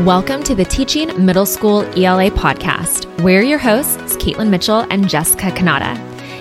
Welcome 0.00 0.42
to 0.42 0.54
the 0.54 0.66
Teaching 0.66 1.24
Middle 1.24 1.46
School 1.46 1.80
ELA 1.98 2.30
podcast. 2.30 3.06
We're 3.22 3.40
your 3.40 3.58
hosts, 3.58 4.14
Caitlin 4.16 4.50
Mitchell 4.50 4.86
and 4.90 5.08
Jessica 5.08 5.50
Kanata. 5.50 5.96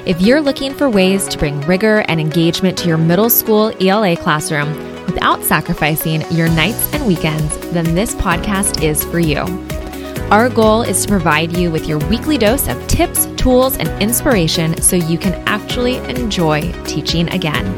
If 0.06 0.20
you're 0.20 0.42
looking 0.42 0.74
for 0.74 0.90
ways 0.90 1.26
to 1.30 1.38
bring 1.38 1.62
rigor 1.62 2.04
and 2.10 2.20
engagement 2.20 2.78
to 2.80 2.90
your 2.90 2.98
middle 2.98 3.30
school 3.30 3.72
ELA 3.80 4.18
classroom 4.18 4.76
without 5.06 5.42
sacrificing 5.42 6.30
your 6.32 6.50
nights 6.50 6.94
and 6.94 7.08
weekends, 7.08 7.58
then 7.72 7.96
this 7.96 8.14
podcast 8.16 8.84
is 8.84 9.06
for 9.06 9.20
you. 9.20 9.40
Our 10.32 10.50
goal 10.50 10.82
is 10.82 11.04
to 11.04 11.08
provide 11.08 11.56
you 11.56 11.72
with 11.72 11.88
your 11.88 12.00
weekly 12.10 12.38
dose 12.38 12.68
of 12.68 12.86
tips, 12.88 13.26
tools, 13.38 13.78
and 13.78 13.88
inspiration 14.04 14.82
so 14.82 14.98
you 14.98 15.18
can 15.18 15.34
actually 15.48 15.96
enjoy 16.10 16.74
teaching 16.84 17.30
again. 17.30 17.74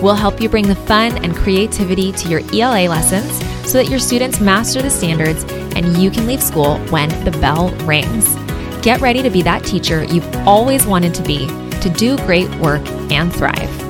We'll 0.00 0.14
help 0.14 0.40
you 0.40 0.48
bring 0.48 0.68
the 0.68 0.76
fun 0.76 1.24
and 1.24 1.34
creativity 1.34 2.12
to 2.12 2.28
your 2.28 2.42
ELA 2.52 2.88
lessons 2.88 3.42
so 3.66 3.78
that 3.78 3.90
your 3.90 3.98
students 3.98 4.40
master 4.40 4.80
the 4.80 4.90
standards 4.90 5.44
and 5.74 5.98
you 5.98 6.10
can 6.10 6.26
leave 6.26 6.42
school 6.42 6.78
when 6.88 7.08
the 7.24 7.32
bell 7.32 7.70
rings. 7.84 8.34
Get 8.82 9.00
ready 9.00 9.22
to 9.22 9.30
be 9.30 9.42
that 9.42 9.64
teacher 9.64 10.04
you've 10.04 10.36
always 10.46 10.86
wanted 10.86 11.12
to 11.14 11.22
be, 11.22 11.46
to 11.80 11.90
do 11.90 12.16
great 12.18 12.48
work 12.56 12.86
and 13.10 13.34
thrive. 13.34 13.86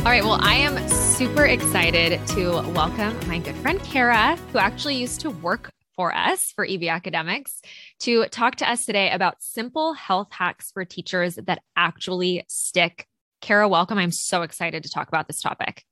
All 0.00 0.12
right, 0.12 0.22
well, 0.22 0.38
I 0.40 0.54
am 0.54 0.88
super 0.88 1.46
excited 1.46 2.24
to 2.28 2.50
welcome 2.72 3.18
my 3.26 3.38
good 3.38 3.56
friend 3.56 3.82
Kara, 3.82 4.36
who 4.52 4.58
actually 4.58 4.96
used 4.96 5.20
to 5.22 5.30
work 5.30 5.72
for 5.96 6.14
us 6.14 6.52
for 6.54 6.64
EB 6.64 6.84
Academics 6.84 7.60
to 8.00 8.26
talk 8.26 8.56
to 8.56 8.70
us 8.70 8.84
today 8.84 9.10
about 9.10 9.42
simple 9.42 9.94
health 9.94 10.28
hacks 10.30 10.70
for 10.70 10.84
teachers 10.84 11.36
that 11.46 11.62
actually 11.74 12.44
stick. 12.48 13.08
Kara, 13.40 13.68
welcome. 13.68 13.98
I'm 13.98 14.12
so 14.12 14.42
excited 14.42 14.82
to 14.82 14.90
talk 14.90 15.08
about 15.08 15.26
this 15.26 15.40
topic. 15.40 15.84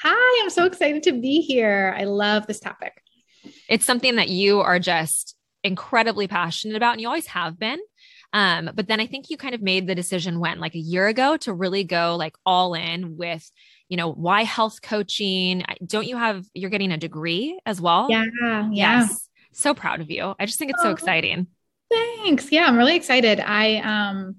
Hi, 0.00 0.42
I'm 0.42 0.50
so 0.50 0.64
excited 0.64 1.02
to 1.04 1.12
be 1.12 1.40
here. 1.40 1.94
I 1.96 2.04
love 2.04 2.46
this 2.46 2.60
topic. 2.60 3.02
It's 3.68 3.84
something 3.84 4.16
that 4.16 4.28
you 4.28 4.60
are 4.60 4.78
just 4.78 5.36
incredibly 5.64 6.28
passionate 6.28 6.76
about, 6.76 6.92
and 6.92 7.00
you 7.00 7.08
always 7.08 7.26
have 7.26 7.58
been. 7.58 7.78
Um, 8.32 8.70
but 8.74 8.86
then 8.86 9.00
I 9.00 9.06
think 9.06 9.30
you 9.30 9.36
kind 9.36 9.54
of 9.54 9.62
made 9.62 9.86
the 9.86 9.94
decision 9.94 10.38
when, 10.38 10.60
like 10.60 10.74
a 10.74 10.78
year 10.78 11.08
ago, 11.08 11.36
to 11.38 11.52
really 11.52 11.84
go 11.84 12.16
like 12.16 12.36
all 12.44 12.74
in 12.74 13.16
with, 13.16 13.50
you 13.88 13.96
know, 13.96 14.12
why 14.12 14.44
health 14.44 14.82
coaching? 14.82 15.64
Don't 15.84 16.06
you 16.06 16.16
have, 16.16 16.44
you're 16.52 16.70
getting 16.70 16.92
a 16.92 16.98
degree 16.98 17.58
as 17.64 17.80
well? 17.80 18.06
Yeah. 18.10 18.24
yeah. 18.42 18.68
Yes. 18.70 19.28
So 19.52 19.74
proud 19.74 20.00
of 20.00 20.10
you. 20.10 20.34
I 20.38 20.46
just 20.46 20.58
think 20.58 20.70
it's 20.70 20.82
so 20.82 20.90
oh, 20.90 20.92
exciting. 20.92 21.46
Thanks. 21.90 22.52
Yeah, 22.52 22.66
I'm 22.66 22.76
really 22.76 22.96
excited. 22.96 23.40
I 23.40 23.76
um 23.76 24.36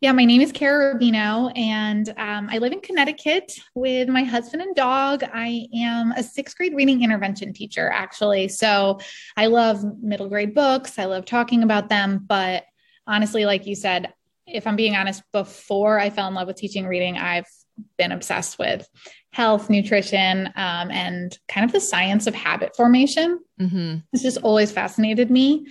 yeah, 0.00 0.12
my 0.12 0.24
name 0.24 0.40
is 0.40 0.52
Kara 0.52 0.94
Rubino, 0.94 1.50
and 1.58 2.08
um, 2.16 2.48
I 2.52 2.58
live 2.58 2.72
in 2.72 2.80
Connecticut 2.80 3.52
with 3.74 4.08
my 4.08 4.22
husband 4.22 4.62
and 4.62 4.76
dog. 4.76 5.24
I 5.32 5.66
am 5.74 6.12
a 6.12 6.22
sixth 6.22 6.56
grade 6.56 6.74
reading 6.74 7.02
intervention 7.02 7.52
teacher, 7.52 7.90
actually. 7.90 8.46
So 8.46 9.00
I 9.36 9.46
love 9.46 9.82
middle 10.00 10.28
grade 10.28 10.54
books. 10.54 11.00
I 11.00 11.06
love 11.06 11.24
talking 11.24 11.64
about 11.64 11.88
them. 11.88 12.24
But 12.28 12.64
honestly, 13.08 13.44
like 13.44 13.66
you 13.66 13.74
said, 13.74 14.12
if 14.46 14.68
I'm 14.68 14.76
being 14.76 14.94
honest, 14.94 15.24
before 15.32 15.98
I 15.98 16.10
fell 16.10 16.28
in 16.28 16.34
love 16.34 16.46
with 16.46 16.56
teaching 16.56 16.86
reading, 16.86 17.18
I've 17.18 17.48
been 17.96 18.12
obsessed 18.12 18.56
with 18.56 18.88
health, 19.32 19.68
nutrition, 19.68 20.46
um, 20.56 20.90
and 20.90 21.36
kind 21.48 21.64
of 21.64 21.72
the 21.72 21.80
science 21.80 22.28
of 22.28 22.34
habit 22.36 22.76
formation. 22.76 23.40
Mm-hmm. 23.60 23.96
It's 24.12 24.22
just 24.22 24.38
always 24.38 24.70
fascinated 24.70 25.30
me. 25.30 25.66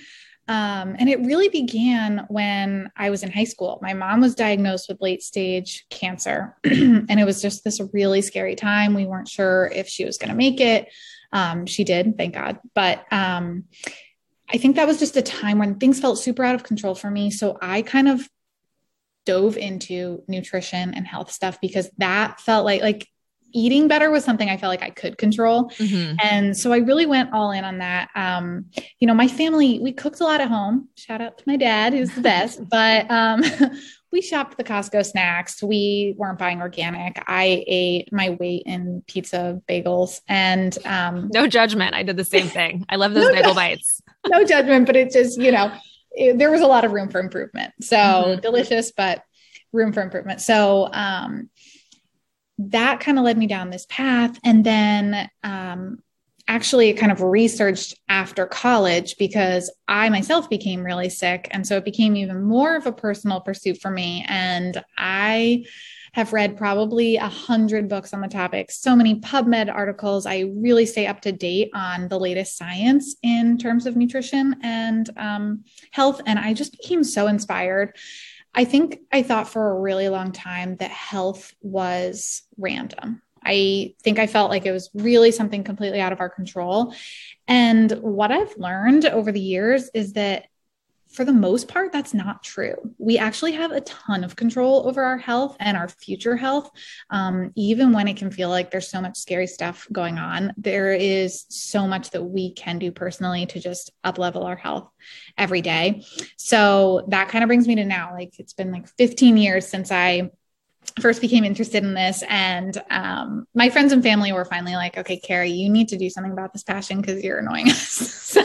Um, 0.48 0.96
and 0.98 1.10
it 1.10 1.20
really 1.22 1.50
began 1.50 2.26
when 2.30 2.90
I 2.96 3.10
was 3.10 3.24
in 3.24 3.32
high 3.32 3.44
school. 3.44 3.80
My 3.82 3.94
mom 3.94 4.22
was 4.22 4.34
diagnosed 4.34 4.88
with 4.88 5.02
late 5.02 5.22
stage 5.22 5.86
cancer, 5.90 6.56
and 6.64 7.20
it 7.20 7.26
was 7.26 7.42
just 7.42 7.64
this 7.64 7.82
really 7.92 8.22
scary 8.22 8.56
time. 8.56 8.94
We 8.94 9.06
weren't 9.06 9.28
sure 9.28 9.70
if 9.74 9.88
she 9.88 10.06
was 10.06 10.18
going 10.18 10.30
to 10.30 10.36
make 10.36 10.62
it. 10.62 10.90
Um, 11.34 11.66
she 11.66 11.84
did, 11.84 12.18
thank 12.18 12.34
God. 12.34 12.60
But 12.74 13.06
um, 13.12 13.66
I 14.50 14.58
think 14.58 14.78
that 14.78 14.88
was 14.88 15.00
just 15.00 15.18
a 15.18 15.22
time 15.22 15.60
when 15.60 15.76
things 15.76 16.00
felt 16.00 16.20
super 16.20 16.44
out 16.44 16.56
of 16.56 16.64
control 16.64 16.96
for 16.96 17.12
me. 17.12 17.30
So 17.32 17.58
I 17.62 17.82
kind 17.82 18.08
of 18.08 18.28
dove 19.26 19.58
into 19.58 20.24
nutrition 20.30 20.94
and 20.94 21.06
health 21.06 21.32
stuff 21.32 21.60
because 21.60 21.90
that 21.98 22.40
felt 22.40 22.64
like 22.64 22.82
like 22.82 23.08
eating 23.58 23.88
better 23.88 24.12
was 24.12 24.24
something 24.24 24.50
I 24.50 24.58
felt 24.58 24.70
like 24.70 24.84
I 24.84 24.92
could 24.92 25.18
control. 25.18 25.70
Mm-hmm. 25.72 26.16
And 26.22 26.56
so 26.56 26.72
I 26.72 26.78
really 26.78 27.08
went 27.08 27.34
all 27.34 27.52
in 27.52 27.64
on 27.64 27.80
that. 27.80 28.10
Um, 28.14 28.66
you 29.00 29.08
know, 29.08 29.16
my 29.16 29.28
family, 29.28 29.80
we 29.82 29.92
cooked 29.92 30.20
a 30.20 30.24
lot 30.24 30.42
at 30.42 30.48
home. 30.48 30.90
Shout 30.96 31.22
out 31.22 31.40
to 31.40 31.44
my 31.48 31.58
dad, 31.58 31.94
who's 31.94 32.14
the 32.14 32.22
best. 32.22 32.60
but 32.70 33.10
um, 33.10 33.42
we 34.12 34.22
shopped 34.22 34.58
the 34.58 34.64
Costco 34.64 35.04
snacks. 35.04 35.64
We 35.64 36.14
weren't 36.18 36.38
buying 36.38 36.62
organic. 36.62 37.22
I 37.28 37.64
ate 37.66 38.14
my 38.14 38.32
weight 38.40 38.64
in 38.68 39.04
pizza 39.08 39.60
bagels 39.68 40.22
and 40.28 40.78
um, 40.86 41.30
no 41.34 41.48
judgment. 41.48 41.96
I 41.96 42.04
did 42.04 42.16
the 42.16 42.26
same 42.26 42.48
thing. 42.48 42.86
I 42.90 42.98
love 42.98 43.16
those 43.16 43.26
no 43.30 43.34
bagel 43.34 43.56
bites. 43.56 44.02
no 44.28 44.46
judgment, 44.46 44.86
but 44.86 44.96
it 44.96 45.12
just, 45.12 45.42
you 45.42 45.52
know, 45.52 45.72
it, 46.12 46.38
there 46.38 46.52
was 46.52 46.62
a 46.62 46.68
lot 46.68 46.86
of 46.86 46.92
room 46.92 47.10
for 47.10 47.20
improvement. 47.20 47.74
So 47.82 47.98
mm-hmm. 47.98 48.42
delicious, 48.42 48.92
but 48.92 49.24
room 49.74 49.94
for 49.94 50.02
improvement. 50.02 50.42
So, 50.42 50.90
um, 50.94 51.50
that 52.58 53.00
kind 53.00 53.18
of 53.20 53.26
led 53.26 53.38
me 53.38 53.48
down 53.48 53.70
this 53.70 53.86
path. 53.90 54.40
And 54.44 54.64
then 54.64 55.30
um, 55.44 56.00
actually 56.48 56.94
kind 56.94 57.12
of 57.12 57.22
researched 57.22 58.00
after 58.10 58.46
college 58.46 59.18
because 59.18 59.70
I 59.88 60.10
myself 60.10 60.50
became 60.50 60.84
really 60.84 61.10
sick. 61.10 61.48
And 61.52 61.68
so 61.68 61.78
it 61.78 61.86
became 61.86 62.16
even 62.16 62.44
more 62.44 62.76
of 62.76 62.86
a 62.86 62.92
personal 62.92 63.42
pursuit 63.42 63.80
for 63.82 63.92
me. 63.92 64.26
And 64.28 64.82
I 64.98 65.66
have 66.14 66.34
read 66.34 66.58
probably 66.58 67.18
a 67.18 67.28
hundred 67.28 67.90
books 67.90 68.14
on 68.14 68.22
the 68.22 68.28
topic, 68.28 68.72
so 68.72 68.96
many 68.96 69.20
PubMed 69.20 69.72
articles. 69.72 70.26
I 70.26 70.52
really 70.56 70.86
stay 70.86 71.06
up 71.06 71.22
to 71.22 71.32
date 71.32 71.70
on 71.76 72.08
the 72.08 72.20
latest 72.20 72.58
science 72.58 73.16
in 73.22 73.58
terms 73.58 73.86
of 73.86 73.96
nutrition 73.96 74.56
and 74.64 75.10
um, 75.18 75.64
health. 75.92 76.22
And 76.26 76.40
I 76.40 76.54
just 76.54 76.72
became 76.72 77.04
so 77.04 77.28
inspired. 77.28 77.96
I 78.58 78.66
think 78.66 79.02
I 79.14 79.22
thought 79.22 79.48
for 79.48 79.70
a 79.70 79.80
really 79.80 80.10
long 80.10 80.32
time 80.32 80.78
that 80.78 80.90
health 80.90 81.54
was 81.62 82.42
random. 82.58 83.22
I 83.46 83.94
think 84.02 84.18
I 84.18 84.26
felt 84.26 84.50
like 84.50 84.66
it 84.66 84.72
was 84.72 84.90
really 84.96 85.32
something 85.32 85.64
completely 85.64 86.02
out 86.02 86.12
of 86.12 86.20
our 86.20 86.30
control. 86.30 86.96
And 87.48 87.92
what 88.02 88.32
I've 88.32 88.58
learned 88.58 89.06
over 89.06 89.32
the 89.32 89.40
years 89.40 89.92
is 89.94 90.14
that 90.14 90.48
for 91.10 91.26
the 91.26 91.34
most 91.34 91.68
part, 91.68 91.92
that's 91.92 92.14
not 92.14 92.44
true. 92.44 92.76
We 92.98 93.18
actually 93.18 93.54
have 93.54 93.72
a 93.72 93.82
ton 93.82 94.24
of 94.24 94.36
control 94.36 94.88
over 94.88 95.04
our 95.04 95.18
health 95.18 95.56
and 95.60 95.78
our 95.78 95.88
future 95.88 96.36
health. 96.36 96.70
Um, 97.10 97.52
even 97.56 97.94
when 97.94 98.08
it 98.08 98.18
can 98.18 98.32
feel 98.32 98.50
like 98.50 98.72
there's 98.72 98.90
so 98.90 99.02
much 99.02 99.18
scary 99.18 99.48
stuff 99.48 99.88
going 99.92 100.18
on, 100.18 100.54
there 100.58 100.94
is 100.94 101.46
so 101.50 101.88
much 101.88 102.12
that 102.12 102.24
we 102.24 102.54
can 102.54 102.80
do 102.80 102.92
personally 102.92 103.46
to 103.48 103.60
just 103.60 103.92
up 104.04 104.18
level 104.18 104.44
our 104.44 104.56
health 104.56 104.90
every 105.38 105.62
day. 105.62 106.06
So 106.38 107.06
that 107.10 107.30
kind 107.30 107.44
of 107.44 107.48
brings 107.48 107.68
me 107.68 107.76
to 107.76 107.86
now. 107.86 108.14
Like 108.14 108.40
it's 108.40 108.54
been 108.54 108.72
like 108.72 108.88
15 108.98 109.38
years 109.38 109.68
since 109.68 109.92
I 109.92 110.32
first 111.00 111.22
became 111.22 111.44
interested 111.44 111.84
in 111.84 111.94
this 111.94 112.24
and 112.30 112.82
um, 112.90 113.48
my 113.54 113.70
friends 113.70 113.92
and 113.94 114.02
family 114.02 114.32
were 114.32 114.46
finally 114.46 114.74
like 114.74 114.98
okay 114.98 115.18
carrie 115.18 115.52
you 115.52 115.70
need 115.70 115.88
to 115.88 115.98
do 115.98 116.10
something 116.10 116.32
about 116.32 116.54
this 116.54 116.64
passion 116.64 117.02
because 117.02 117.24
you're 117.24 117.40
annoying 117.40 117.70
us. 117.70 118.24
So 118.38 118.44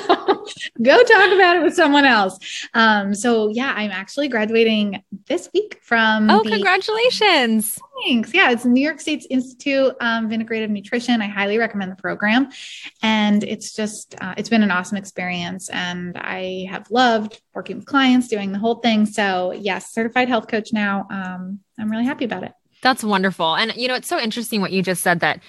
go 0.81 1.03
talk 1.03 1.33
about 1.33 1.57
it 1.57 1.63
with 1.63 1.75
someone 1.75 2.05
else. 2.05 2.39
Um, 2.75 3.15
so 3.15 3.49
yeah 3.49 3.73
i'm 3.77 3.91
actually 3.91 4.29
graduating 4.29 5.03
this 5.27 5.51
week 5.53 5.81
from 5.83 6.31
oh 6.31 6.43
the- 6.43 6.51
congratulations 6.51 7.79
thanks 8.05 8.35
yeah 8.35 8.51
it's 8.51 8.65
new 8.65 8.83
york 8.83 9.01
state's 9.01 9.27
institute 9.31 9.95
um, 10.01 10.27
of 10.27 10.31
integrative 10.31 10.71
nutrition 10.71 11.21
i 11.21 11.27
highly 11.27 11.59
recommend 11.59 11.91
the 11.91 11.97
program 11.97 12.49
and 13.03 13.45
it's 13.45 13.75
just 13.75 14.15
uh, 14.21 14.35
it's 14.37 14.49
been 14.49 14.63
an 14.63 14.71
awesome 14.71 14.97
experience 14.97 15.69
and 15.71 16.17
i 16.19 16.67
have 16.69 16.91
loved 16.91 17.41
working 17.55 17.77
with 17.77 17.87
clients 17.87 18.29
doing 18.29 18.53
the 18.53 18.59
whole 18.59 18.77
thing 18.77 19.07
so 19.07 19.53
yes 19.53 19.93
certified 19.93 20.29
health 20.29 20.49
coach 20.49 20.73
now 20.73 21.07
um, 21.11 21.61
I'm 21.79 21.91
really 21.91 22.05
happy 22.05 22.25
about 22.25 22.45
it. 22.45 22.53
That's 22.83 23.05
wonderful. 23.05 23.55
And 23.55 23.75
you 23.77 23.89
know, 23.89 23.95
it's 23.95 24.09
so 24.09 24.19
interesting 24.19 24.61
what 24.61 24.73
you 24.73 24.83
just 24.83 25.03
said 25.03 25.21
that 25.21 25.41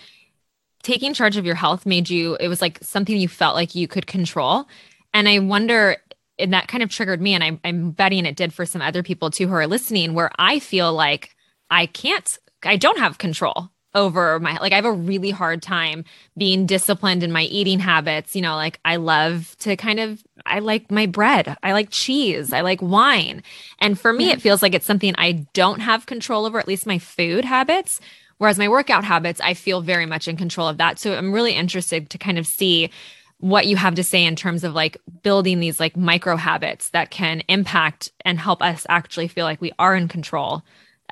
taking 0.83 1.13
charge 1.13 1.38
of 1.38 1.45
your 1.45 1.56
health 1.56 1.86
made 1.86 2.10
you 2.10 2.36
it 2.39 2.48
was 2.48 2.62
like 2.62 2.80
something 2.81 3.16
you 3.16 3.28
felt 3.28 3.56
like 3.56 3.75
you 3.75 3.88
could 3.88 4.07
control. 4.07 4.68
And 5.13 5.28
I 5.30 5.39
wonder 5.39 5.98
and 6.39 6.54
that 6.54 6.68
kind 6.68 6.81
of 6.81 6.89
triggered 6.89 7.22
me 7.22 7.36
and 7.36 7.44
I'm, 7.44 7.60
I'm 7.63 7.92
betting 7.92 8.25
it 8.25 8.36
did 8.36 8.54
for 8.54 8.66
some 8.66 8.81
other 8.81 9.04
people 9.04 9.30
too 9.30 9.48
who 9.48 9.54
are 9.54 9.68
listening 9.68 10.13
where 10.13 10.31
I 10.38 10.60
feel 10.60 10.92
like 10.92 11.36
I 11.69 11.86
can't 11.86 12.38
I 12.65 12.77
don't 12.77 13.00
have 13.00 13.18
control 13.18 13.69
over 13.95 14.39
my 14.39 14.57
like 14.57 14.74
I 14.74 14.77
have 14.77 14.86
a 14.86 14.92
really 14.92 15.30
hard 15.30 15.62
time 15.62 16.04
being 16.38 16.65
disciplined 16.65 17.24
in 17.24 17.31
my 17.31 17.44
eating 17.44 17.80
habits. 17.80 18.36
You 18.36 18.42
know, 18.42 18.56
like 18.56 18.80
I 18.83 18.95
love 18.95 19.56
to 19.60 19.75
kind 19.75 20.00
of 20.00 20.24
I 20.45 20.60
like 20.60 20.92
my 20.92 21.06
bread. 21.06 21.56
I 21.62 21.74
like 21.74 21.89
cheese. 21.92 22.54
I 22.54 22.62
like 22.62 22.81
wine. 22.81 23.44
And 23.80 24.00
for 24.00 24.12
me 24.12 24.31
it 24.31 24.42
feels 24.42 24.62
like 24.62 24.74
it's 24.74 24.86
something 24.86 25.13
I 25.18 25.45
don't 25.54 25.80
have 25.80 26.06
control 26.06 26.45
over 26.45 26.60
at 26.60 26.68
least 26.68 26.88
my 26.88 27.00
food 27.00 27.45
habits. 27.45 28.00
Whereas 28.39 28.57
my 28.57 28.68
workout 28.68 29.04
habits, 29.04 29.39
I 29.39 29.54
feel 29.54 29.81
very 29.81 30.06
much 30.06 30.27
in 30.27 30.36
control 30.36 30.68
of 30.68 30.77
that. 30.77 31.00
So 31.00 31.16
I'm 31.16 31.31
really 31.31 31.54
interested 31.54 32.09
to 32.09 32.18
kind 32.18 32.38
of 32.38 32.48
see 32.48 32.89
what 33.38 33.68
you 33.68 33.75
have 33.75 33.95
to 33.95 34.04
say 34.04 34.24
in 34.24 34.36
terms 34.36 34.63
of 34.63 34.74
like 34.74 34.98
building 35.21 35.59
these 35.59 35.80
like 35.80 35.95
micro 35.95 36.36
habits 36.36 36.89
that 36.89 37.12
can 37.12 37.42
impact 37.48 38.12
and 38.25 38.39
help 38.39 38.62
us 38.62 38.86
actually 38.89 39.27
feel 39.27 39.45
like 39.45 39.62
we 39.62 39.71
are 39.77 39.95
in 39.95 40.07
control 40.07 40.63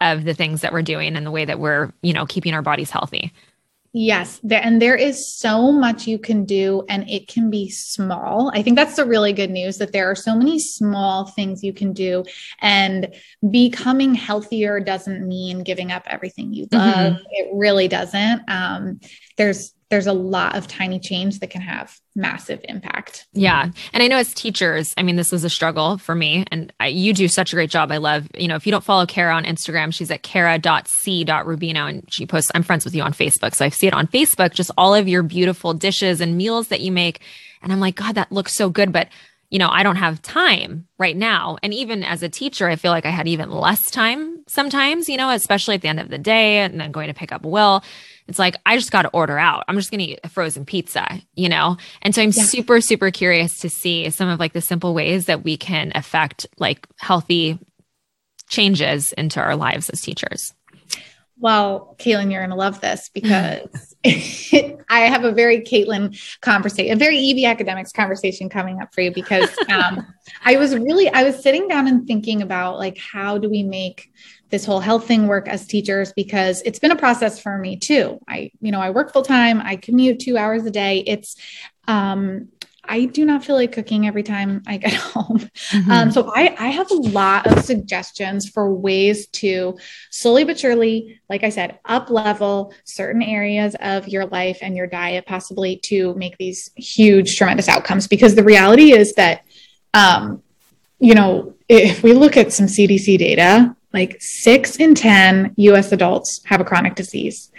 of 0.01 0.25
the 0.25 0.33
things 0.33 0.61
that 0.61 0.73
we're 0.73 0.81
doing 0.81 1.15
and 1.15 1.25
the 1.25 1.31
way 1.31 1.45
that 1.45 1.59
we're, 1.59 1.93
you 2.01 2.11
know, 2.11 2.25
keeping 2.25 2.53
our 2.53 2.61
bodies 2.61 2.89
healthy. 2.89 3.31
Yes, 3.93 4.39
there, 4.41 4.61
and 4.63 4.81
there 4.81 4.95
is 4.95 5.27
so 5.27 5.69
much 5.69 6.07
you 6.07 6.17
can 6.17 6.45
do, 6.45 6.85
and 6.87 7.09
it 7.09 7.27
can 7.27 7.49
be 7.49 7.69
small. 7.69 8.49
I 8.53 8.63
think 8.63 8.77
that's 8.77 8.95
the 8.95 9.03
really 9.03 9.33
good 9.33 9.51
news 9.51 9.79
that 9.79 9.91
there 9.91 10.09
are 10.09 10.15
so 10.15 10.33
many 10.33 10.59
small 10.59 11.25
things 11.25 11.61
you 11.61 11.73
can 11.73 11.91
do, 11.91 12.23
and 12.61 13.13
becoming 13.49 14.15
healthier 14.15 14.79
doesn't 14.79 15.27
mean 15.27 15.63
giving 15.63 15.91
up 15.91 16.03
everything 16.07 16.53
you 16.53 16.67
love. 16.71 17.13
Mm-hmm. 17.13 17.23
It 17.31 17.49
really 17.53 17.89
doesn't. 17.89 18.43
Um, 18.47 19.01
there's 19.35 19.73
there's 19.91 20.07
a 20.07 20.13
lot 20.13 20.55
of 20.55 20.67
tiny 20.67 20.99
change 20.99 21.39
that 21.39 21.49
can 21.49 21.61
have 21.61 21.99
massive 22.15 22.61
impact. 22.69 23.27
Yeah. 23.33 23.69
And 23.91 24.01
I 24.01 24.07
know 24.07 24.15
as 24.15 24.33
teachers, 24.33 24.93
I 24.97 25.03
mean, 25.03 25.17
this 25.17 25.33
was 25.33 25.43
a 25.43 25.49
struggle 25.49 25.97
for 25.97 26.15
me 26.15 26.45
and 26.49 26.71
I, 26.79 26.87
you 26.87 27.13
do 27.13 27.27
such 27.27 27.51
a 27.51 27.57
great 27.57 27.69
job. 27.69 27.91
I 27.91 27.97
love, 27.97 28.29
you 28.35 28.47
know, 28.47 28.55
if 28.55 28.65
you 28.65 28.71
don't 28.71 28.85
follow 28.85 29.05
Kara 29.05 29.35
on 29.35 29.43
Instagram, 29.43 29.93
she's 29.93 30.09
at 30.09 30.23
kara.c.rubino 30.23 31.89
and 31.89 32.11
she 32.11 32.25
posts, 32.25 32.51
I'm 32.55 32.63
friends 32.63 32.85
with 32.85 32.95
you 32.95 33.03
on 33.03 33.11
Facebook. 33.11 33.53
So 33.53 33.65
I 33.65 33.69
see 33.69 33.85
it 33.85 33.93
on 33.93 34.07
Facebook, 34.07 34.53
just 34.53 34.71
all 34.77 34.95
of 34.95 35.09
your 35.09 35.23
beautiful 35.23 35.73
dishes 35.73 36.21
and 36.21 36.37
meals 36.37 36.69
that 36.69 36.79
you 36.79 36.93
make. 36.93 37.19
And 37.61 37.73
I'm 37.73 37.81
like, 37.81 37.95
God, 37.95 38.15
that 38.15 38.31
looks 38.31 38.55
so 38.55 38.69
good. 38.69 38.93
But 38.93 39.09
you 39.49 39.59
know, 39.59 39.69
I 39.69 39.83
don't 39.83 39.97
have 39.97 40.21
time 40.21 40.87
right 40.97 41.17
now. 41.17 41.57
And 41.61 41.73
even 41.73 42.05
as 42.05 42.23
a 42.23 42.29
teacher, 42.29 42.69
I 42.69 42.77
feel 42.77 42.91
like 42.91 43.05
I 43.05 43.09
had 43.09 43.27
even 43.27 43.51
less 43.51 43.91
time 43.91 44.40
sometimes, 44.51 45.07
you 45.07 45.17
know, 45.17 45.29
especially 45.29 45.75
at 45.75 45.81
the 45.81 45.87
end 45.87 45.99
of 45.99 46.09
the 46.09 46.17
day 46.17 46.59
and 46.59 46.79
then 46.79 46.91
going 46.91 47.07
to 47.07 47.13
pick 47.13 47.31
up 47.31 47.43
Will. 47.43 47.83
It's 48.27 48.37
like, 48.37 48.57
I 48.65 48.77
just 48.77 48.91
got 48.91 49.03
to 49.03 49.09
order 49.09 49.37
out. 49.37 49.63
I'm 49.67 49.75
just 49.77 49.91
going 49.91 49.99
to 49.99 50.05
eat 50.05 50.19
a 50.23 50.29
frozen 50.29 50.65
pizza, 50.65 51.21
you 51.35 51.49
know? 51.49 51.77
And 52.01 52.13
so 52.13 52.21
I'm 52.21 52.31
yeah. 52.31 52.43
super, 52.43 52.81
super 52.81 53.11
curious 53.11 53.59
to 53.61 53.69
see 53.69 54.09
some 54.09 54.29
of 54.29 54.39
like 54.39 54.53
the 54.53 54.61
simple 54.61 54.93
ways 54.93 55.25
that 55.25 55.43
we 55.43 55.57
can 55.57 55.91
affect 55.95 56.45
like 56.57 56.85
healthy 56.99 57.59
changes 58.49 59.13
into 59.13 59.39
our 59.39 59.55
lives 59.55 59.89
as 59.89 60.01
teachers. 60.01 60.53
Well, 61.39 61.95
Caitlin, 61.97 62.31
you're 62.31 62.41
going 62.41 62.51
to 62.51 62.55
love 62.55 62.81
this 62.81 63.09
because 63.13 63.95
I 64.05 64.99
have 64.99 65.23
a 65.23 65.31
very 65.31 65.61
Caitlin 65.61 66.17
conversation, 66.41 66.93
a 66.93 66.97
very 66.97 67.31
EB 67.31 67.49
academics 67.49 67.91
conversation 67.91 68.49
coming 68.49 68.81
up 68.81 68.93
for 68.93 69.01
you 69.01 69.11
because 69.11 69.49
um, 69.69 70.05
I 70.45 70.57
was 70.57 70.75
really, 70.75 71.09
I 71.09 71.23
was 71.23 71.41
sitting 71.41 71.67
down 71.67 71.87
and 71.87 72.05
thinking 72.05 72.41
about 72.41 72.77
like, 72.77 72.97
how 72.97 73.37
do 73.37 73.49
we 73.49 73.63
make 73.63 74.11
this 74.51 74.65
whole 74.65 74.79
health 74.79 75.07
thing 75.07 75.27
work 75.27 75.47
as 75.47 75.65
teachers 75.65 76.13
because 76.13 76.61
it's 76.63 76.79
been 76.79 76.91
a 76.91 76.95
process 76.95 77.39
for 77.39 77.57
me 77.57 77.77
too. 77.77 78.19
I, 78.27 78.51
you 78.61 78.71
know, 78.71 78.81
I 78.81 78.91
work 78.91 79.13
full 79.13 79.23
time, 79.23 79.61
I 79.61 79.77
commute 79.77 80.19
two 80.19 80.37
hours 80.37 80.65
a 80.65 80.71
day. 80.71 81.03
It's, 81.07 81.35
um, 81.87 82.49
I 82.83 83.05
do 83.05 83.25
not 83.25 83.45
feel 83.45 83.55
like 83.55 83.71
cooking 83.71 84.07
every 84.07 84.23
time 84.23 84.63
I 84.67 84.77
get 84.77 84.93
home. 84.93 85.39
Mm-hmm. 85.39 85.91
Um, 85.91 86.11
so 86.11 86.31
I, 86.35 86.55
I 86.59 86.67
have 86.67 86.89
a 86.91 86.95
lot 86.95 87.47
of 87.47 87.63
suggestions 87.63 88.49
for 88.49 88.73
ways 88.73 89.27
to 89.27 89.77
slowly 90.09 90.43
but 90.43 90.59
surely, 90.59 91.21
like 91.29 91.43
I 91.43 91.49
said, 91.49 91.79
up 91.85 92.09
level 92.09 92.73
certain 92.83 93.21
areas 93.21 93.75
of 93.79 94.07
your 94.07 94.25
life 94.25 94.59
and 94.61 94.75
your 94.75 94.87
diet, 94.87 95.25
possibly 95.25 95.77
to 95.83 96.13
make 96.15 96.37
these 96.37 96.71
huge, 96.75 97.37
tremendous 97.37 97.69
outcomes. 97.69 98.07
Because 98.07 98.35
the 98.35 98.43
reality 98.43 98.91
is 98.91 99.13
that, 99.13 99.45
um, 99.93 100.41
you 100.99 101.15
know, 101.15 101.55
if 101.69 102.03
we 102.03 102.13
look 102.13 102.35
at 102.35 102.51
some 102.51 102.65
CDC 102.65 103.17
data, 103.17 103.75
like 103.93 104.17
six 104.19 104.77
in 104.77 104.95
10 104.95 105.53
US 105.57 105.91
adults 105.91 106.41
have 106.45 106.61
a 106.61 106.65
chronic 106.65 106.95
disease, 106.95 107.51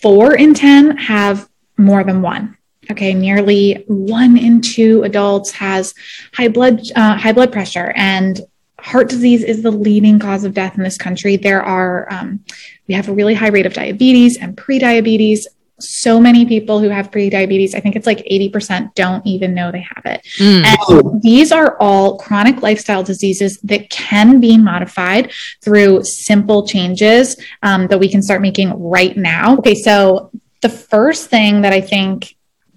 four 0.00 0.34
in 0.34 0.54
10 0.54 0.96
have 0.96 1.48
more 1.76 2.04
than 2.04 2.22
one. 2.22 2.56
Okay, 2.90 3.14
nearly 3.14 3.84
one 3.86 4.36
in 4.36 4.60
two 4.60 5.02
adults 5.04 5.52
has 5.52 5.94
high 6.34 6.48
blood 6.48 6.82
uh, 6.94 7.16
high 7.16 7.32
blood 7.32 7.50
pressure, 7.50 7.92
and 7.96 8.40
heart 8.78 9.08
disease 9.08 9.42
is 9.42 9.62
the 9.62 9.70
leading 9.70 10.18
cause 10.18 10.44
of 10.44 10.52
death 10.52 10.76
in 10.76 10.84
this 10.84 10.98
country. 10.98 11.36
There 11.36 11.62
are 11.62 12.12
um, 12.12 12.44
we 12.86 12.94
have 12.94 13.08
a 13.08 13.12
really 13.12 13.32
high 13.34 13.48
rate 13.48 13.64
of 13.64 13.72
diabetes 13.72 14.36
and 14.36 14.56
prediabetes 14.56 15.46
so 15.80 16.20
many 16.20 16.46
people 16.46 16.78
who 16.78 16.88
have 16.88 17.10
pre-diabetes 17.10 17.74
i 17.74 17.80
think 17.80 17.96
it's 17.96 18.06
like 18.06 18.18
80% 18.18 18.94
don't 18.94 19.26
even 19.26 19.54
know 19.54 19.72
they 19.72 19.84
have 19.94 20.04
it 20.04 20.24
mm. 20.38 20.64
and 20.64 21.22
these 21.22 21.50
are 21.52 21.76
all 21.80 22.18
chronic 22.18 22.62
lifestyle 22.62 23.02
diseases 23.02 23.58
that 23.62 23.90
can 23.90 24.40
be 24.40 24.56
modified 24.56 25.32
through 25.62 26.04
simple 26.04 26.66
changes 26.66 27.36
um, 27.62 27.86
that 27.88 27.98
we 27.98 28.08
can 28.08 28.22
start 28.22 28.40
making 28.40 28.70
right 28.80 29.16
now 29.16 29.56
okay 29.58 29.74
so 29.74 30.30
the 30.62 30.68
first 30.68 31.28
thing 31.28 31.62
that 31.62 31.72
i 31.72 31.80
think 31.80 32.36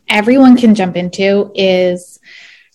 everyone 0.10 0.58
can 0.58 0.74
jump 0.74 0.96
into 0.96 1.52
is 1.54 2.20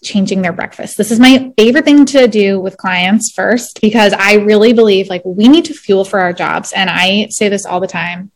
changing 0.03 0.43
their 0.43 0.53
breakfast. 0.53 0.97
This 0.97 1.11
is 1.11 1.21
my 1.21 1.53
favorite 1.57 1.85
thing 1.85 2.05
to 2.07 2.27
do 2.27 2.61
with 2.61 2.77
clients 2.77 3.31
first 3.31 3.81
because 3.81 4.13
I 4.13 4.35
really 4.35 4.73
believe 4.73 5.09
like 5.09 5.23
we 5.25 5.49
need 5.49 5.65
to 5.67 5.75
fuel 5.75 6.05
for 6.05 6.19
our 6.21 6.33
jobs 6.33 6.73
and 6.73 6.91
I 6.91 7.29
say 7.31 7.49
this 7.49 7.65
all 7.65 7.81
the 7.81 7.87
time 7.87 8.32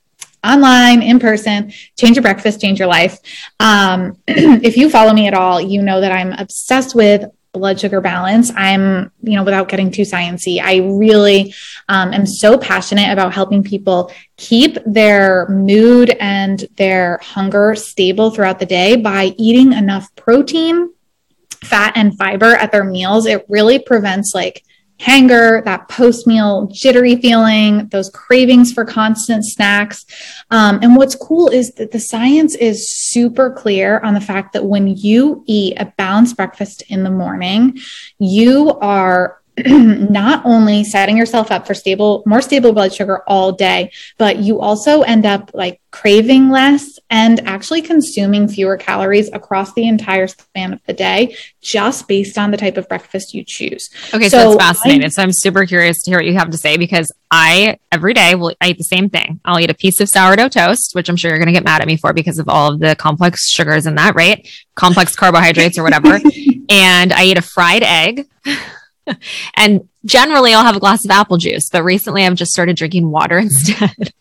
online, 0.46 1.02
in 1.02 1.18
person, 1.18 1.72
change 1.98 2.16
your 2.16 2.22
breakfast, 2.22 2.60
change 2.60 2.78
your 2.78 2.88
life. 2.88 3.18
Um, 3.60 4.16
if 4.26 4.76
you 4.76 4.90
follow 4.90 5.12
me 5.12 5.26
at 5.26 5.34
all, 5.34 5.60
you 5.60 5.82
know 5.82 6.00
that 6.00 6.12
I'm 6.12 6.32
obsessed 6.32 6.94
with 6.94 7.24
blood 7.58 7.80
sugar 7.80 8.00
balance. 8.00 8.52
I'm, 8.54 9.10
you 9.22 9.36
know, 9.36 9.44
without 9.44 9.68
getting 9.68 9.90
too 9.90 10.02
sciencey, 10.02 10.60
I 10.62 10.76
really 10.98 11.54
um, 11.88 12.12
am 12.12 12.26
so 12.26 12.58
passionate 12.58 13.12
about 13.12 13.34
helping 13.34 13.62
people 13.62 14.12
keep 14.36 14.76
their 14.84 15.48
mood 15.48 16.10
and 16.20 16.64
their 16.76 17.18
hunger 17.22 17.74
stable 17.74 18.30
throughout 18.30 18.58
the 18.58 18.66
day 18.66 18.96
by 18.96 19.34
eating 19.38 19.72
enough 19.72 20.14
protein, 20.16 20.92
fat, 21.62 21.94
and 21.96 22.16
fiber 22.16 22.54
at 22.56 22.72
their 22.72 22.84
meals. 22.84 23.26
It 23.26 23.46
really 23.48 23.78
prevents 23.78 24.34
like 24.34 24.62
hanger, 24.98 25.62
that 25.64 25.88
post 25.88 26.26
meal 26.26 26.68
jittery 26.72 27.16
feeling, 27.16 27.88
those 27.88 28.10
cravings 28.10 28.72
for 28.72 28.84
constant 28.84 29.44
snacks. 29.44 30.06
Um, 30.50 30.78
and 30.82 30.96
what's 30.96 31.14
cool 31.14 31.48
is 31.48 31.72
that 31.74 31.90
the 31.90 32.00
science 32.00 32.54
is 32.54 32.90
super 32.90 33.50
clear 33.50 34.00
on 34.00 34.14
the 34.14 34.20
fact 34.20 34.52
that 34.54 34.64
when 34.64 34.86
you 34.86 35.44
eat 35.46 35.74
a 35.78 35.92
balanced 35.96 36.36
breakfast 36.36 36.82
in 36.88 37.04
the 37.04 37.10
morning, 37.10 37.78
you 38.18 38.70
are 38.80 39.40
not 39.66 40.44
only 40.44 40.84
setting 40.84 41.16
yourself 41.16 41.50
up 41.50 41.66
for 41.66 41.74
stable, 41.74 42.22
more 42.26 42.42
stable 42.42 42.72
blood 42.72 42.92
sugar 42.92 43.22
all 43.26 43.52
day, 43.52 43.90
but 44.18 44.38
you 44.38 44.60
also 44.60 45.02
end 45.02 45.24
up 45.24 45.50
like 45.54 45.80
craving 45.90 46.50
less 46.50 46.98
and 47.08 47.40
actually 47.48 47.80
consuming 47.80 48.46
fewer 48.48 48.76
calories 48.76 49.32
across 49.32 49.72
the 49.72 49.88
entire 49.88 50.26
span 50.26 50.74
of 50.74 50.80
the 50.84 50.92
day 50.92 51.34
just 51.62 52.06
based 52.06 52.36
on 52.36 52.50
the 52.50 52.56
type 52.58 52.76
of 52.76 52.86
breakfast 52.86 53.32
you 53.32 53.42
choose. 53.42 53.88
Okay, 54.12 54.28
so, 54.28 54.38
so 54.38 54.50
that's 54.50 54.80
fascinating. 54.80 55.06
I, 55.06 55.08
so 55.08 55.22
I'm 55.22 55.32
super 55.32 55.64
curious 55.64 56.02
to 56.02 56.10
hear 56.10 56.18
what 56.18 56.26
you 56.26 56.34
have 56.34 56.50
to 56.50 56.58
say 56.58 56.76
because 56.76 57.10
I 57.30 57.78
every 57.90 58.12
day 58.12 58.34
will 58.34 58.54
I 58.60 58.68
eat 58.68 58.78
the 58.78 58.84
same 58.84 59.08
thing. 59.08 59.40
I'll 59.44 59.58
eat 59.58 59.70
a 59.70 59.74
piece 59.74 60.00
of 60.00 60.10
sourdough 60.10 60.50
toast, 60.50 60.94
which 60.94 61.08
I'm 61.08 61.16
sure 61.16 61.30
you're 61.30 61.38
going 61.38 61.46
to 61.46 61.52
get 61.52 61.64
mad 61.64 61.80
at 61.80 61.86
me 61.86 61.96
for 61.96 62.12
because 62.12 62.38
of 62.38 62.48
all 62.48 62.74
of 62.74 62.80
the 62.80 62.94
complex 62.94 63.48
sugars 63.48 63.86
in 63.86 63.94
that, 63.94 64.14
right? 64.14 64.46
Complex 64.74 65.16
carbohydrates 65.16 65.78
or 65.78 65.82
whatever. 65.82 66.20
and 66.68 67.12
I 67.12 67.24
eat 67.24 67.38
a 67.38 67.42
fried 67.42 67.82
egg. 67.82 68.28
and 69.54 69.88
generally 70.04 70.54
I'll 70.54 70.64
have 70.64 70.76
a 70.76 70.80
glass 70.80 71.04
of 71.04 71.10
apple 71.10 71.36
juice, 71.36 71.68
but 71.68 71.82
recently 71.82 72.24
I've 72.24 72.34
just 72.34 72.52
started 72.52 72.76
drinking 72.76 73.10
water 73.10 73.36
mm-hmm. 73.40 73.46
instead. 73.46 74.12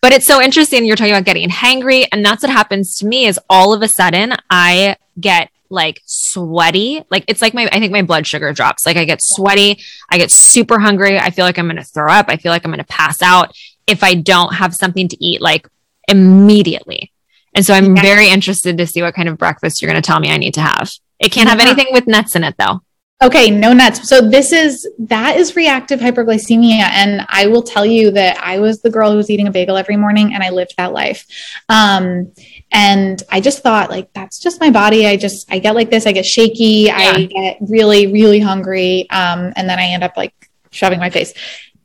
but 0.00 0.12
it's 0.12 0.26
so 0.26 0.40
interesting. 0.40 0.84
You're 0.84 0.96
talking 0.96 1.12
about 1.12 1.24
getting 1.24 1.48
hangry. 1.48 2.06
And 2.12 2.24
that's 2.24 2.42
what 2.42 2.50
happens 2.50 2.96
to 2.98 3.06
me 3.06 3.26
is 3.26 3.38
all 3.48 3.72
of 3.72 3.82
a 3.82 3.88
sudden 3.88 4.34
I 4.50 4.96
get 5.18 5.50
like 5.70 6.02
sweaty. 6.04 7.02
Like 7.10 7.24
it's 7.28 7.40
like 7.40 7.54
my, 7.54 7.68
I 7.72 7.80
think 7.80 7.92
my 7.92 8.02
blood 8.02 8.26
sugar 8.26 8.52
drops. 8.52 8.84
Like 8.84 8.96
I 8.96 9.04
get 9.04 9.20
sweaty. 9.22 9.80
I 10.10 10.18
get 10.18 10.30
super 10.30 10.78
hungry. 10.78 11.18
I 11.18 11.30
feel 11.30 11.44
like 11.44 11.58
I'm 11.58 11.66
going 11.66 11.76
to 11.76 11.84
throw 11.84 12.12
up. 12.12 12.26
I 12.28 12.36
feel 12.36 12.52
like 12.52 12.64
I'm 12.64 12.70
going 12.70 12.84
to 12.84 12.92
pass 12.92 13.22
out 13.22 13.56
if 13.86 14.02
I 14.02 14.14
don't 14.14 14.54
have 14.54 14.74
something 14.74 15.08
to 15.08 15.24
eat 15.24 15.40
like 15.40 15.66
immediately. 16.08 17.12
And 17.54 17.64
so 17.64 17.74
I'm 17.74 17.96
yeah. 17.96 18.02
very 18.02 18.28
interested 18.28 18.78
to 18.78 18.86
see 18.86 19.02
what 19.02 19.14
kind 19.14 19.28
of 19.28 19.38
breakfast 19.38 19.82
you're 19.82 19.90
going 19.90 20.00
to 20.00 20.06
tell 20.06 20.20
me 20.20 20.30
I 20.30 20.36
need 20.36 20.54
to 20.54 20.60
have. 20.60 20.90
It 21.18 21.32
can't 21.32 21.48
have 21.48 21.60
anything 21.60 21.86
with 21.92 22.06
nuts 22.06 22.34
in 22.34 22.44
it 22.44 22.56
though. 22.58 22.80
Okay, 23.22 23.50
no 23.50 23.72
nuts. 23.72 24.08
So 24.08 24.20
this 24.20 24.50
is 24.50 24.88
that 24.98 25.36
is 25.36 25.54
reactive 25.54 26.00
hypoglycemia, 26.00 26.80
and 26.90 27.24
I 27.28 27.46
will 27.46 27.62
tell 27.62 27.86
you 27.86 28.10
that 28.10 28.36
I 28.42 28.58
was 28.58 28.82
the 28.82 28.90
girl 28.90 29.12
who 29.12 29.16
was 29.16 29.30
eating 29.30 29.46
a 29.46 29.52
bagel 29.52 29.76
every 29.76 29.96
morning, 29.96 30.34
and 30.34 30.42
I 30.42 30.50
lived 30.50 30.74
that 30.76 30.92
life. 30.92 31.24
Um, 31.68 32.32
and 32.72 33.22
I 33.30 33.40
just 33.40 33.62
thought 33.62 33.90
like 33.90 34.12
that's 34.12 34.40
just 34.40 34.60
my 34.60 34.70
body. 34.70 35.06
I 35.06 35.16
just 35.16 35.50
I 35.52 35.60
get 35.60 35.76
like 35.76 35.88
this. 35.88 36.04
I 36.04 36.10
get 36.10 36.26
shaky. 36.26 36.86
Yeah. 36.86 36.96
I 36.96 37.26
get 37.26 37.58
really 37.60 38.08
really 38.08 38.40
hungry, 38.40 39.08
um, 39.10 39.52
and 39.54 39.70
then 39.70 39.78
I 39.78 39.84
end 39.84 40.02
up 40.02 40.16
like 40.16 40.34
shoving 40.72 40.98
my 40.98 41.10
face. 41.10 41.32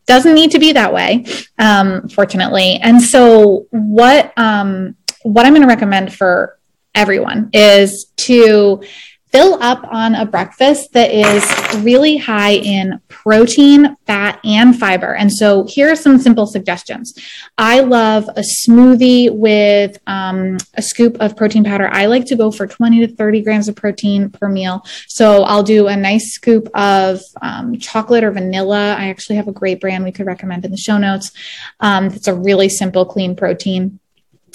Doesn't 0.07 0.33
need 0.33 0.51
to 0.51 0.59
be 0.59 0.71
that 0.71 0.91
way, 0.91 1.25
um, 1.59 2.09
fortunately. 2.09 2.79
And 2.81 2.99
so 2.99 3.67
what 3.69 4.33
um, 4.37 4.95
what 5.21 5.45
I'm 5.45 5.53
going 5.53 5.61
to 5.61 5.67
recommend 5.67 6.15
for 6.15 6.57
everyone 6.95 7.51
is 7.53 8.05
to 8.17 8.81
fill 9.31 9.61
up 9.61 9.85
on 9.91 10.15
a 10.15 10.25
breakfast 10.25 10.93
that 10.93 11.11
is 11.11 11.83
really 11.83 12.17
high 12.17 12.53
in 12.53 12.99
protein, 13.07 13.95
fat, 14.05 14.39
and 14.43 14.77
fiber. 14.77 15.15
And 15.15 15.31
so 15.31 15.65
here 15.65 15.91
are 15.91 15.95
some 15.95 16.17
simple 16.17 16.45
suggestions. 16.45 17.13
I 17.57 17.81
love 17.81 18.27
a 18.29 18.41
smoothie 18.41 19.31
with 19.31 19.97
um, 20.07 20.57
a 20.75 20.81
scoop 20.81 21.17
of 21.19 21.35
protein 21.35 21.63
powder. 21.63 21.89
I 21.91 22.05
like 22.05 22.25
to 22.27 22.35
go 22.35 22.51
for 22.51 22.67
20 22.67 23.05
to 23.05 23.15
30 23.15 23.41
grams 23.41 23.67
of 23.67 23.75
protein 23.75 24.29
per 24.29 24.47
meal. 24.47 24.83
So 25.07 25.43
I'll 25.43 25.63
do 25.63 25.87
a 25.87 25.95
nice 25.95 26.31
scoop 26.33 26.69
of 26.73 27.19
um, 27.41 27.77
chocolate 27.77 28.23
or 28.23 28.31
vanilla. 28.31 28.95
I 28.97 29.09
actually 29.09 29.35
have 29.35 29.47
a 29.47 29.53
great 29.53 29.81
brand 29.81 30.03
we 30.03 30.11
could 30.11 30.25
recommend 30.25 30.63
in 30.63 30.71
the 30.71 30.77
show 30.77 30.97
notes. 30.97 31.31
Um, 31.79 32.05
it's 32.05 32.27
a 32.27 32.33
really 32.33 32.69
simple, 32.69 33.05
clean 33.05 33.35
protein 33.35 33.99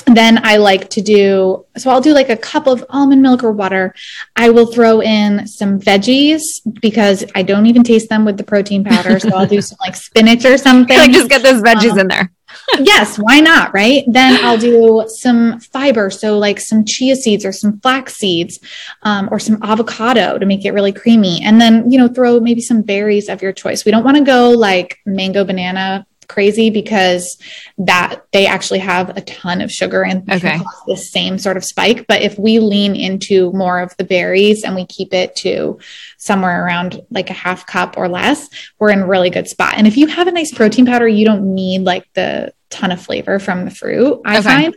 then 0.06 0.44
I 0.44 0.56
like 0.56 0.88
to 0.90 1.00
do, 1.00 1.64
so 1.76 1.90
I'll 1.90 2.00
do 2.00 2.12
like 2.12 2.28
a 2.28 2.36
cup 2.36 2.66
of 2.66 2.84
almond 2.90 3.22
milk 3.22 3.42
or 3.44 3.52
water. 3.52 3.94
I 4.36 4.50
will 4.50 4.66
throw 4.66 5.00
in 5.00 5.46
some 5.46 5.80
veggies 5.80 6.40
because 6.80 7.24
I 7.34 7.42
don't 7.42 7.66
even 7.66 7.82
taste 7.82 8.08
them 8.08 8.24
with 8.24 8.36
the 8.36 8.44
protein 8.44 8.84
powder. 8.84 9.18
So 9.18 9.34
I'll 9.34 9.46
do 9.46 9.60
some 9.60 9.78
like 9.80 9.96
spinach 9.96 10.44
or 10.44 10.58
something. 10.58 10.96
like 10.96 11.10
just 11.12 11.30
get 11.30 11.42
those 11.42 11.62
veggies 11.62 11.92
um, 11.92 12.00
in 12.00 12.08
there. 12.08 12.32
yes, 12.80 13.18
why 13.18 13.40
not? 13.40 13.72
Right. 13.72 14.04
Then 14.06 14.44
I'll 14.44 14.58
do 14.58 15.04
some 15.08 15.60
fiber. 15.60 16.10
So, 16.10 16.38
like 16.38 16.60
some 16.60 16.84
chia 16.84 17.16
seeds 17.16 17.44
or 17.44 17.52
some 17.52 17.80
flax 17.80 18.14
seeds 18.14 18.58
um, 19.02 19.28
or 19.30 19.38
some 19.38 19.58
avocado 19.62 20.38
to 20.38 20.46
make 20.46 20.64
it 20.64 20.72
really 20.72 20.92
creamy. 20.92 21.42
And 21.42 21.60
then, 21.60 21.90
you 21.90 21.98
know, 21.98 22.08
throw 22.08 22.40
maybe 22.40 22.60
some 22.60 22.82
berries 22.82 23.28
of 23.28 23.42
your 23.42 23.52
choice. 23.52 23.84
We 23.84 23.92
don't 23.92 24.04
want 24.04 24.16
to 24.18 24.24
go 24.24 24.50
like 24.50 25.00
mango 25.06 25.44
banana 25.44 26.06
crazy 26.32 26.70
because 26.70 27.38
that 27.78 28.22
they 28.32 28.46
actually 28.46 28.78
have 28.78 29.16
a 29.16 29.20
ton 29.22 29.60
of 29.60 29.70
sugar 29.70 30.02
and 30.04 30.30
okay. 30.30 30.58
the 30.86 30.96
same 30.96 31.38
sort 31.38 31.56
of 31.56 31.64
spike. 31.64 32.06
But 32.08 32.22
if 32.22 32.38
we 32.38 32.58
lean 32.58 32.96
into 32.96 33.52
more 33.52 33.80
of 33.80 33.96
the 33.96 34.04
berries 34.04 34.64
and 34.64 34.74
we 34.74 34.86
keep 34.86 35.12
it 35.12 35.36
to 35.36 35.78
somewhere 36.16 36.64
around 36.64 37.00
like 37.10 37.30
a 37.30 37.34
half 37.34 37.66
cup 37.66 37.96
or 37.96 38.08
less, 38.08 38.48
we're 38.78 38.90
in 38.90 39.00
a 39.00 39.06
really 39.06 39.30
good 39.30 39.48
spot. 39.48 39.74
And 39.76 39.86
if 39.86 39.96
you 39.96 40.06
have 40.06 40.26
a 40.26 40.32
nice 40.32 40.52
protein 40.52 40.86
powder, 40.86 41.06
you 41.06 41.24
don't 41.24 41.54
need 41.54 41.82
like 41.82 42.06
the 42.14 42.52
ton 42.70 42.90
of 42.90 43.00
flavor 43.02 43.38
from 43.38 43.64
the 43.64 43.70
fruit, 43.70 44.20
I 44.24 44.38
okay. 44.38 44.42
find. 44.42 44.76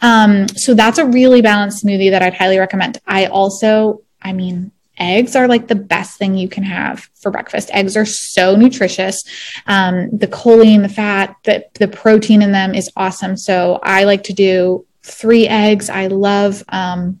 Um, 0.00 0.48
so 0.48 0.74
that's 0.74 0.98
a 0.98 1.06
really 1.06 1.42
balanced 1.42 1.84
smoothie 1.84 2.10
that 2.10 2.22
I'd 2.22 2.34
highly 2.34 2.58
recommend. 2.58 2.98
I 3.06 3.26
also, 3.26 4.02
I 4.20 4.32
mean, 4.32 4.72
eggs 4.98 5.36
are 5.36 5.48
like 5.48 5.68
the 5.68 5.74
best 5.74 6.18
thing 6.18 6.36
you 6.36 6.48
can 6.48 6.62
have 6.62 7.08
for 7.20 7.30
breakfast. 7.30 7.70
Eggs 7.72 7.96
are 7.96 8.06
so 8.06 8.56
nutritious. 8.56 9.22
Um, 9.66 10.16
the 10.16 10.28
choline, 10.28 10.82
the 10.82 10.88
fat, 10.88 11.36
the, 11.44 11.64
the 11.74 11.88
protein 11.88 12.42
in 12.42 12.52
them 12.52 12.74
is 12.74 12.90
awesome. 12.96 13.36
So 13.36 13.80
I 13.82 14.04
like 14.04 14.24
to 14.24 14.32
do 14.32 14.86
three 15.02 15.46
eggs. 15.46 15.88
I 15.90 16.08
love 16.08 16.62
um, 16.68 17.20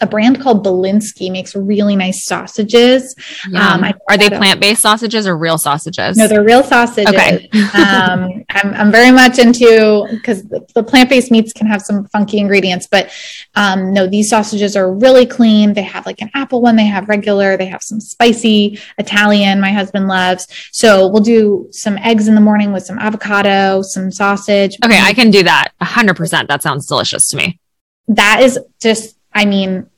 a 0.00 0.06
brand 0.06 0.40
called 0.40 0.64
Bilinski 0.64 1.30
makes 1.30 1.54
really 1.54 1.94
nice 1.94 2.24
sausages. 2.24 3.14
Um, 3.54 3.84
Are 4.08 4.16
they 4.16 4.30
plant 4.30 4.60
based 4.60 4.80
sausages 4.80 5.26
or 5.26 5.36
real 5.36 5.58
sausages? 5.58 6.16
No, 6.16 6.26
they're 6.26 6.42
real 6.42 6.62
sausages. 6.62 7.12
Okay. 7.12 7.48
um, 7.74 8.44
I'm, 8.50 8.74
I'm 8.74 8.90
very 8.90 9.10
much 9.10 9.38
into 9.38 10.06
because 10.10 10.42
the, 10.44 10.66
the 10.74 10.82
plant 10.82 11.10
based 11.10 11.30
meats 11.30 11.52
can 11.52 11.66
have 11.66 11.82
some 11.82 12.06
funky 12.06 12.38
ingredients, 12.38 12.88
but 12.90 13.10
um, 13.54 13.92
no, 13.92 14.06
these 14.06 14.30
sausages 14.30 14.76
are 14.76 14.92
really 14.92 15.26
clean. 15.26 15.74
They 15.74 15.82
have 15.82 16.06
like 16.06 16.22
an 16.22 16.30
apple 16.34 16.62
one, 16.62 16.76
they 16.76 16.86
have 16.86 17.08
regular, 17.08 17.56
they 17.56 17.66
have 17.66 17.82
some 17.82 18.00
spicy 18.00 18.78
Italian, 18.98 19.60
my 19.60 19.72
husband 19.72 20.08
loves. 20.08 20.48
So 20.72 21.08
we'll 21.08 21.22
do 21.22 21.68
some 21.70 21.98
eggs 21.98 22.26
in 22.26 22.34
the 22.34 22.40
morning 22.40 22.72
with 22.72 22.84
some 22.84 22.98
avocado, 22.98 23.82
some 23.82 24.10
sausage. 24.10 24.78
Okay, 24.84 24.98
I 24.98 25.12
can 25.12 25.30
do 25.30 25.42
that 25.42 25.72
100%. 25.82 26.48
That 26.48 26.62
sounds 26.62 26.86
delicious 26.86 27.28
to 27.28 27.36
me. 27.36 27.60
That 28.08 28.40
is 28.42 28.58
just 28.80 29.19
I 29.32 29.44
mean, 29.44 29.90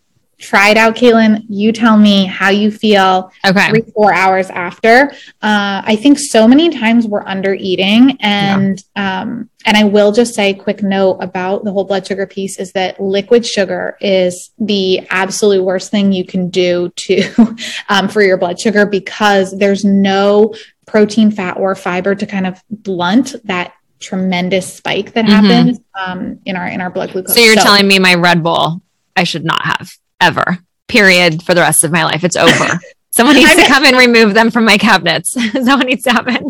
try 0.42 0.70
it 0.70 0.76
out, 0.76 0.96
Caitlin. 0.96 1.44
You 1.48 1.72
tell 1.72 1.96
me 1.96 2.26
how 2.26 2.50
you 2.50 2.70
feel 2.70 3.32
okay. 3.46 3.70
three, 3.70 3.82
four 3.94 4.12
hours 4.12 4.50
after. 4.50 5.12
Uh, 5.40 5.82
I 5.84 5.96
think 5.96 6.18
so 6.18 6.48
many 6.48 6.68
times 6.70 7.06
we're 7.06 7.24
under 7.24 7.54
eating 7.54 8.18
and, 8.20 8.82
yeah. 8.96 9.22
um, 9.22 9.48
and 9.64 9.76
I 9.76 9.84
will 9.84 10.10
just 10.10 10.34
say 10.34 10.52
quick 10.52 10.82
note 10.82 11.18
about 11.20 11.64
the 11.64 11.70
whole 11.70 11.84
blood 11.84 12.06
sugar 12.06 12.26
piece 12.26 12.58
is 12.58 12.72
that 12.72 13.00
liquid 13.00 13.46
sugar 13.46 13.96
is 14.00 14.50
the 14.58 15.06
absolute 15.10 15.62
worst 15.62 15.92
thing 15.92 16.12
you 16.12 16.26
can 16.26 16.50
do 16.50 16.92
to, 16.96 17.56
um, 17.88 18.08
for 18.08 18.22
your 18.22 18.36
blood 18.36 18.60
sugar 18.60 18.84
because 18.84 19.56
there's 19.56 19.84
no 19.84 20.52
protein, 20.86 21.30
fat, 21.30 21.56
or 21.56 21.74
fiber 21.76 22.14
to 22.14 22.26
kind 22.26 22.46
of 22.46 22.60
blunt 22.68 23.36
that 23.44 23.72
tremendous 24.00 24.74
spike 24.74 25.12
that 25.12 25.24
mm-hmm. 25.24 25.46
happens 25.46 25.78
um, 25.94 26.40
in 26.44 26.56
our 26.56 26.66
in 26.66 26.80
our 26.80 26.90
blood 26.90 27.12
glucose. 27.12 27.34
So 27.34 27.40
you're 27.40 27.54
so, 27.54 27.62
telling 27.62 27.86
me 27.86 28.00
my 28.00 28.14
Red 28.14 28.42
Bull 28.42 28.82
I 29.16 29.24
should 29.24 29.44
not 29.44 29.64
have 29.64 29.92
ever. 30.20 30.58
Period. 30.88 31.42
For 31.42 31.54
the 31.54 31.60
rest 31.60 31.84
of 31.84 31.92
my 31.92 32.04
life, 32.04 32.24
it's 32.24 32.36
over. 32.36 32.78
Someone 33.12 33.36
needs 33.36 33.54
to 33.54 33.66
come 33.66 33.84
and 33.84 33.94
remove 33.94 34.32
them 34.32 34.50
from 34.50 34.64
my 34.64 34.78
cabinets. 34.78 35.32
Someone 35.52 35.86
needs 35.86 36.04
to 36.04 36.12
happen. 36.12 36.46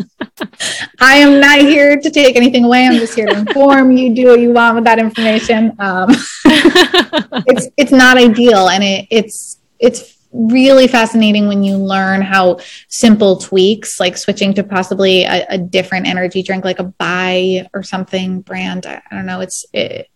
I 0.99 1.15
am 1.15 1.41
not 1.41 1.59
here 1.59 1.99
to 1.99 2.09
take 2.09 2.37
anything 2.37 2.63
away. 2.63 2.85
I'm 2.85 2.93
just 2.93 3.15
here 3.15 3.27
to 3.27 3.37
inform 3.37 3.91
you. 3.91 4.15
Do 4.15 4.27
what 4.27 4.39
you 4.39 4.53
want 4.53 4.75
with 4.75 4.85
that 4.85 4.97
information. 4.97 5.75
Um, 5.77 6.11
it's 7.47 7.67
it's 7.75 7.91
not 7.91 8.17
ideal, 8.17 8.69
and 8.69 8.81
it, 8.81 9.07
it's 9.11 9.59
it's 9.77 10.17
really 10.31 10.87
fascinating 10.87 11.47
when 11.47 11.63
you 11.63 11.75
learn 11.75 12.21
how 12.21 12.59
simple 12.87 13.37
tweaks, 13.37 13.99
like 13.99 14.17
switching 14.17 14.53
to 14.53 14.63
possibly 14.63 15.23
a, 15.23 15.45
a 15.49 15.57
different 15.57 16.07
energy 16.07 16.43
drink, 16.43 16.63
like 16.63 16.79
a 16.79 16.85
Bai 16.85 17.67
or 17.73 17.83
something 17.83 18.39
brand. 18.39 18.85
I, 18.85 19.01
I 19.11 19.15
don't 19.15 19.25
know. 19.25 19.41
It's 19.41 19.65
it, 19.73 20.09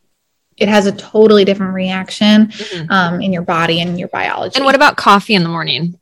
it 0.58 0.68
has 0.68 0.86
a 0.86 0.92
totally 0.92 1.46
different 1.46 1.74
reaction 1.74 2.48
mm-hmm. 2.48 2.92
um, 2.92 3.22
in 3.22 3.32
your 3.32 3.44
body 3.44 3.82
and 3.82 4.00
your 4.00 4.10
biology. 4.10 4.56
And 4.56 4.66
what 4.66 4.76
about 4.76 4.98
coffee 4.98 5.36
in 5.36 5.44
the 5.44 5.50
morning? 5.50 6.00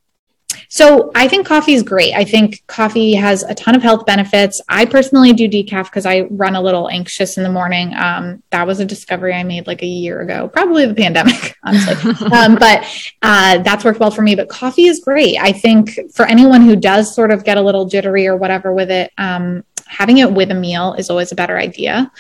So 0.70 1.12
I 1.16 1.28
think 1.28 1.46
coffee 1.46 1.74
is 1.74 1.84
great. 1.84 2.14
I 2.14 2.24
think 2.24 2.64
coffee 2.68 3.14
has 3.14 3.44
a 3.44 3.54
ton 3.54 3.76
of 3.76 3.84
health 3.84 4.06
benefits. 4.06 4.62
I 4.68 4.86
personally 4.86 5.34
do 5.34 5.48
decaf 5.48 5.86
because 5.86 6.06
I 6.06 6.22
run 6.32 6.56
a 6.56 6.62
little 6.62 6.90
anxious 6.90 7.38
in 7.38 7.44
the 7.44 7.52
morning. 7.52 7.94
Um, 7.96 8.44
that 8.50 8.66
was 8.66 8.80
a 8.80 8.86
discovery 8.86 9.34
I 9.34 9.44
made 9.44 9.68
like 9.68 9.84
a 9.84 9.88
year 9.88 10.22
ago, 10.22 10.48
probably 10.48 10.86
the 10.86 10.94
pandemic, 10.94 11.56
honestly. 11.64 12.12
um, 12.32 12.56
but 12.56 12.86
uh, 13.22 13.60
that's 13.60 13.84
worked 13.86 14.00
well 14.00 14.12
for 14.12 14.22
me. 14.22 14.36
But 14.36 14.50
coffee 14.50 14.86
is 14.86 15.00
great. 15.00 15.38
I 15.40 15.52
think 15.52 16.00
for 16.14 16.26
anyone 16.26 16.62
who 16.62 16.76
does 16.76 17.14
sort 17.14 17.32
of 17.32 17.44
get 17.44 17.58
a 17.58 17.62
little 17.62 17.86
jittery 17.86 18.28
or 18.28 18.36
whatever 18.36 18.74
with 18.74 18.92
it, 18.92 19.12
um, 19.18 19.64
having 19.86 20.18
it 20.18 20.32
with 20.32 20.52
a 20.52 20.56
meal 20.56 20.94
is 20.94 21.10
always 21.10 21.32
a 21.32 21.36
better 21.36 21.58
idea. 21.58 22.12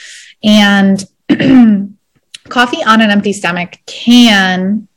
And 0.43 1.03
coffee 2.49 2.83
on 2.83 3.01
an 3.01 3.11
empty 3.11 3.33
stomach 3.33 3.77
can 3.85 4.87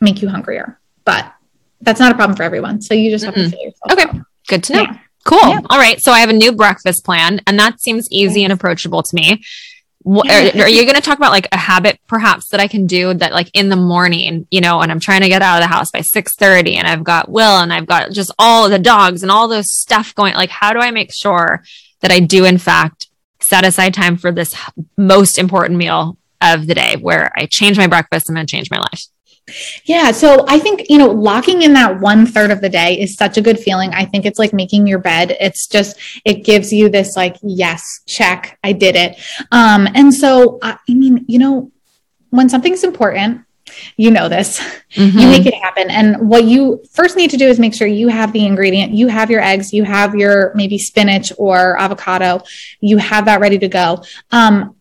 make 0.00 0.22
you 0.22 0.28
hungrier, 0.28 0.78
but 1.04 1.32
that's 1.80 2.00
not 2.00 2.12
a 2.12 2.14
problem 2.14 2.36
for 2.36 2.42
everyone. 2.42 2.80
So 2.80 2.94
you 2.94 3.10
just 3.10 3.24
have 3.24 3.34
mm 3.34 3.44
to 3.44 3.50
fill 3.50 3.60
yourself. 3.60 3.92
Okay. 3.92 4.02
Out. 4.02 4.26
Good 4.48 4.64
to 4.64 4.72
know. 4.74 4.82
Yeah. 4.82 4.98
Cool. 5.24 5.48
Yeah. 5.48 5.60
All 5.70 5.78
right. 5.78 6.00
So 6.00 6.12
I 6.12 6.20
have 6.20 6.30
a 6.30 6.34
new 6.34 6.52
breakfast 6.52 7.04
plan, 7.04 7.40
and 7.46 7.58
that 7.58 7.80
seems 7.80 8.08
easy 8.10 8.44
and 8.44 8.52
approachable 8.52 9.02
to 9.02 9.14
me. 9.14 9.44
What, 10.02 10.30
are, 10.30 10.62
are, 10.62 10.68
you 10.68 10.84
going 10.84 10.94
to 10.94 11.02
talk 11.02 11.18
about 11.18 11.32
like 11.32 11.48
a 11.52 11.58
habit 11.58 12.00
perhaps 12.06 12.48
that 12.50 12.60
I 12.60 12.68
can 12.68 12.86
do 12.86 13.12
that 13.14 13.32
like 13.32 13.50
in 13.52 13.68
the 13.68 13.76
morning, 13.76 14.46
you 14.50 14.60
know, 14.60 14.80
and 14.80 14.90
I'm 14.90 15.00
trying 15.00 15.20
to 15.20 15.28
get 15.28 15.42
out 15.42 15.58
of 15.58 15.68
the 15.68 15.74
house 15.74 15.90
by 15.90 16.00
6:30 16.00 16.76
and 16.76 16.86
I've 16.86 17.04
got 17.04 17.28
Will 17.28 17.58
and 17.58 17.72
I've 17.72 17.86
got 17.86 18.12
just 18.12 18.32
all 18.38 18.70
the 18.70 18.78
dogs 18.78 19.22
and 19.22 19.30
all 19.30 19.48
those 19.48 19.70
stuff 19.70 20.14
going 20.14 20.34
like 20.34 20.50
how 20.50 20.72
do 20.72 20.78
I 20.78 20.92
make 20.92 21.12
sure 21.12 21.62
that 22.00 22.10
I 22.10 22.20
do 22.20 22.46
in 22.46 22.58
fact 22.58 23.07
set 23.48 23.64
aside 23.64 23.94
time 23.94 24.18
for 24.18 24.30
this 24.30 24.54
most 24.98 25.38
important 25.38 25.78
meal 25.78 26.18
of 26.42 26.66
the 26.66 26.74
day 26.74 26.96
where 27.00 27.32
I 27.34 27.46
change 27.46 27.78
my 27.78 27.86
breakfast. 27.86 28.28
I'm 28.28 28.34
going 28.34 28.46
to 28.46 28.50
change 28.50 28.70
my 28.70 28.78
life. 28.78 29.06
Yeah. 29.84 30.10
So 30.12 30.44
I 30.46 30.58
think, 30.58 30.90
you 30.90 30.98
know, 30.98 31.08
locking 31.08 31.62
in 31.62 31.72
that 31.72 31.98
one 31.98 32.26
third 32.26 32.50
of 32.50 32.60
the 32.60 32.68
day 32.68 33.00
is 33.00 33.16
such 33.16 33.38
a 33.38 33.40
good 33.40 33.58
feeling. 33.58 33.94
I 33.94 34.04
think 34.04 34.26
it's 34.26 34.38
like 34.38 34.52
making 34.52 34.86
your 34.86 34.98
bed. 34.98 35.34
It's 35.40 35.66
just, 35.66 35.98
it 36.26 36.44
gives 36.44 36.70
you 36.70 36.90
this 36.90 37.16
like, 37.16 37.36
yes, 37.42 38.00
check, 38.06 38.58
I 38.62 38.72
did 38.74 38.94
it. 38.96 39.18
Um, 39.50 39.88
and 39.94 40.12
so, 40.12 40.58
I 40.60 40.76
mean, 40.86 41.24
you 41.26 41.38
know, 41.38 41.72
when 42.28 42.50
something's 42.50 42.84
important, 42.84 43.46
you 43.96 44.10
know 44.10 44.28
this. 44.28 44.60
Mm-hmm. 44.94 45.18
you 45.18 45.28
make 45.28 45.46
it 45.46 45.54
happen. 45.54 45.90
And 45.90 46.28
what 46.28 46.44
you 46.44 46.82
first 46.90 47.16
need 47.16 47.30
to 47.30 47.36
do 47.36 47.46
is 47.46 47.58
make 47.58 47.74
sure 47.74 47.86
you 47.86 48.08
have 48.08 48.32
the 48.32 48.44
ingredient 48.44 48.92
you 48.92 49.08
have 49.08 49.30
your 49.30 49.42
eggs 49.42 49.72
you 49.72 49.84
have 49.84 50.14
your 50.14 50.52
maybe 50.54 50.78
spinach 50.78 51.32
or 51.38 51.78
avocado 51.78 52.42
you 52.80 52.98
have 52.98 53.24
that 53.26 53.40
ready 53.40 53.58
to 53.58 53.68
go. 53.68 54.02
Um, 54.30 54.76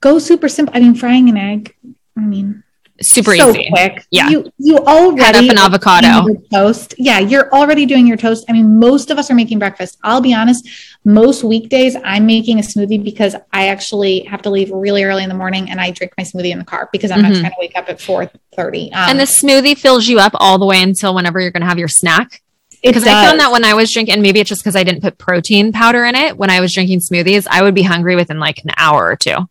go 0.00 0.18
super 0.18 0.48
simple. 0.48 0.74
I 0.76 0.80
mean 0.80 0.94
frying 0.94 1.28
an 1.28 1.36
egg 1.36 1.74
i 2.16 2.20
mean 2.20 2.63
super 3.00 3.36
so 3.36 3.50
easy. 3.50 3.68
quick. 3.70 4.06
Yeah. 4.10 4.28
You 4.28 4.52
you 4.58 4.78
already 4.78 5.20
cut 5.20 5.36
up 5.36 5.50
an 5.50 5.58
avocado 5.58 6.34
toast. 6.52 6.94
Yeah, 6.98 7.18
you're 7.18 7.52
already 7.52 7.86
doing 7.86 8.06
your 8.06 8.16
toast. 8.16 8.44
I 8.48 8.52
mean, 8.52 8.78
most 8.78 9.10
of 9.10 9.18
us 9.18 9.30
are 9.30 9.34
making 9.34 9.58
breakfast. 9.58 9.98
I'll 10.02 10.20
be 10.20 10.34
honest, 10.34 10.68
most 11.04 11.44
weekdays 11.44 11.96
I'm 12.04 12.26
making 12.26 12.58
a 12.58 12.62
smoothie 12.62 13.02
because 13.02 13.34
I 13.52 13.68
actually 13.68 14.20
have 14.24 14.42
to 14.42 14.50
leave 14.50 14.70
really 14.70 15.04
early 15.04 15.22
in 15.22 15.28
the 15.28 15.34
morning 15.34 15.70
and 15.70 15.80
I 15.80 15.90
drink 15.90 16.12
my 16.16 16.24
smoothie 16.24 16.50
in 16.50 16.58
the 16.58 16.64
car 16.64 16.88
because 16.92 17.10
I'm 17.10 17.22
mm-hmm. 17.22 17.32
not 17.32 17.40
trying 17.40 17.52
to 17.52 17.56
wake 17.58 17.76
up 17.76 17.88
at 17.88 17.98
4:30. 17.98 18.92
Um, 18.92 19.10
and 19.10 19.20
the 19.20 19.24
smoothie 19.24 19.76
fills 19.76 20.06
you 20.06 20.18
up 20.18 20.32
all 20.36 20.58
the 20.58 20.66
way 20.66 20.82
until 20.82 21.14
whenever 21.14 21.40
you're 21.40 21.50
going 21.50 21.62
to 21.62 21.68
have 21.68 21.78
your 21.78 21.88
snack. 21.88 22.40
Because 22.82 23.04
I 23.04 23.24
found 23.24 23.40
that 23.40 23.50
when 23.50 23.64
I 23.64 23.72
was 23.72 23.90
drinking, 23.90 24.20
maybe 24.20 24.40
it's 24.40 24.48
just 24.50 24.62
because 24.62 24.76
I 24.76 24.84
didn't 24.84 25.00
put 25.00 25.16
protein 25.16 25.72
powder 25.72 26.04
in 26.04 26.14
it. 26.14 26.36
When 26.36 26.50
I 26.50 26.60
was 26.60 26.74
drinking 26.74 27.00
smoothies, 27.00 27.46
I 27.50 27.62
would 27.62 27.74
be 27.74 27.82
hungry 27.82 28.14
within 28.14 28.38
like 28.38 28.58
an 28.62 28.72
hour 28.76 29.06
or 29.06 29.16
two. 29.16 29.48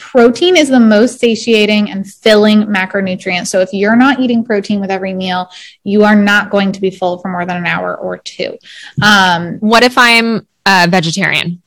Protein 0.00 0.56
is 0.56 0.68
the 0.68 0.80
most 0.80 1.20
satiating 1.20 1.90
and 1.90 2.10
filling 2.10 2.62
macronutrient. 2.62 3.46
So 3.46 3.60
if 3.60 3.72
you're 3.72 3.96
not 3.96 4.18
eating 4.18 4.44
protein 4.44 4.80
with 4.80 4.90
every 4.90 5.14
meal, 5.14 5.48
you 5.84 6.02
are 6.04 6.16
not 6.16 6.50
going 6.50 6.72
to 6.72 6.80
be 6.80 6.90
full 6.90 7.18
for 7.18 7.28
more 7.28 7.46
than 7.46 7.58
an 7.58 7.66
hour 7.66 7.96
or 7.96 8.18
two. 8.18 8.58
Um, 9.02 9.58
what 9.58 9.84
if 9.84 9.96
I'm 9.96 10.48
a 10.66 10.88
vegetarian? 10.88 11.62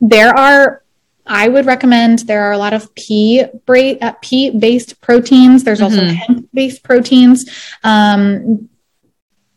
There 0.00 0.36
are 0.36 0.82
I 1.26 1.48
would 1.48 1.66
recommend 1.66 2.20
there 2.20 2.44
are 2.44 2.52
a 2.52 2.58
lot 2.58 2.72
of 2.72 2.94
pea, 2.94 3.42
uh, 3.42 4.12
pea 4.22 4.50
based 4.50 5.00
proteins. 5.02 5.62
There's 5.62 5.82
also 5.82 6.00
mm-hmm. 6.00 6.14
hemp 6.14 6.48
based 6.54 6.82
proteins. 6.82 7.44
Um, 7.84 8.70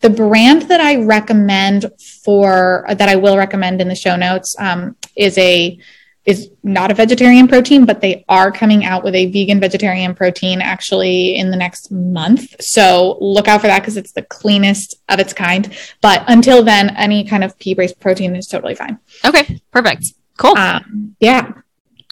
the 0.01 0.09
brand 0.09 0.63
that 0.63 0.81
I 0.81 0.97
recommend 0.97 1.85
for 2.25 2.85
that 2.89 3.07
I 3.07 3.15
will 3.15 3.37
recommend 3.37 3.79
in 3.79 3.87
the 3.87 3.95
show 3.95 4.15
notes 4.15 4.55
um, 4.59 4.97
is 5.15 5.37
a 5.37 5.79
is 6.25 6.51
not 6.63 6.91
a 6.91 6.93
vegetarian 6.93 7.47
protein, 7.47 7.85
but 7.85 8.01
they 8.01 8.23
are 8.29 8.51
coming 8.51 8.85
out 8.85 9.03
with 9.03 9.15
a 9.15 9.31
vegan 9.31 9.59
vegetarian 9.59 10.13
protein 10.13 10.61
actually 10.61 11.35
in 11.35 11.49
the 11.49 11.57
next 11.57 11.91
month. 11.91 12.61
So 12.61 13.17
look 13.19 13.47
out 13.47 13.61
for 13.61 13.67
that 13.67 13.79
because 13.79 13.97
it's 13.97 14.11
the 14.11 14.21
cleanest 14.21 14.95
of 15.09 15.19
its 15.19 15.33
kind. 15.33 15.75
But 16.01 16.23
until 16.27 16.63
then, 16.63 16.95
any 16.95 17.23
kind 17.23 17.43
of 17.43 17.57
pea 17.57 17.73
based 17.73 17.99
protein 17.99 18.35
is 18.35 18.47
totally 18.47 18.75
fine. 18.75 18.99
Okay, 19.25 19.61
perfect. 19.71 20.13
Cool. 20.37 20.57
Um, 20.57 21.15
yeah. 21.19 21.51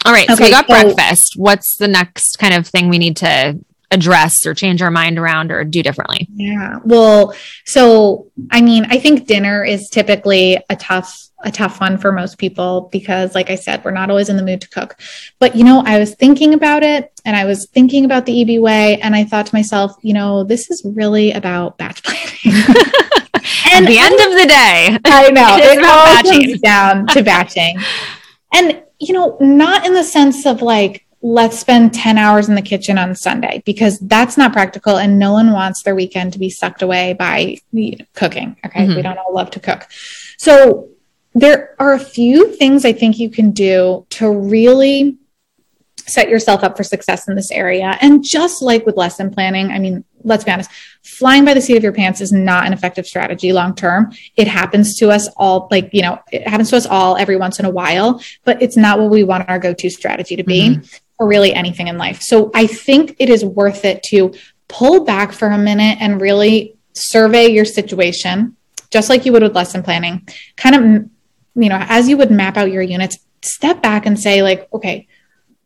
All 0.05 0.11
right. 0.11 0.29
Okay, 0.29 0.35
so 0.35 0.43
we 0.43 0.51
got 0.51 0.67
so, 0.67 0.73
breakfast. 0.73 1.33
What's 1.35 1.77
the 1.77 1.87
next 1.87 2.39
kind 2.39 2.53
of 2.53 2.65
thing 2.65 2.89
we 2.89 2.97
need 2.97 3.17
to 3.17 3.59
address 3.91 4.45
or 4.45 4.53
change 4.53 4.81
our 4.81 4.91
mind 4.91 5.19
around 5.19 5.51
or 5.51 5.63
do 5.63 5.83
differently? 5.83 6.27
Yeah. 6.33 6.79
Well, 6.83 7.35
so 7.65 8.31
I 8.49 8.61
mean, 8.61 8.85
I 8.89 8.97
think 8.99 9.27
dinner 9.27 9.63
is 9.63 9.89
typically 9.89 10.63
a 10.69 10.75
tough 10.75 11.28
a 11.43 11.51
tough 11.51 11.79
one 11.79 11.97
for 11.97 12.11
most 12.11 12.37
people 12.37 12.89
because 12.91 13.35
like 13.35 13.49
I 13.49 13.55
said, 13.55 13.83
we're 13.83 13.91
not 13.91 14.09
always 14.09 14.29
in 14.29 14.37
the 14.37 14.43
mood 14.43 14.61
to 14.61 14.69
cook. 14.69 14.97
But 15.39 15.55
you 15.55 15.63
know, 15.63 15.83
I 15.85 15.99
was 15.99 16.15
thinking 16.15 16.53
about 16.53 16.83
it 16.83 17.11
and 17.25 17.35
I 17.35 17.45
was 17.45 17.67
thinking 17.67 18.05
about 18.05 18.25
the 18.25 18.41
EB 18.41 18.61
way 18.61 18.99
and 19.01 19.15
I 19.15 19.23
thought 19.23 19.45
to 19.47 19.55
myself, 19.55 19.95
you 20.01 20.13
know, 20.13 20.43
this 20.43 20.69
is 20.69 20.83
really 20.85 21.31
about 21.31 21.77
batch 21.77 22.03
planning. 22.03 22.39
and 22.45 22.65
At 23.73 23.85
the 23.85 23.97
end 23.97 24.13
of 24.13 24.39
the 24.39 24.47
day, 24.47 24.97
I 25.05 25.29
know 25.31 25.57
it, 25.57 25.79
it 25.79 25.85
all 25.85 26.05
batching. 26.05 26.45
comes 26.45 26.59
down 26.61 27.07
to 27.07 27.23
batching. 27.23 27.77
and 28.53 28.83
you 28.99 29.13
know, 29.13 29.37
not 29.39 29.85
in 29.85 29.93
the 29.93 30.03
sense 30.03 30.45
of 30.45 30.61
like 30.61 31.05
let's 31.21 31.59
spend 31.59 31.93
10 31.93 32.17
hours 32.17 32.47
in 32.47 32.55
the 32.55 32.61
kitchen 32.61 32.97
on 32.97 33.13
Sunday 33.13 33.61
because 33.65 33.99
that's 33.99 34.37
not 34.37 34.53
practical 34.53 34.97
and 34.97 35.19
no 35.19 35.33
one 35.33 35.51
wants 35.51 35.83
their 35.83 35.93
weekend 35.95 36.31
to 36.31 36.39
be 36.39 36.49
sucked 36.49 36.81
away 36.81 37.13
by 37.13 37.57
cooking. 38.13 38.55
Okay. 38.65 38.85
Mm-hmm. 38.85 38.95
We 38.95 39.01
don't 39.01 39.17
all 39.17 39.33
love 39.33 39.51
to 39.51 39.59
cook. 39.59 39.87
So 40.37 40.89
there 41.33 41.75
are 41.79 41.93
a 41.93 41.99
few 41.99 42.53
things 42.55 42.85
I 42.85 42.93
think 42.93 43.19
you 43.19 43.29
can 43.29 43.51
do 43.51 44.05
to 44.11 44.29
really 44.29 45.17
set 46.05 46.29
yourself 46.29 46.63
up 46.63 46.75
for 46.75 46.83
success 46.83 47.27
in 47.27 47.35
this 47.35 47.51
area. 47.51 47.97
And 48.01 48.23
just 48.23 48.61
like 48.63 48.85
with 48.85 48.97
lesson 48.97 49.29
planning, 49.29 49.71
I 49.71 49.77
mean, 49.77 50.03
let's 50.23 50.43
be 50.43 50.51
honest, 50.51 50.71
flying 51.03 51.45
by 51.45 51.53
the 51.53 51.61
seat 51.61 51.77
of 51.77 51.83
your 51.83 51.93
pants 51.93 52.19
is 52.19 52.31
not 52.31 52.65
an 52.65 52.73
effective 52.73 53.05
strategy 53.05 53.53
long 53.53 53.75
term. 53.75 54.11
It 54.35 54.47
happens 54.47 54.95
to 54.97 55.11
us 55.11 55.29
all, 55.37 55.67
like, 55.69 55.89
you 55.93 56.01
know, 56.01 56.19
it 56.31 56.47
happens 56.47 56.71
to 56.71 56.77
us 56.77 56.87
all 56.87 57.15
every 57.15 57.37
once 57.37 57.59
in 57.59 57.65
a 57.65 57.69
while, 57.69 58.21
but 58.43 58.61
it's 58.61 58.75
not 58.75 58.99
what 58.99 59.11
we 59.11 59.23
want 59.23 59.47
our 59.47 59.59
go 59.59 59.73
to 59.73 59.89
strategy 59.89 60.35
to 60.35 60.43
be. 60.43 60.69
Mm-hmm 60.69 60.95
or 61.19 61.27
really 61.27 61.53
anything 61.53 61.89
in 61.89 61.97
life. 61.97 62.21
So 62.21 62.49
I 62.55 62.65
think 62.65 63.15
it 63.19 63.29
is 63.29 63.43
worth 63.43 63.85
it 63.85 64.01
to 64.03 64.33
pull 64.67 65.03
back 65.03 65.33
for 65.33 65.49
a 65.49 65.57
minute 65.57 65.97
and 65.99 66.21
really 66.21 66.75
survey 66.93 67.47
your 67.47 67.65
situation, 67.65 68.55
just 68.89 69.09
like 69.09 69.25
you 69.25 69.33
would 69.33 69.43
with 69.43 69.55
lesson 69.55 69.83
planning. 69.83 70.27
Kind 70.55 70.75
of, 70.75 71.09
you 71.55 71.69
know, 71.69 71.77
as 71.79 72.07
you 72.07 72.17
would 72.17 72.31
map 72.31 72.57
out 72.57 72.71
your 72.71 72.81
units, 72.81 73.17
step 73.41 73.81
back 73.81 74.05
and 74.05 74.19
say, 74.19 74.41
like, 74.43 74.67
okay, 74.73 75.07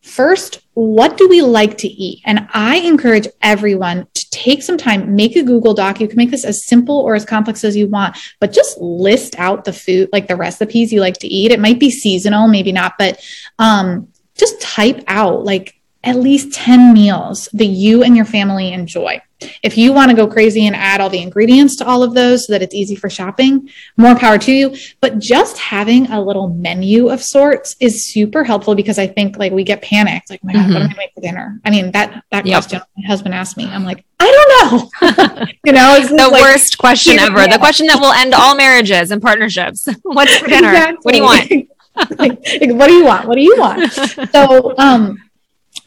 first, 0.02 0.62
what 0.74 1.18
do 1.18 1.28
we 1.28 1.42
like 1.42 1.78
to 1.80 1.88
eat? 1.88 2.22
And 2.26 2.48
I 2.54 2.78
encourage 2.78 3.28
everyone 3.42 4.08
to 4.14 4.30
take 4.32 4.62
some 4.62 4.78
time, 4.78 5.16
make 5.16 5.36
a 5.36 5.44
Google 5.44 5.74
Doc. 5.74 6.00
You 6.00 6.08
can 6.08 6.18
make 6.18 6.32
this 6.32 6.46
as 6.46 6.66
simple 6.66 7.00
or 7.00 7.16
as 7.16 7.26
complex 7.26 7.64
as 7.64 7.76
you 7.76 7.88
want, 7.88 8.18
but 8.40 8.52
just 8.52 8.78
list 8.80 9.36
out 9.38 9.66
the 9.66 9.74
food, 9.74 10.10
like 10.12 10.28
the 10.28 10.36
recipes 10.36 10.92
you 10.92 11.00
like 11.00 11.18
to 11.20 11.28
eat. 11.28 11.52
It 11.52 11.60
might 11.60 11.80
be 11.80 11.90
seasonal, 11.90 12.48
maybe 12.48 12.72
not, 12.72 12.94
but 12.98 13.24
um, 13.60 14.10
just 14.36 14.62
type 14.62 15.04
out 15.08 15.44
like 15.44 15.76
at 16.04 16.18
least 16.18 16.54
10 16.54 16.94
meals 16.94 17.48
that 17.54 17.66
you 17.66 18.04
and 18.04 18.16
your 18.16 18.26
family 18.26 18.74
enjoy. 18.74 19.22
If 19.62 19.78
you 19.78 19.94
want 19.94 20.12
to 20.12 20.16
go 20.16 20.28
crazy 20.28 20.68
and 20.68 20.76
add 20.76 21.02
all 21.02 21.10
the 21.10 21.22
ingredients 21.22 21.76
to 21.78 21.86
all 21.86 22.04
of 22.04 22.14
those 22.14 22.48
so 22.48 22.54
that 22.54 22.62
it's 22.62 22.76
easy 22.76 22.96
for 22.96 23.10
shopping, 23.10 23.70
more 23.98 24.16
power 24.16 24.38
to 24.40 24.52
you. 24.52 24.76
But 25.02 25.20
just 25.20 25.58
having 25.58 26.08
a 26.12 26.22
little 26.22 26.50
menu 26.50 27.10
of 27.10 27.22
sorts 27.22 27.76
is 27.80 28.06
super 28.06 28.44
helpful 28.44 28.76
because 28.76 29.00
I 29.00 29.08
think 29.08 29.38
like 29.38 29.52
we 29.52 29.64
get 29.64 29.82
panicked, 29.82 30.30
like, 30.30 30.42
oh 30.44 30.48
my 30.48 30.54
God, 30.54 30.64
mm-hmm. 30.64 30.74
what 30.74 30.82
am 30.84 30.90
I 30.92 30.96
make 30.96 31.14
for 31.14 31.22
dinner? 31.22 31.60
I 31.66 31.70
mean, 31.70 31.92
that 31.92 32.24
that 32.32 32.46
yep. 32.46 32.64
question 32.64 32.82
my 32.98 33.08
husband 33.08 33.34
asked 33.34 33.58
me. 33.58 33.66
I'm 33.66 33.84
like, 33.84 34.06
I 34.20 34.32
don't 34.32 34.72
know. 34.72 35.46
you 35.66 35.72
know, 35.74 35.96
it's 35.96 36.10
the 36.10 36.30
like, 36.32 36.42
worst 36.42 36.78
question 36.78 37.20
ever. 37.20 37.48
The 37.48 37.58
question 37.60 37.88
that 37.88 38.00
will 38.00 38.12
end 38.12 38.34
all 38.34 38.56
marriages 38.56 39.12
and 39.12 39.22
partnerships. 39.22 39.88
What's 40.04 40.38
for 40.38 40.48
dinner? 40.48 40.70
Exactly. 40.70 40.98
What 41.02 41.12
do 41.12 41.18
you 41.18 41.24
want? 41.24 41.70
like, 42.20 42.40
what 42.78 42.88
do 42.88 42.94
you 42.94 43.06
want? 43.06 43.28
What 43.28 43.36
do 43.36 43.42
you 43.42 43.56
want? 43.58 43.92
So, 44.32 44.76
um, 44.78 45.23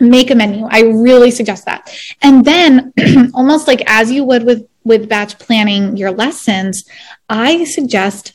make 0.01 0.31
a 0.31 0.35
menu. 0.35 0.67
I 0.71 0.83
really 0.83 1.31
suggest 1.31 1.65
that. 1.67 1.95
And 2.23 2.45
then 2.45 2.93
almost 3.35 3.67
like 3.67 3.83
as 3.87 4.11
you 4.11 4.25
would 4.25 4.45
with 4.45 4.67
with 4.85 5.09
batch 5.09 5.39
planning 5.39 5.97
your 5.97 6.13
lessons, 6.13 6.85
I 7.29 7.65
suggest 7.65 8.35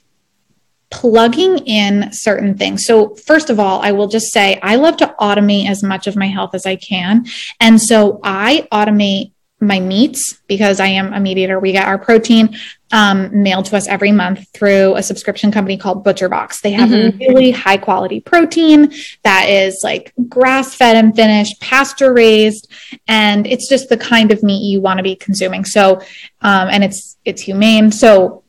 plugging 0.91 1.59
in 1.59 2.11
certain 2.11 2.57
things. 2.57 2.83
So, 2.85 3.15
first 3.15 3.49
of 3.49 3.59
all, 3.59 3.81
I 3.81 3.93
will 3.93 4.07
just 4.07 4.31
say 4.31 4.59
I 4.61 4.75
love 4.75 4.97
to 4.97 5.15
automate 5.19 5.69
as 5.69 5.81
much 5.81 6.05
of 6.05 6.15
my 6.15 6.27
health 6.27 6.53
as 6.53 6.65
I 6.65 6.75
can. 6.75 7.25
And 7.59 7.81
so 7.81 8.19
I 8.23 8.67
automate 8.71 9.31
my 9.61 9.79
meats 9.79 10.41
because 10.47 10.79
I 10.79 10.87
am 10.87 11.13
a 11.13 11.19
meat 11.19 11.37
eater. 11.37 11.59
We 11.59 11.71
get 11.71 11.87
our 11.87 11.97
protein 11.97 12.57
um, 12.91 13.43
mailed 13.43 13.65
to 13.65 13.77
us 13.77 13.87
every 13.87 14.11
month 14.11 14.45
through 14.53 14.95
a 14.95 15.03
subscription 15.03 15.51
company 15.51 15.77
called 15.77 16.03
ButcherBox. 16.03 16.61
They 16.61 16.71
have 16.71 16.89
mm-hmm. 16.89 17.17
really 17.19 17.51
high 17.51 17.77
quality 17.77 18.19
protein 18.19 18.91
that 19.23 19.47
is 19.47 19.79
like 19.83 20.13
grass 20.27 20.75
fed 20.75 20.97
and 20.97 21.15
finished, 21.15 21.61
pasture 21.61 22.13
raised, 22.13 22.71
and 23.07 23.45
it's 23.45 23.69
just 23.69 23.87
the 23.89 23.97
kind 23.97 24.31
of 24.31 24.43
meat 24.43 24.63
you 24.63 24.81
want 24.81 24.97
to 24.97 25.03
be 25.03 25.15
consuming. 25.15 25.63
So, 25.63 26.01
um, 26.41 26.67
and 26.69 26.83
it's 26.83 27.17
it's 27.23 27.41
humane. 27.41 27.91
So, 27.91 28.43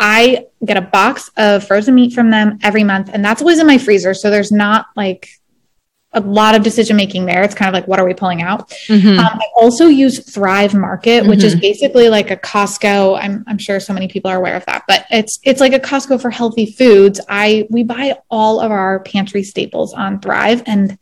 I 0.00 0.46
get 0.64 0.76
a 0.76 0.82
box 0.82 1.28
of 1.36 1.66
frozen 1.66 1.96
meat 1.96 2.12
from 2.12 2.30
them 2.30 2.60
every 2.62 2.84
month, 2.84 3.10
and 3.12 3.24
that's 3.24 3.42
always 3.42 3.58
in 3.58 3.66
my 3.66 3.78
freezer. 3.78 4.14
So 4.14 4.30
there's 4.30 4.52
not 4.52 4.86
like 4.94 5.28
a 6.12 6.20
lot 6.20 6.54
of 6.54 6.62
decision 6.62 6.96
making 6.96 7.26
there. 7.26 7.42
It's 7.42 7.54
kind 7.54 7.68
of 7.68 7.74
like, 7.74 7.86
what 7.86 8.00
are 8.00 8.06
we 8.06 8.14
pulling 8.14 8.40
out? 8.40 8.70
Mm-hmm. 8.86 9.18
Um, 9.18 9.26
I 9.26 9.46
also 9.56 9.88
use 9.88 10.20
Thrive 10.20 10.74
Market, 10.74 11.26
which 11.26 11.40
mm-hmm. 11.40 11.48
is 11.48 11.56
basically 11.56 12.08
like 12.08 12.30
a 12.30 12.36
Costco. 12.36 13.18
I'm, 13.20 13.44
I'm 13.46 13.58
sure 13.58 13.78
so 13.78 13.92
many 13.92 14.08
people 14.08 14.30
are 14.30 14.36
aware 14.36 14.56
of 14.56 14.64
that, 14.66 14.84
but 14.88 15.04
it's 15.10 15.38
it's 15.42 15.60
like 15.60 15.74
a 15.74 15.78
Costco 15.78 16.20
for 16.20 16.30
healthy 16.30 16.66
foods. 16.66 17.20
I 17.28 17.66
we 17.70 17.82
buy 17.82 18.18
all 18.30 18.60
of 18.60 18.70
our 18.70 19.00
pantry 19.00 19.42
staples 19.42 19.92
on 19.92 20.20
Thrive, 20.20 20.62
and 20.66 20.98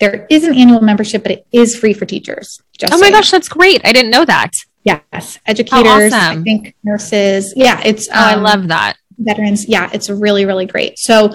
there 0.00 0.26
is 0.30 0.44
an 0.44 0.54
annual 0.54 0.80
membership, 0.80 1.22
but 1.22 1.32
it 1.32 1.46
is 1.52 1.76
free 1.76 1.92
for 1.92 2.06
teachers. 2.06 2.62
oh 2.90 2.98
my 2.98 3.08
so 3.08 3.12
gosh, 3.12 3.30
that's 3.30 3.48
great! 3.48 3.82
I 3.84 3.92
didn't 3.92 4.10
know 4.10 4.24
that. 4.24 4.52
Yes, 4.84 5.38
educators. 5.46 6.12
awesome. 6.14 6.40
I 6.40 6.42
think 6.42 6.74
nurses. 6.82 7.52
Yeah, 7.56 7.82
it's. 7.84 8.08
Um, 8.08 8.16
oh, 8.16 8.20
I 8.20 8.32
um, 8.34 8.42
love 8.42 8.68
that. 8.68 8.96
Veterans. 9.18 9.68
Yeah, 9.68 9.90
it's 9.92 10.08
really 10.08 10.46
really 10.46 10.66
great. 10.66 10.98
So 10.98 11.34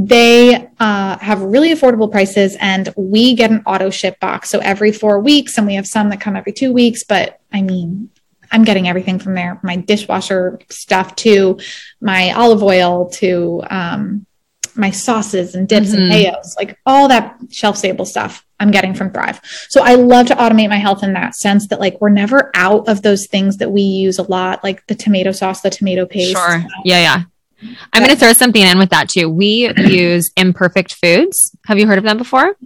they 0.00 0.68
uh, 0.78 1.18
have 1.18 1.42
really 1.42 1.74
affordable 1.74 2.08
prices 2.08 2.56
and 2.60 2.88
we 2.96 3.34
get 3.34 3.50
an 3.50 3.62
auto 3.66 3.90
ship 3.90 4.20
box. 4.20 4.48
So 4.48 4.60
every 4.60 4.92
four 4.92 5.18
weeks 5.18 5.58
and 5.58 5.66
we 5.66 5.74
have 5.74 5.88
some 5.88 6.08
that 6.10 6.20
come 6.20 6.36
every 6.36 6.52
two 6.52 6.72
weeks 6.72 7.02
but 7.02 7.40
i 7.52 7.60
mean 7.62 8.08
i'm 8.52 8.62
getting 8.62 8.88
everything 8.88 9.18
from 9.18 9.34
there. 9.34 9.58
My 9.62 9.76
dishwasher 9.76 10.60
stuff 10.70 11.16
to 11.16 11.58
my 12.00 12.32
olive 12.32 12.62
oil 12.62 13.10
to 13.14 13.62
um, 13.68 14.24
my 14.76 14.90
sauces 14.90 15.56
and 15.56 15.68
dips 15.68 15.88
mm-hmm. 15.88 16.02
and 16.02 16.12
mayos 16.12 16.56
like 16.56 16.78
all 16.86 17.08
that 17.08 17.36
shelf 17.50 17.76
stable 17.76 18.04
stuff 18.04 18.46
i'm 18.60 18.70
getting 18.70 18.94
from 18.94 19.10
thrive. 19.10 19.40
So 19.68 19.82
i 19.82 19.96
love 19.96 20.28
to 20.28 20.36
automate 20.36 20.68
my 20.68 20.78
health 20.78 21.02
in 21.02 21.12
that 21.14 21.34
sense 21.34 21.66
that 21.68 21.80
like 21.80 22.00
we're 22.00 22.08
never 22.10 22.52
out 22.54 22.88
of 22.88 23.02
those 23.02 23.26
things 23.26 23.56
that 23.56 23.72
we 23.72 23.82
use 23.82 24.18
a 24.20 24.30
lot 24.30 24.62
like 24.62 24.86
the 24.86 24.94
tomato 24.94 25.32
sauce 25.32 25.60
the 25.60 25.70
tomato 25.70 26.06
paste. 26.06 26.38
Sure. 26.38 26.64
Yeah 26.84 27.00
yeah 27.00 27.22
I'm 27.92 28.02
going 28.02 28.14
to 28.14 28.16
throw 28.16 28.32
something 28.32 28.62
in 28.62 28.78
with 28.78 28.90
that 28.90 29.08
too. 29.08 29.28
We 29.28 29.72
use 29.76 30.30
Imperfect 30.36 30.94
Foods. 30.94 31.56
Have 31.66 31.78
you 31.78 31.86
heard 31.86 31.98
of 31.98 32.04
them 32.04 32.18
before? 32.18 32.56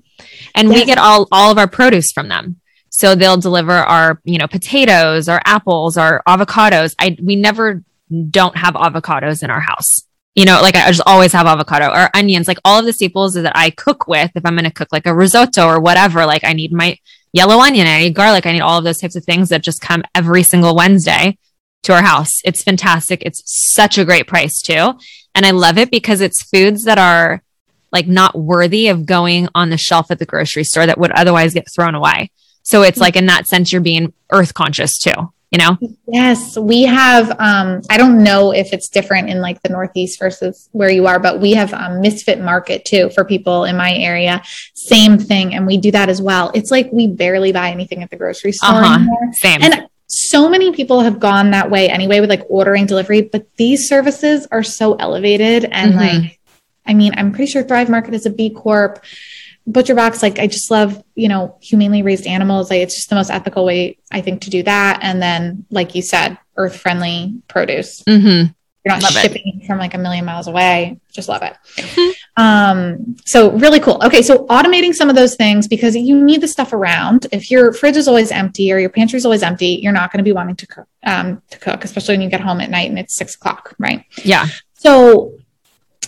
And 0.54 0.68
yes. 0.68 0.80
we 0.80 0.84
get 0.84 0.98
all 0.98 1.28
all 1.32 1.50
of 1.50 1.58
our 1.58 1.66
produce 1.66 2.12
from 2.12 2.28
them. 2.28 2.60
So 2.90 3.14
they'll 3.14 3.38
deliver 3.38 3.72
our, 3.72 4.20
you 4.24 4.38
know, 4.38 4.46
potatoes, 4.46 5.28
our 5.28 5.40
apples, 5.46 5.96
our 5.96 6.22
avocados. 6.28 6.94
I 6.98 7.16
we 7.22 7.36
never 7.36 7.82
don't 8.30 8.56
have 8.56 8.74
avocados 8.74 9.42
in 9.42 9.50
our 9.50 9.60
house. 9.60 10.06
You 10.34 10.44
know, 10.44 10.60
like 10.62 10.76
I 10.76 10.86
just 10.88 11.02
always 11.06 11.32
have 11.32 11.46
avocado 11.46 11.88
or 11.88 12.10
onions, 12.14 12.48
like 12.48 12.58
all 12.64 12.80
of 12.80 12.86
the 12.86 12.92
staples 12.92 13.34
that 13.34 13.52
I 13.54 13.70
cook 13.70 14.06
with. 14.06 14.30
If 14.34 14.44
I'm 14.44 14.54
going 14.54 14.64
to 14.64 14.70
cook 14.70 14.88
like 14.92 15.06
a 15.06 15.14
risotto 15.14 15.66
or 15.66 15.80
whatever, 15.80 16.24
like 16.26 16.44
I 16.44 16.52
need 16.52 16.72
my 16.72 16.98
yellow 17.32 17.60
onion, 17.60 17.86
I 17.86 18.00
need 18.00 18.14
garlic, 18.14 18.46
I 18.46 18.52
need 18.52 18.60
all 18.60 18.78
of 18.78 18.84
those 18.84 18.98
types 18.98 19.16
of 19.16 19.24
things 19.24 19.50
that 19.50 19.62
just 19.62 19.80
come 19.80 20.02
every 20.14 20.42
single 20.42 20.74
Wednesday 20.74 21.38
to 21.82 21.92
our 21.92 22.02
house. 22.02 22.40
It's 22.44 22.62
fantastic. 22.62 23.22
It's 23.24 23.42
such 23.74 23.98
a 23.98 24.04
great 24.04 24.26
price 24.26 24.60
too. 24.62 24.94
And 25.34 25.44
I 25.46 25.50
love 25.50 25.78
it 25.78 25.90
because 25.90 26.20
it's 26.20 26.42
foods 26.42 26.84
that 26.84 26.98
are 26.98 27.42
like 27.90 28.06
not 28.06 28.34
worthy 28.38 28.88
of 28.88 29.04
going 29.06 29.48
on 29.54 29.70
the 29.70 29.76
shelf 29.78 30.10
at 30.10 30.18
the 30.18 30.26
grocery 30.26 30.64
store 30.64 30.86
that 30.86 30.98
would 30.98 31.10
otherwise 31.12 31.54
get 31.54 31.66
thrown 31.74 31.94
away. 31.94 32.30
So 32.62 32.82
it's 32.82 32.98
like 32.98 33.16
in 33.16 33.26
that 33.26 33.46
sense, 33.46 33.72
you're 33.72 33.80
being 33.82 34.12
earth 34.30 34.54
conscious 34.54 34.98
too, 34.98 35.32
you 35.50 35.58
know? 35.58 35.76
Yes, 36.06 36.56
we 36.56 36.84
have. 36.84 37.30
Um, 37.40 37.82
I 37.90 37.98
don't 37.98 38.22
know 38.22 38.52
if 38.52 38.72
it's 38.72 38.88
different 38.88 39.28
in 39.28 39.40
like 39.40 39.60
the 39.62 39.68
Northeast 39.68 40.18
versus 40.20 40.68
where 40.72 40.88
you 40.90 41.06
are, 41.06 41.18
but 41.18 41.40
we 41.40 41.52
have 41.52 41.74
um, 41.74 42.00
Misfit 42.00 42.40
Market 42.40 42.84
too 42.84 43.10
for 43.10 43.24
people 43.24 43.64
in 43.64 43.76
my 43.76 43.92
area. 43.94 44.40
Same 44.74 45.18
thing, 45.18 45.54
and 45.54 45.66
we 45.66 45.76
do 45.76 45.90
that 45.90 46.08
as 46.08 46.22
well. 46.22 46.52
It's 46.54 46.70
like 46.70 46.88
we 46.92 47.08
barely 47.08 47.52
buy 47.52 47.70
anything 47.70 48.02
at 48.02 48.10
the 48.10 48.16
grocery 48.16 48.52
store 48.52 48.70
Uh-huh. 48.76 48.94
anymore. 48.94 49.32
Same. 49.32 49.60
And 49.62 49.88
so 50.14 50.46
many 50.48 50.72
people 50.72 51.00
have 51.00 51.18
gone 51.18 51.52
that 51.52 51.70
way 51.70 51.88
anyway 51.88 52.20
with 52.20 52.28
like 52.28 52.42
ordering 52.48 52.84
delivery, 52.84 53.22
but 53.22 53.46
these 53.56 53.88
services 53.88 54.46
are 54.52 54.62
so 54.62 54.94
elevated 54.96 55.64
and 55.72 55.94
Mhm. 55.94 55.96
like, 55.96 56.38
I 56.86 56.92
mean, 56.92 57.14
I'm 57.16 57.32
pretty 57.32 57.50
sure 57.50 57.62
Thrive 57.62 57.88
Market 57.88 58.12
is 58.12 58.26
a 58.26 58.30
B 58.30 58.50
Corp. 58.50 59.02
Butcher 59.66 59.94
Box, 59.94 60.22
like 60.22 60.38
I 60.40 60.48
just 60.48 60.70
love, 60.72 61.02
you 61.14 61.28
know, 61.28 61.56
humanely 61.62 62.02
raised 62.02 62.26
animals. 62.26 62.68
Like 62.68 62.80
it's 62.80 62.96
just 62.96 63.08
the 63.08 63.14
most 63.14 63.30
ethical 63.30 63.64
way, 63.64 63.96
I 64.10 64.20
think, 64.20 64.42
to 64.42 64.50
do 64.50 64.62
that. 64.64 64.98
And 65.02 65.22
then, 65.22 65.64
like 65.70 65.94
you 65.94 66.02
said, 66.02 66.36
earth 66.56 66.76
friendly 66.76 67.40
produce. 67.48 68.02
hmm 68.06 68.18
You're 68.84 68.94
not 68.96 69.02
Love 69.04 69.16
it. 69.16 69.20
shipping 69.22 69.62
from 69.66 69.78
like 69.78 69.94
a 69.94 69.98
million 69.98 70.24
miles 70.24 70.48
away. 70.48 70.98
Just 71.12 71.28
love 71.28 71.42
it. 71.42 71.54
Um, 72.36 73.16
so 73.24 73.52
really 73.52 73.80
cool. 73.80 74.00
Okay, 74.04 74.22
so 74.22 74.46
automating 74.46 74.94
some 74.94 75.10
of 75.10 75.16
those 75.16 75.34
things 75.34 75.68
because 75.68 75.94
you 75.94 76.22
need 76.22 76.40
the 76.40 76.48
stuff 76.48 76.72
around. 76.72 77.26
If 77.30 77.50
your 77.50 77.72
fridge 77.72 77.96
is 77.96 78.08
always 78.08 78.30
empty 78.30 78.72
or 78.72 78.78
your 78.78 78.88
pantry 78.88 79.18
is 79.18 79.26
always 79.26 79.42
empty, 79.42 79.80
you're 79.82 79.92
not 79.92 80.10
going 80.10 80.18
to 80.18 80.24
be 80.24 80.32
wanting 80.32 80.56
to 80.56 80.66
cook, 80.66 80.88
um, 81.04 81.42
to 81.50 81.58
cook, 81.58 81.84
especially 81.84 82.14
when 82.14 82.22
you 82.22 82.30
get 82.30 82.40
home 82.40 82.60
at 82.60 82.70
night 82.70 82.88
and 82.88 82.98
it's 82.98 83.14
six 83.14 83.34
o'clock, 83.34 83.74
right? 83.78 84.04
Yeah. 84.24 84.46
So 84.74 85.34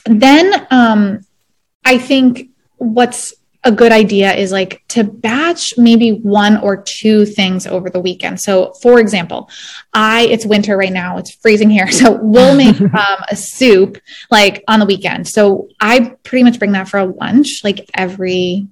then 0.07 0.67
um, 0.71 1.21
I 1.85 1.99
think 1.99 2.49
what's 2.77 3.35
a 3.65 3.73
good 3.73 3.93
idea 3.93 4.33
is 4.35 4.53
like 4.53 4.85
to 4.89 5.05
batch 5.05 5.75
maybe 5.79 6.11
one 6.11 6.59
or 6.59 6.83
two 6.83 7.25
things 7.25 7.67
over 7.67 7.89
the 7.89 8.01
weekend. 8.01 8.41
So 8.41 8.75
for 8.83 9.01
example, 9.01 9.49
I 9.93 10.27
it's 10.27 10.45
winter 10.45 10.77
right 10.77 10.93
now, 10.93 11.17
it's 11.17 11.35
freezing 11.35 11.71
here. 11.71 11.89
So 11.95 12.19
we'll 12.21 12.57
make 12.57 12.79
um, 12.81 13.25
a 13.31 13.37
soup 13.37 13.99
like 14.31 14.65
on 14.69 14.81
the 14.81 14.87
weekend. 14.87 15.27
So 15.29 15.69
I 15.81 16.17
pretty 16.23 16.43
much 16.43 16.59
bring 16.59 16.73
that 16.73 16.89
for 16.89 16.99
a 16.99 17.07
lunch 17.07 17.63
like 17.63 17.89
every 17.95 18.67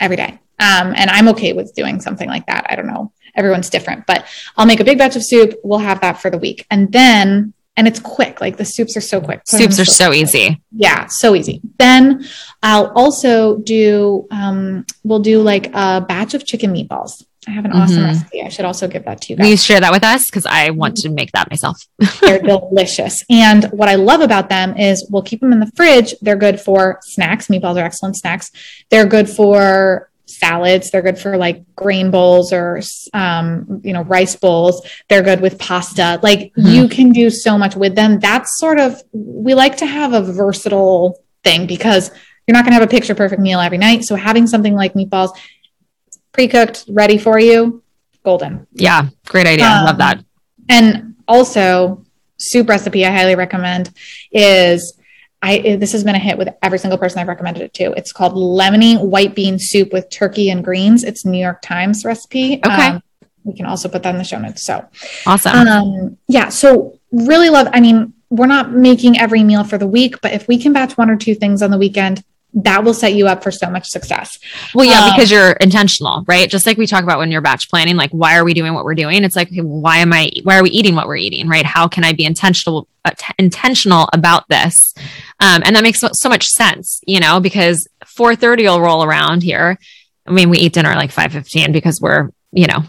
every 0.00 0.16
day. 0.16 0.38
Um, 0.58 0.94
and 0.96 1.10
I'm 1.10 1.28
okay 1.28 1.52
with 1.52 1.74
doing 1.74 2.00
something 2.00 2.28
like 2.28 2.46
that. 2.46 2.66
I 2.70 2.76
don't 2.76 2.86
know. 2.86 3.12
Everyone's 3.34 3.70
different, 3.70 4.06
but 4.06 4.26
I'll 4.56 4.66
make 4.66 4.80
a 4.80 4.84
big 4.84 4.98
batch 4.98 5.16
of 5.16 5.24
soup. 5.24 5.54
We'll 5.64 5.78
have 5.78 6.00
that 6.02 6.20
for 6.20 6.30
the 6.30 6.38
week. 6.38 6.66
And 6.70 6.92
then 6.92 7.54
and 7.80 7.88
it's 7.88 7.98
quick. 7.98 8.42
Like 8.42 8.58
the 8.58 8.64
soups 8.66 8.94
are 8.94 9.00
so 9.00 9.22
quick. 9.22 9.38
Put 9.50 9.58
Soups 9.58 9.80
are 9.80 9.86
so 9.86 10.12
easy. 10.12 10.60
Yeah, 10.70 11.06
so 11.06 11.34
easy. 11.34 11.62
Then 11.78 12.26
I'll 12.62 12.92
also 12.94 13.56
do 13.56 14.26
um 14.30 14.84
we'll 15.02 15.20
do 15.20 15.40
like 15.40 15.68
a 15.74 16.02
batch 16.06 16.34
of 16.34 16.44
chicken 16.44 16.74
meatballs. 16.74 17.24
I 17.48 17.52
have 17.52 17.64
an 17.64 17.72
awesome 17.72 18.02
Mhm. 18.02 18.08
recipe. 18.08 18.42
I 18.42 18.50
should 18.50 18.66
also 18.66 18.86
give 18.86 19.06
that 19.06 19.22
to 19.22 19.32
you 19.32 19.38
Will 19.38 19.46
you 19.46 19.56
share 19.56 19.80
that 19.80 19.90
with 19.92 20.04
us? 20.04 20.26
Because 20.26 20.44
I 20.44 20.68
want 20.70 20.96
to 20.96 21.08
make 21.08 21.32
that 21.32 21.48
myself. 21.48 21.78
They're 22.20 22.38
delicious. 22.38 23.24
And 23.30 23.64
what 23.72 23.88
I 23.88 23.94
love 23.94 24.20
about 24.20 24.50
them 24.50 24.76
is 24.76 25.08
we'll 25.10 25.22
keep 25.22 25.40
them 25.40 25.50
in 25.54 25.58
the 25.60 25.72
fridge. 25.74 26.14
They're 26.20 26.36
good 26.36 26.60
for 26.60 26.98
snacks. 27.02 27.46
Meatballs 27.48 27.76
are 27.76 27.84
excellent 27.86 28.18
snacks. 28.18 28.50
They're 28.90 29.06
good 29.06 29.26
for 29.30 30.09
salads. 30.30 30.90
They're 30.90 31.02
good 31.02 31.18
for 31.18 31.36
like 31.36 31.64
grain 31.74 32.10
bowls 32.10 32.52
or 32.52 32.80
um, 33.12 33.80
you 33.84 33.92
know, 33.92 34.02
rice 34.04 34.36
bowls. 34.36 34.86
They're 35.08 35.22
good 35.22 35.40
with 35.40 35.58
pasta. 35.58 36.18
Like 36.22 36.52
Mhm. 36.56 36.72
you 36.74 36.88
can 36.88 37.10
do 37.12 37.30
so 37.30 37.58
much 37.58 37.76
with 37.76 37.94
them. 37.94 38.18
That's 38.20 38.58
sort 38.58 38.78
of 38.80 39.02
we 39.12 39.54
like 39.54 39.76
to 39.78 39.86
have 39.86 40.12
a 40.12 40.22
versatile 40.22 41.18
thing 41.44 41.66
because 41.66 42.10
you're 42.46 42.54
not 42.54 42.64
going 42.64 42.72
to 42.72 42.80
have 42.80 42.82
a 42.82 42.86
picture 42.90 43.14
perfect 43.14 43.40
meal 43.40 43.60
every 43.60 43.78
night. 43.78 44.04
So 44.04 44.16
having 44.16 44.46
something 44.46 44.74
like 44.74 44.94
meatballs 44.94 45.30
pre-cooked, 46.32 46.84
ready 46.88 47.18
for 47.18 47.38
you, 47.38 47.82
golden. 48.24 48.66
Yeah. 48.72 49.08
Great 49.26 49.46
idea. 49.46 49.66
Um, 49.66 49.84
Love 49.84 49.98
that. 49.98 50.24
And 50.68 51.14
also, 51.26 52.04
soup 52.38 52.68
recipe 52.68 53.04
I 53.04 53.10
highly 53.10 53.34
recommend 53.34 53.90
is 54.32 54.94
I 55.42 55.76
this 55.76 55.92
has 55.92 56.04
been 56.04 56.14
a 56.14 56.18
hit 56.18 56.36
with 56.36 56.48
every 56.62 56.78
single 56.78 56.98
person 56.98 57.18
I've 57.18 57.28
recommended 57.28 57.62
it 57.62 57.74
to. 57.74 57.92
It's 57.92 58.12
called 58.12 58.34
lemony 58.34 59.00
white 59.00 59.34
bean 59.34 59.58
soup 59.58 59.92
with 59.92 60.10
turkey 60.10 60.50
and 60.50 60.62
greens. 60.62 61.02
It's 61.02 61.24
New 61.24 61.38
York 61.38 61.62
Times 61.62 62.04
recipe. 62.04 62.62
Um, 62.62 62.72
Okay. 62.72 63.00
we 63.44 63.54
can 63.56 63.66
also 63.66 63.88
put 63.88 64.02
that 64.02 64.10
in 64.14 64.18
the 64.18 64.24
show 64.24 64.38
notes. 64.38 64.62
So, 64.62 64.84
Awesome. 65.26 65.56
um, 65.66 66.18
yeah. 66.28 66.50
So 66.50 66.98
really 67.10 67.48
love. 67.48 67.68
I 67.72 67.80
mean, 67.80 68.12
we're 68.28 68.46
not 68.46 68.72
making 68.72 69.18
every 69.18 69.42
meal 69.42 69.64
for 69.64 69.78
the 69.78 69.86
week, 69.86 70.20
but 70.20 70.32
if 70.32 70.46
we 70.46 70.58
can 70.58 70.72
batch 70.72 70.96
one 70.98 71.08
or 71.10 71.16
two 71.16 71.34
things 71.34 71.62
on 71.62 71.70
the 71.70 71.78
weekend, 71.78 72.22
that 72.52 72.82
will 72.82 72.94
set 72.94 73.14
you 73.14 73.28
up 73.28 73.42
for 73.44 73.50
so 73.50 73.70
much 73.70 73.88
success. 73.88 74.38
Well, 74.74 74.84
yeah, 74.84 75.04
Um, 75.04 75.10
because 75.14 75.30
you're 75.30 75.52
intentional, 75.52 76.24
right? 76.26 76.50
Just 76.50 76.66
like 76.66 76.76
we 76.78 76.86
talk 76.86 77.04
about 77.04 77.18
when 77.18 77.30
you're 77.30 77.40
batch 77.40 77.68
planning, 77.70 77.96
like 77.96 78.10
why 78.10 78.36
are 78.36 78.44
we 78.44 78.54
doing 78.54 78.74
what 78.74 78.84
we're 78.84 78.94
doing? 78.96 79.22
It's 79.22 79.36
like, 79.36 79.48
okay, 79.48 79.60
why 79.60 79.98
am 79.98 80.12
I? 80.12 80.30
Why 80.42 80.58
are 80.58 80.62
we 80.62 80.70
eating 80.70 80.94
what 80.96 81.06
we're 81.06 81.16
eating? 81.16 81.48
Right? 81.48 81.64
How 81.64 81.86
can 81.88 82.02
I 82.04 82.12
be 82.12 82.24
intentional, 82.24 82.88
uh, 83.04 83.10
t- 83.16 83.32
intentional 83.38 84.08
about 84.12 84.48
this? 84.48 84.94
Um, 85.38 85.62
and 85.64 85.76
that 85.76 85.82
makes 85.84 86.00
so, 86.00 86.08
so 86.12 86.28
much 86.28 86.46
sense, 86.48 87.00
you 87.06 87.20
know, 87.20 87.38
because 87.40 87.86
4:30 88.04 88.64
will 88.64 88.80
roll 88.80 89.04
around 89.04 89.42
here. 89.42 89.78
I 90.26 90.32
mean, 90.32 90.50
we 90.50 90.58
eat 90.58 90.72
dinner 90.72 90.90
at 90.90 90.96
like 90.98 91.12
5:15 91.12 91.72
because 91.72 92.00
we're, 92.00 92.30
you 92.52 92.66
know, 92.66 92.82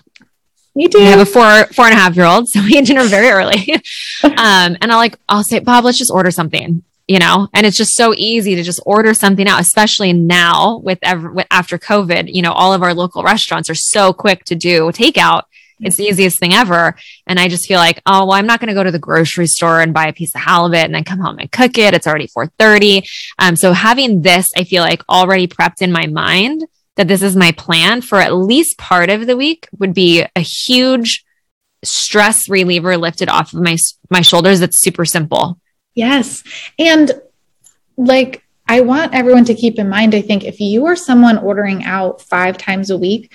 You 0.75 0.89
do. 0.89 0.97
we 0.99 1.05
have 1.05 1.19
a 1.19 1.25
four 1.25 1.65
four 1.73 1.85
and 1.85 1.93
a 1.93 1.97
half 1.97 2.15
year 2.15 2.25
old, 2.25 2.49
so 2.49 2.61
we 2.61 2.77
eat 2.77 2.85
dinner 2.87 3.03
very 3.03 3.29
early. 3.29 3.73
um, 4.23 4.75
and 4.81 4.91
I'll 4.91 4.97
like 4.97 5.17
I'll 5.29 5.43
say, 5.43 5.59
Bob, 5.59 5.85
let's 5.85 5.97
just 5.99 6.11
order 6.11 6.31
something, 6.31 6.83
you 7.11 7.19
know. 7.19 7.49
And 7.53 7.65
it's 7.65 7.75
just 7.75 7.97
so 7.97 8.13
easy 8.15 8.55
to 8.55 8.63
just 8.63 8.81
order 8.85 9.13
something 9.13 9.45
out, 9.45 9.59
especially 9.59 10.13
now 10.13 10.77
with, 10.77 10.97
ever, 11.01 11.29
with 11.29 11.47
after 11.51 11.77
COVID. 11.77 12.33
You 12.33 12.41
know, 12.41 12.53
all 12.53 12.73
of 12.73 12.81
our 12.81 12.93
local 12.93 13.21
restaurants 13.21 13.69
are 13.69 13.75
so 13.75 14.13
quick 14.13 14.45
to 14.45 14.55
do 14.55 14.83
takeout. 14.93 15.43
It's 15.81 15.97
the 15.97 16.05
easiest 16.05 16.39
thing 16.39 16.53
ever. 16.53 16.95
And 17.27 17.37
I 17.37 17.49
just 17.49 17.67
feel 17.67 17.79
like, 17.79 18.01
oh 18.05 18.25
well, 18.25 18.37
I'm 18.37 18.47
not 18.47 18.61
going 18.61 18.69
to 18.69 18.73
go 18.73 18.83
to 18.83 18.91
the 18.91 18.99
grocery 18.99 19.47
store 19.47 19.81
and 19.81 19.93
buy 19.93 20.07
a 20.07 20.13
piece 20.13 20.33
of 20.33 20.39
halibut 20.39 20.85
and 20.85 20.95
then 20.95 21.03
come 21.03 21.19
home 21.19 21.37
and 21.39 21.51
cook 21.51 21.77
it. 21.77 21.93
It's 21.93 22.07
already 22.07 22.27
4:30. 22.27 23.05
Um, 23.39 23.57
so 23.57 23.73
having 23.73 24.21
this, 24.21 24.49
I 24.55 24.63
feel 24.63 24.83
like 24.83 25.03
already 25.09 25.47
prepped 25.47 25.81
in 25.81 25.91
my 25.91 26.07
mind 26.07 26.63
that 26.95 27.09
this 27.09 27.21
is 27.21 27.35
my 27.35 27.51
plan 27.51 28.01
for 28.01 28.19
at 28.19 28.33
least 28.33 28.77
part 28.77 29.09
of 29.09 29.25
the 29.27 29.35
week 29.35 29.67
would 29.79 29.93
be 29.93 30.23
a 30.33 30.39
huge 30.39 31.25
stress 31.83 32.47
reliever 32.47 32.95
lifted 32.95 33.27
off 33.27 33.53
of 33.53 33.59
my 33.59 33.75
my 34.09 34.21
shoulders 34.21 34.61
that's 34.61 34.79
super 34.79 35.03
simple 35.03 35.57
Yes. 35.93 36.43
And 36.79 37.11
like, 37.97 38.43
I 38.67 38.81
want 38.81 39.13
everyone 39.13 39.45
to 39.45 39.53
keep 39.53 39.79
in 39.79 39.89
mind, 39.89 40.15
I 40.15 40.21
think 40.21 40.43
if 40.43 40.59
you 40.59 40.85
are 40.85 40.95
someone 40.95 41.37
ordering 41.37 41.83
out 41.83 42.21
five 42.21 42.57
times 42.57 42.89
a 42.89 42.97
week, 42.97 43.31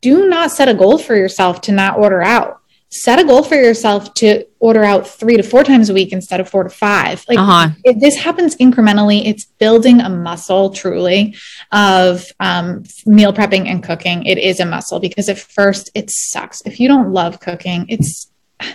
do 0.00 0.28
not 0.28 0.52
set 0.52 0.68
a 0.68 0.74
goal 0.74 0.98
for 0.98 1.16
yourself 1.16 1.60
to 1.62 1.72
not 1.72 1.98
order 1.98 2.22
out. 2.22 2.60
Set 2.88 3.18
a 3.18 3.24
goal 3.24 3.42
for 3.42 3.54
yourself 3.54 4.14
to 4.14 4.44
order 4.58 4.82
out 4.82 5.06
three 5.06 5.36
to 5.36 5.42
four 5.42 5.62
times 5.62 5.90
a 5.90 5.94
week 5.94 6.12
instead 6.12 6.40
of 6.40 6.48
four 6.48 6.64
to 6.64 6.70
five. 6.70 7.24
Like, 7.28 7.38
uh-huh 7.38 7.70
it, 7.84 8.00
this 8.00 8.16
happens 8.16 8.56
incrementally. 8.56 9.26
It's 9.26 9.44
building 9.44 10.00
a 10.00 10.08
muscle 10.08 10.70
truly 10.70 11.36
of 11.72 12.24
um, 12.40 12.84
meal 13.06 13.32
prepping 13.32 13.68
and 13.68 13.82
cooking. 13.82 14.24
It 14.24 14.38
is 14.38 14.60
a 14.60 14.66
muscle 14.66 15.00
because 15.00 15.28
at 15.28 15.38
first 15.38 15.90
it 15.94 16.10
sucks. 16.10 16.62
If 16.62 16.80
you 16.80 16.88
don't 16.88 17.12
love 17.12 17.40
cooking, 17.40 17.86
it's, 17.88 18.29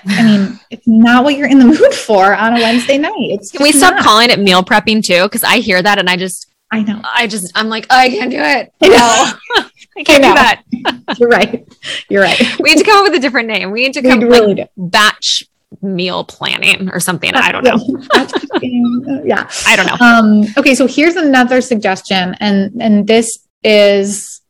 I 0.07 0.23
mean, 0.23 0.59
it's 0.71 0.87
not 0.87 1.23
what 1.23 1.37
you're 1.37 1.47
in 1.47 1.59
the 1.59 1.65
mood 1.79 1.93
for 1.93 2.33
on 2.35 2.53
a 2.57 2.61
Wednesday 2.61 2.97
night. 2.97 3.13
It's 3.17 3.51
can 3.51 3.63
we 3.63 3.71
stop 3.71 3.95
not. 3.95 4.03
calling 4.03 4.29
it 4.29 4.39
meal 4.39 4.63
prepping 4.63 5.03
too 5.03 5.23
because 5.23 5.43
i 5.43 5.57
hear 5.59 5.81
that 5.81 5.99
and 5.99 6.09
i 6.09 6.15
just 6.15 6.47
I 6.71 6.81
know. 6.81 7.01
i 7.03 7.27
just 7.27 7.51
i'm 7.55 7.69
like 7.69 7.85
oh, 7.89 7.97
i 7.97 8.09
can't 8.09 8.31
do 8.31 8.37
it 8.39 8.71
know. 8.81 8.89
i 9.97 10.03
can't 10.03 10.23
I 10.25 10.29
do 10.29 10.33
that 10.33 10.63
You're 11.19 11.29
right. 11.29 11.67
You're 12.09 12.21
right. 12.23 12.39
we 12.59 12.69
need 12.71 12.79
to 12.79 12.83
come 12.83 12.97
up 13.05 13.11
with 13.11 13.17
a 13.17 13.21
different 13.21 13.47
name 13.47 13.71
we 13.71 13.83
need 13.83 13.93
to 13.93 14.01
come 14.01 14.19
really 14.21 14.55
like 14.55 14.71
batch 14.77 15.43
meal 15.81 16.23
planning 16.23 16.89
or 16.89 16.99
something 16.99 17.33
i 17.35 17.51
don't 17.51 17.63
know 17.63 17.75
know. 17.77 19.21
yeah. 19.25 19.49
i 19.67 19.75
don't 19.75 19.85
know 19.87 19.97
Um, 19.99 20.45
okay, 20.57 20.73
so 20.75 20.87
here's 20.87 21.15
another 21.15 21.61
suggestion, 21.61 22.35
and 22.39 22.81
and 22.81 23.07
this 23.07 23.39
is 23.63 24.41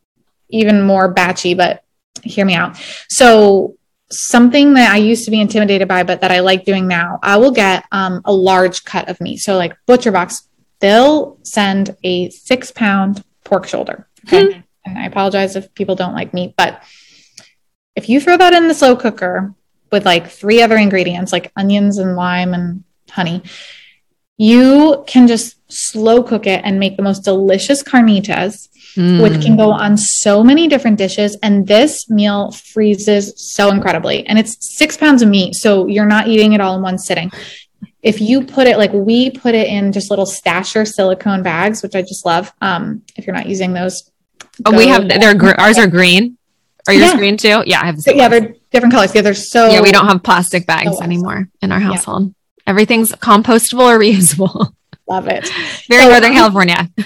even 0.49 0.81
more 0.81 1.13
batchy, 1.13 1.55
but 1.57 1.83
hear 2.23 2.45
me 2.45 2.53
out. 2.53 2.77
So 3.09 3.75
something 4.11 4.73
that 4.75 4.91
I 4.91 4.97
used 4.97 5.25
to 5.25 5.31
be 5.31 5.41
intimidated 5.41 5.87
by, 5.87 6.03
but 6.03 6.21
that 6.21 6.31
I 6.31 6.39
like 6.39 6.65
doing 6.65 6.87
now, 6.87 7.19
I 7.23 7.37
will 7.37 7.51
get 7.51 7.85
um, 7.91 8.21
a 8.25 8.33
large 8.33 8.83
cut 8.83 9.09
of 9.09 9.19
meat. 9.19 9.37
So 9.37 9.57
like 9.57 9.75
Butcher 9.85 10.11
Box, 10.11 10.47
they'll 10.79 11.39
send 11.43 11.95
a 12.03 12.29
six 12.29 12.71
pound 12.71 13.23
pork 13.43 13.67
shoulder. 13.67 14.07
Okay. 14.27 14.63
And 14.85 14.97
I 14.97 15.05
apologize 15.05 15.55
if 15.55 15.73
people 15.73 15.95
don't 15.95 16.13
like 16.13 16.33
meat, 16.33 16.53
but 16.57 16.83
if 17.95 18.09
you 18.09 18.19
throw 18.19 18.37
that 18.37 18.53
in 18.53 18.67
the 18.67 18.73
slow 18.73 18.95
cooker 18.95 19.53
with 19.91 20.05
like 20.05 20.29
three 20.29 20.61
other 20.61 20.77
ingredients, 20.77 21.31
like 21.31 21.51
onions 21.55 21.97
and 21.97 22.15
lime 22.15 22.53
and 22.53 22.83
honey, 23.09 23.41
you 24.37 25.03
can 25.07 25.27
just 25.27 25.55
slow 25.71 26.21
cook 26.21 26.45
it 26.45 26.61
and 26.63 26.79
make 26.79 26.97
the 26.97 27.03
most 27.03 27.23
delicious 27.23 27.81
carnitas, 27.81 28.67
which 28.95 29.33
Mm. 29.33 29.41
can 29.43 29.57
go 29.57 29.71
on 29.71 29.97
so 29.97 30.43
many 30.43 30.67
different 30.67 30.97
dishes. 30.97 31.37
And 31.43 31.67
this 31.67 32.09
meal 32.09 32.51
freezes 32.51 33.33
so 33.35 33.69
incredibly. 33.69 34.25
And 34.27 34.39
it's 34.39 34.57
six 34.77 34.95
pounds 34.97 35.21
of 35.21 35.29
meat. 35.29 35.55
So 35.55 35.87
you're 35.87 36.05
not 36.05 36.27
eating 36.27 36.53
it 36.53 36.61
all 36.61 36.75
in 36.77 36.81
one 36.81 36.97
sitting. 36.97 37.31
if 38.01 38.21
you 38.21 38.43
put 38.43 38.67
it 38.67 38.77
like 38.77 38.93
we 38.93 39.31
put 39.31 39.55
it 39.55 39.67
in 39.67 39.91
just 39.91 40.11
little 40.11 40.27
stasher 40.27 40.87
silicone 40.87 41.41
bags, 41.41 41.81
which 41.81 41.95
I 41.95 42.01
just 42.03 42.23
love. 42.25 42.53
Um, 42.61 43.01
if 43.17 43.25
you're 43.25 43.35
not 43.35 43.47
using 43.47 43.73
those, 43.73 44.11
oh, 44.63 44.77
we 44.77 44.87
have 44.87 45.09
they're 45.09 45.33
gr- 45.33 45.57
ours 45.57 45.79
are 45.79 45.87
green. 45.87 46.37
Are 46.87 46.93
yours 46.93 47.11
yeah. 47.13 47.17
green 47.17 47.35
too? 47.35 47.63
Yeah, 47.65 47.81
I 47.81 47.87
have. 47.87 48.01
The 48.03 48.15
yeah, 48.15 48.27
they're 48.27 48.53
different 48.71 48.93
colors. 48.93 49.13
Yeah, 49.15 49.21
they're 49.21 49.33
so. 49.33 49.69
Yeah, 49.71 49.81
we 49.81 49.91
don't 49.91 50.05
have 50.07 50.21
plastic 50.21 50.67
bags 50.67 50.97
so 50.97 51.03
anymore 51.03 51.49
in 51.63 51.71
our 51.71 51.79
household. 51.79 52.27
Yeah. 52.27 52.31
Everything's 52.67 53.11
compostable 53.11 53.85
or 53.91 53.97
reusable. 53.99 54.73
Love 55.07 55.27
it. 55.27 55.47
Very 55.87 56.03
so, 56.03 56.09
Northern 56.09 56.33
California. 56.33 56.89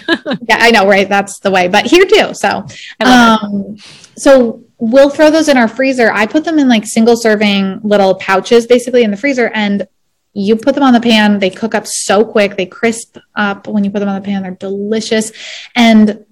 yeah, 0.48 0.58
I 0.60 0.72
know, 0.72 0.88
right? 0.88 1.10
That's 1.10 1.40
the 1.40 1.52
way, 1.52 1.68
but 1.68 1.86
here 1.86 2.06
too. 2.06 2.34
So, 2.34 2.66
um, 3.02 3.76
so 4.16 4.64
we'll 4.78 5.10
throw 5.10 5.30
those 5.30 5.50
in 5.50 5.58
our 5.58 5.68
freezer. 5.68 6.12
I 6.12 6.26
put 6.26 6.46
them 6.46 6.60
in 6.60 6.70
like 6.70 6.86
single 6.86 7.18
serving 7.18 7.82
little 7.84 8.16
pouches 8.16 8.68
basically 8.68 9.04
in 9.04 9.12
the 9.12 9.18
freezer 9.18 9.50
and 9.54 9.86
you 10.34 10.56
put 10.56 10.76
them 10.76 10.84
on 10.84 10.94
the 10.94 11.02
pan. 11.02 11.40
They 11.40 11.50
cook 11.50 11.76
up 11.76 11.86
so 11.86 12.24
quick. 12.24 12.56
They 12.56 12.66
crisp 12.66 13.18
up 13.36 13.68
when 13.68 13.84
you 13.84 13.92
put 13.92 14.00
them 14.00 14.10
on 14.10 14.22
the 14.22 14.26
pan. 14.26 14.44
They're 14.44 14.52
delicious. 14.52 15.32
And 15.76 16.26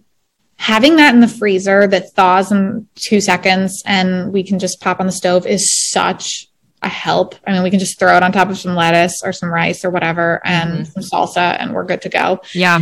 having 0.57 0.95
that 0.95 1.13
in 1.13 1.19
the 1.19 1.27
freezer 1.27 1.87
that 1.87 2.13
thaws 2.13 2.51
in 2.51 2.87
two 2.95 3.19
seconds 3.19 3.83
and 3.85 4.31
we 4.31 4.43
can 4.43 4.59
just 4.59 4.79
pop 4.79 4.99
on 4.99 5.05
the 5.05 5.11
stove 5.11 5.45
is 5.45 5.71
such 5.91 6.46
a 6.81 6.89
help. 6.89 7.35
I 7.45 7.53
mean, 7.53 7.63
we 7.63 7.69
can 7.69 7.79
just 7.79 7.99
throw 7.99 8.15
it 8.15 8.23
on 8.23 8.31
top 8.31 8.49
of 8.49 8.57
some 8.57 8.75
lettuce 8.75 9.23
or 9.23 9.33
some 9.33 9.49
rice 9.49 9.83
or 9.83 9.89
whatever 9.89 10.41
and 10.45 10.85
mm-hmm. 10.85 11.01
some 11.01 11.03
salsa 11.03 11.57
and 11.59 11.73
we're 11.73 11.85
good 11.85 12.01
to 12.03 12.09
go. 12.09 12.39
Yeah. 12.53 12.81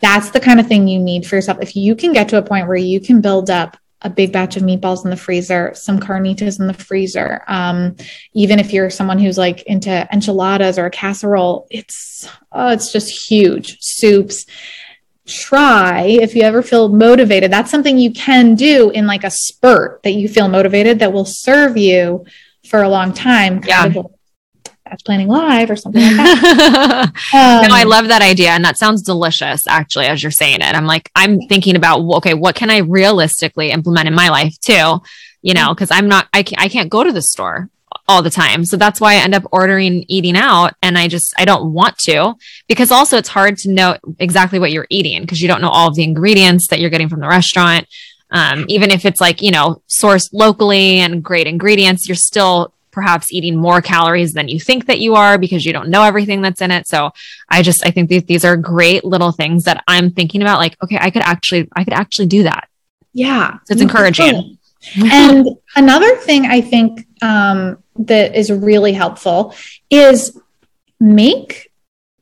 That's 0.00 0.30
the 0.30 0.40
kind 0.40 0.60
of 0.60 0.66
thing 0.66 0.88
you 0.88 0.98
need 0.98 1.26
for 1.26 1.36
yourself. 1.36 1.58
If 1.60 1.76
you 1.76 1.96
can 1.96 2.12
get 2.12 2.28
to 2.30 2.38
a 2.38 2.42
point 2.42 2.68
where 2.68 2.76
you 2.76 3.00
can 3.00 3.20
build 3.20 3.50
up 3.50 3.76
a 4.02 4.10
big 4.10 4.32
batch 4.32 4.56
of 4.56 4.62
meatballs 4.62 5.04
in 5.04 5.10
the 5.10 5.16
freezer, 5.16 5.72
some 5.74 5.98
carnitas 5.98 6.60
in 6.60 6.66
the 6.66 6.74
freezer. 6.74 7.42
Um, 7.46 7.96
even 8.34 8.58
if 8.58 8.72
you're 8.72 8.90
someone 8.90 9.18
who's 9.18 9.38
like 9.38 9.62
into 9.62 10.08
enchiladas 10.12 10.78
or 10.78 10.86
a 10.86 10.90
casserole, 10.90 11.66
it's 11.70 12.28
oh, 12.50 12.68
it's 12.68 12.92
just 12.92 13.28
huge. 13.30 13.80
Soups. 13.80 14.46
Try 15.24 16.02
if 16.02 16.34
you 16.34 16.42
ever 16.42 16.62
feel 16.62 16.88
motivated. 16.88 17.52
That's 17.52 17.70
something 17.70 17.96
you 17.96 18.12
can 18.12 18.56
do 18.56 18.90
in 18.90 19.06
like 19.06 19.22
a 19.22 19.30
spurt 19.30 20.02
that 20.02 20.12
you 20.12 20.28
feel 20.28 20.48
motivated 20.48 20.98
that 20.98 21.12
will 21.12 21.24
serve 21.24 21.76
you 21.76 22.24
for 22.72 22.82
a 22.82 22.88
long 22.88 23.12
time. 23.12 23.60
Yeah. 23.64 23.92
That's 24.86 25.02
planning 25.02 25.28
live 25.28 25.70
or 25.70 25.76
something 25.76 26.02
like 26.02 26.16
that. 26.16 27.04
um, 27.34 27.68
no, 27.68 27.74
I 27.74 27.84
love 27.84 28.08
that 28.08 28.22
idea. 28.22 28.48
And 28.48 28.64
that 28.64 28.78
sounds 28.78 29.02
delicious, 29.02 29.66
actually, 29.68 30.06
as 30.06 30.22
you're 30.22 30.32
saying 30.32 30.62
it. 30.62 30.74
I'm 30.74 30.86
like, 30.86 31.10
I'm 31.14 31.38
thinking 31.48 31.76
about, 31.76 32.00
okay, 32.16 32.34
what 32.34 32.54
can 32.54 32.70
I 32.70 32.78
realistically 32.78 33.70
implement 33.70 34.08
in 34.08 34.14
my 34.14 34.30
life 34.30 34.58
too? 34.58 35.00
You 35.42 35.54
know, 35.54 35.74
because 35.74 35.90
I'm 35.90 36.08
not, 36.08 36.28
I 36.32 36.42
can't, 36.42 36.60
I 36.60 36.68
can't 36.68 36.90
go 36.90 37.04
to 37.04 37.12
the 37.12 37.22
store 37.22 37.68
all 38.08 38.22
the 38.22 38.30
time. 38.30 38.64
So 38.64 38.76
that's 38.78 39.00
why 39.00 39.14
I 39.14 39.16
end 39.16 39.34
up 39.34 39.44
ordering 39.52 40.04
eating 40.08 40.36
out. 40.36 40.74
And 40.82 40.98
I 40.98 41.08
just, 41.08 41.34
I 41.38 41.44
don't 41.44 41.72
want 41.72 41.98
to 42.04 42.34
because 42.68 42.90
also 42.90 43.18
it's 43.18 43.28
hard 43.28 43.58
to 43.58 43.70
know 43.70 43.98
exactly 44.18 44.58
what 44.58 44.72
you're 44.72 44.86
eating 44.88 45.20
because 45.20 45.42
you 45.42 45.48
don't 45.48 45.60
know 45.60 45.68
all 45.68 45.88
of 45.88 45.94
the 45.94 46.04
ingredients 46.04 46.68
that 46.68 46.80
you're 46.80 46.90
getting 46.90 47.10
from 47.10 47.20
the 47.20 47.28
restaurant. 47.28 47.86
Um, 48.32 48.64
even 48.68 48.90
if 48.90 49.04
it's 49.04 49.20
like, 49.20 49.42
you 49.42 49.50
know, 49.50 49.82
sourced 49.88 50.30
locally 50.32 50.98
and 50.98 51.22
great 51.22 51.46
ingredients, 51.46 52.08
you're 52.08 52.16
still 52.16 52.72
perhaps 52.90 53.32
eating 53.32 53.56
more 53.56 53.80
calories 53.80 54.34
than 54.34 54.48
you 54.48 54.60
think 54.60 54.86
that 54.86 55.00
you 55.00 55.14
are 55.14 55.38
because 55.38 55.64
you 55.64 55.72
don't 55.72 55.88
know 55.88 56.02
everything 56.02 56.42
that's 56.42 56.60
in 56.60 56.70
it. 56.70 56.86
So 56.86 57.10
I 57.48 57.62
just, 57.62 57.84
I 57.86 57.90
think 57.90 58.08
these, 58.08 58.24
these 58.24 58.44
are 58.44 58.56
great 58.56 59.04
little 59.04 59.32
things 59.32 59.64
that 59.64 59.82
I'm 59.88 60.10
thinking 60.10 60.42
about. 60.42 60.58
Like, 60.58 60.76
okay, 60.82 60.98
I 61.00 61.10
could 61.10 61.22
actually, 61.22 61.68
I 61.74 61.84
could 61.84 61.94
actually 61.94 62.26
do 62.26 62.42
that. 62.44 62.68
Yeah. 63.12 63.58
So 63.64 63.72
it's 63.72 63.82
encouraging. 63.82 64.58
and 64.96 65.48
another 65.76 66.16
thing 66.16 66.46
I 66.46 66.60
think 66.60 67.06
um, 67.22 67.82
that 67.96 68.34
is 68.34 68.50
really 68.50 68.92
helpful 68.92 69.54
is 69.90 70.38
make 71.00 71.70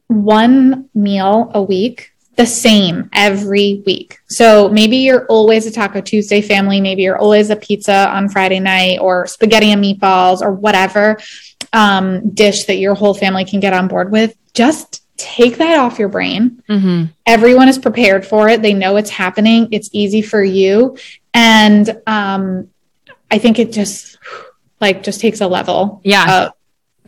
one 0.07 0.89
meal 0.95 1.51
a 1.55 1.63
week 1.63 2.13
the 2.41 2.47
same 2.47 3.11
every 3.13 3.83
week. 3.85 4.19
So 4.29 4.71
maybe 4.71 4.97
you're 4.97 5.27
always 5.27 5.67
a 5.67 5.71
Taco 5.71 6.01
Tuesday 6.01 6.41
family, 6.41 6.81
maybe 6.81 7.03
you're 7.03 7.19
always 7.19 7.51
a 7.51 7.57
pizza 7.57 8.09
on 8.09 8.31
Friday 8.31 8.61
night 8.61 8.99
or 8.99 9.27
spaghetti 9.27 9.73
and 9.73 9.85
meatballs 9.85 10.41
or 10.41 10.51
whatever 10.51 11.19
um, 11.75 12.31
dish 12.31 12.65
that 12.65 12.77
your 12.77 12.95
whole 12.95 13.13
family 13.13 13.45
can 13.45 13.61
get 13.61 13.75
on 13.75 13.89
board 13.89 14.11
with. 14.11 14.35
Just 14.55 15.05
take 15.19 15.59
that 15.59 15.79
off 15.79 15.99
your 15.99 16.09
brain. 16.09 16.63
Mm-hmm. 16.67 17.13
Everyone 17.27 17.69
is 17.69 17.79
prepared 17.79 18.27
for 18.27 18.49
it. 18.49 18.63
They 18.63 18.73
know 18.73 18.97
it's 18.97 19.11
happening. 19.11 19.69
It's 19.71 19.91
easy 19.93 20.23
for 20.23 20.43
you. 20.43 20.97
And 21.35 22.01
um, 22.07 22.71
I 23.31 23.37
think 23.37 23.59
it 23.59 23.71
just 23.71 24.17
like 24.81 25.03
just 25.03 25.21
takes 25.21 25.43
a 25.43 25.47
level 25.47 26.01
yeah. 26.05 26.47
of 26.47 26.53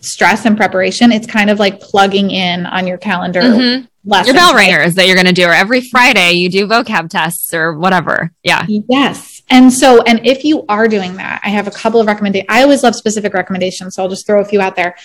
stress 0.05 0.45
and 0.45 0.59
preparation. 0.59 1.11
It's 1.11 1.27
kind 1.27 1.49
of 1.49 1.59
like 1.59 1.81
plugging 1.81 2.31
in 2.31 2.66
on 2.66 2.87
your 2.87 2.99
calendar 2.99 3.40
mm-hmm 3.40 3.87
lessons. 4.05 4.29
Your 4.29 4.35
bell 4.35 4.55
ringers 4.55 4.95
that 4.95 5.07
you're 5.07 5.17
going 5.17 5.27
to 5.27 5.33
do, 5.33 5.47
or 5.47 5.53
every 5.53 5.81
Friday 5.81 6.33
you 6.33 6.49
do 6.49 6.67
vocab 6.67 7.09
tests 7.09 7.55
or 7.55 7.79
whatever. 7.79 8.33
Yeah. 8.43 8.67
Yes. 8.69 9.43
And 9.51 9.73
so, 9.73 10.03
and 10.03 10.25
if 10.27 10.45
you 10.45 10.65
are 10.69 10.88
doing 10.88 11.17
that, 11.17 11.41
I 11.45 11.51
have 11.51 11.67
a 11.67 11.71
couple 11.71 12.01
of 12.01 12.07
recommendations. 12.07 12.47
I 12.49 12.62
always 12.62 12.83
love 12.83 12.95
specific 12.95 13.35
recommendations. 13.35 13.95
So 13.95 14.03
I'll 14.03 14.09
just 14.09 14.27
throw 14.27 14.41
a 14.41 14.45
few 14.45 14.61
out 14.61 14.77
there. 14.77 14.97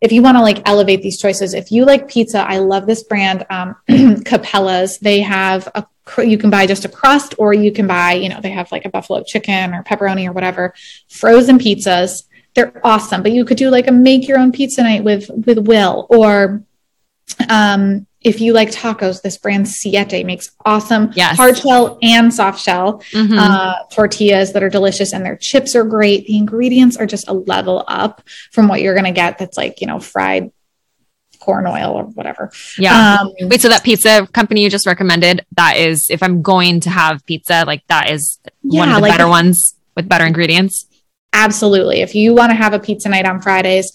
If 0.00 0.12
you 0.12 0.22
want 0.22 0.36
to 0.36 0.42
like 0.42 0.68
elevate 0.68 1.02
these 1.02 1.18
choices, 1.18 1.54
if 1.54 1.72
you 1.72 1.84
like 1.84 2.06
pizza, 2.06 2.40
I 2.40 2.58
love 2.58 2.86
this 2.86 3.02
brand, 3.02 3.46
um, 3.50 3.74
Cappello's. 3.88 4.98
They 4.98 5.20
have 5.22 5.68
a, 5.74 5.86
you 6.22 6.38
can 6.38 6.50
buy 6.50 6.66
just 6.66 6.84
a 6.84 6.88
crust 6.88 7.34
or 7.38 7.52
you 7.52 7.72
can 7.72 7.86
buy, 7.86 8.12
you 8.12 8.28
know, 8.28 8.40
they 8.40 8.50
have 8.50 8.70
like 8.70 8.84
a 8.84 8.90
buffalo 8.90 9.22
chicken 9.24 9.74
or 9.74 9.82
pepperoni 9.82 10.28
or 10.28 10.32
whatever, 10.32 10.74
frozen 11.08 11.58
pizzas. 11.58 12.24
They're 12.54 12.80
awesome, 12.84 13.22
but 13.22 13.32
you 13.32 13.44
could 13.44 13.56
do 13.56 13.70
like 13.70 13.88
a 13.88 13.92
make 13.92 14.28
your 14.28 14.38
own 14.38 14.52
pizza 14.52 14.82
night 14.82 15.02
with, 15.02 15.28
with 15.30 15.58
Will 15.58 16.06
or, 16.10 16.62
um, 17.48 18.06
if 18.26 18.40
you 18.40 18.52
like 18.52 18.72
tacos, 18.72 19.22
this 19.22 19.38
brand 19.38 19.68
Siete 19.68 20.26
makes 20.26 20.50
awesome 20.64 21.12
yes. 21.14 21.36
hard 21.36 21.56
shell 21.56 21.96
and 22.02 22.34
soft 22.34 22.60
shell 22.60 23.00
mm-hmm. 23.12 23.38
uh, 23.38 23.76
tortillas 23.92 24.52
that 24.52 24.64
are 24.64 24.68
delicious, 24.68 25.12
and 25.12 25.24
their 25.24 25.36
chips 25.36 25.76
are 25.76 25.84
great. 25.84 26.26
The 26.26 26.36
ingredients 26.36 26.96
are 26.96 27.06
just 27.06 27.28
a 27.28 27.32
level 27.32 27.84
up 27.86 28.22
from 28.50 28.66
what 28.66 28.80
you're 28.80 28.94
going 28.94 29.04
to 29.04 29.12
get. 29.12 29.38
That's 29.38 29.56
like 29.56 29.80
you 29.80 29.86
know 29.86 30.00
fried 30.00 30.50
corn 31.38 31.68
oil 31.68 31.92
or 31.92 32.02
whatever. 32.02 32.50
Yeah. 32.76 33.18
Um, 33.20 33.30
Wait, 33.42 33.60
so 33.60 33.68
that 33.68 33.84
pizza 33.84 34.26
company 34.32 34.64
you 34.64 34.70
just 34.70 34.88
recommended, 34.88 35.46
that 35.52 35.76
is, 35.76 36.10
if 36.10 36.20
I'm 36.20 36.42
going 36.42 36.80
to 36.80 36.90
have 36.90 37.24
pizza, 37.26 37.62
like 37.64 37.86
that 37.86 38.10
is 38.10 38.40
yeah, 38.64 38.80
one 38.80 38.88
of 38.88 38.96
the 38.96 39.02
like 39.02 39.12
better 39.12 39.28
ones 39.28 39.76
with 39.94 40.08
better 40.08 40.26
ingredients. 40.26 40.86
Absolutely. 41.32 42.00
If 42.00 42.16
you 42.16 42.34
want 42.34 42.50
to 42.50 42.56
have 42.56 42.72
a 42.72 42.80
pizza 42.80 43.08
night 43.08 43.24
on 43.24 43.40
Fridays, 43.40 43.92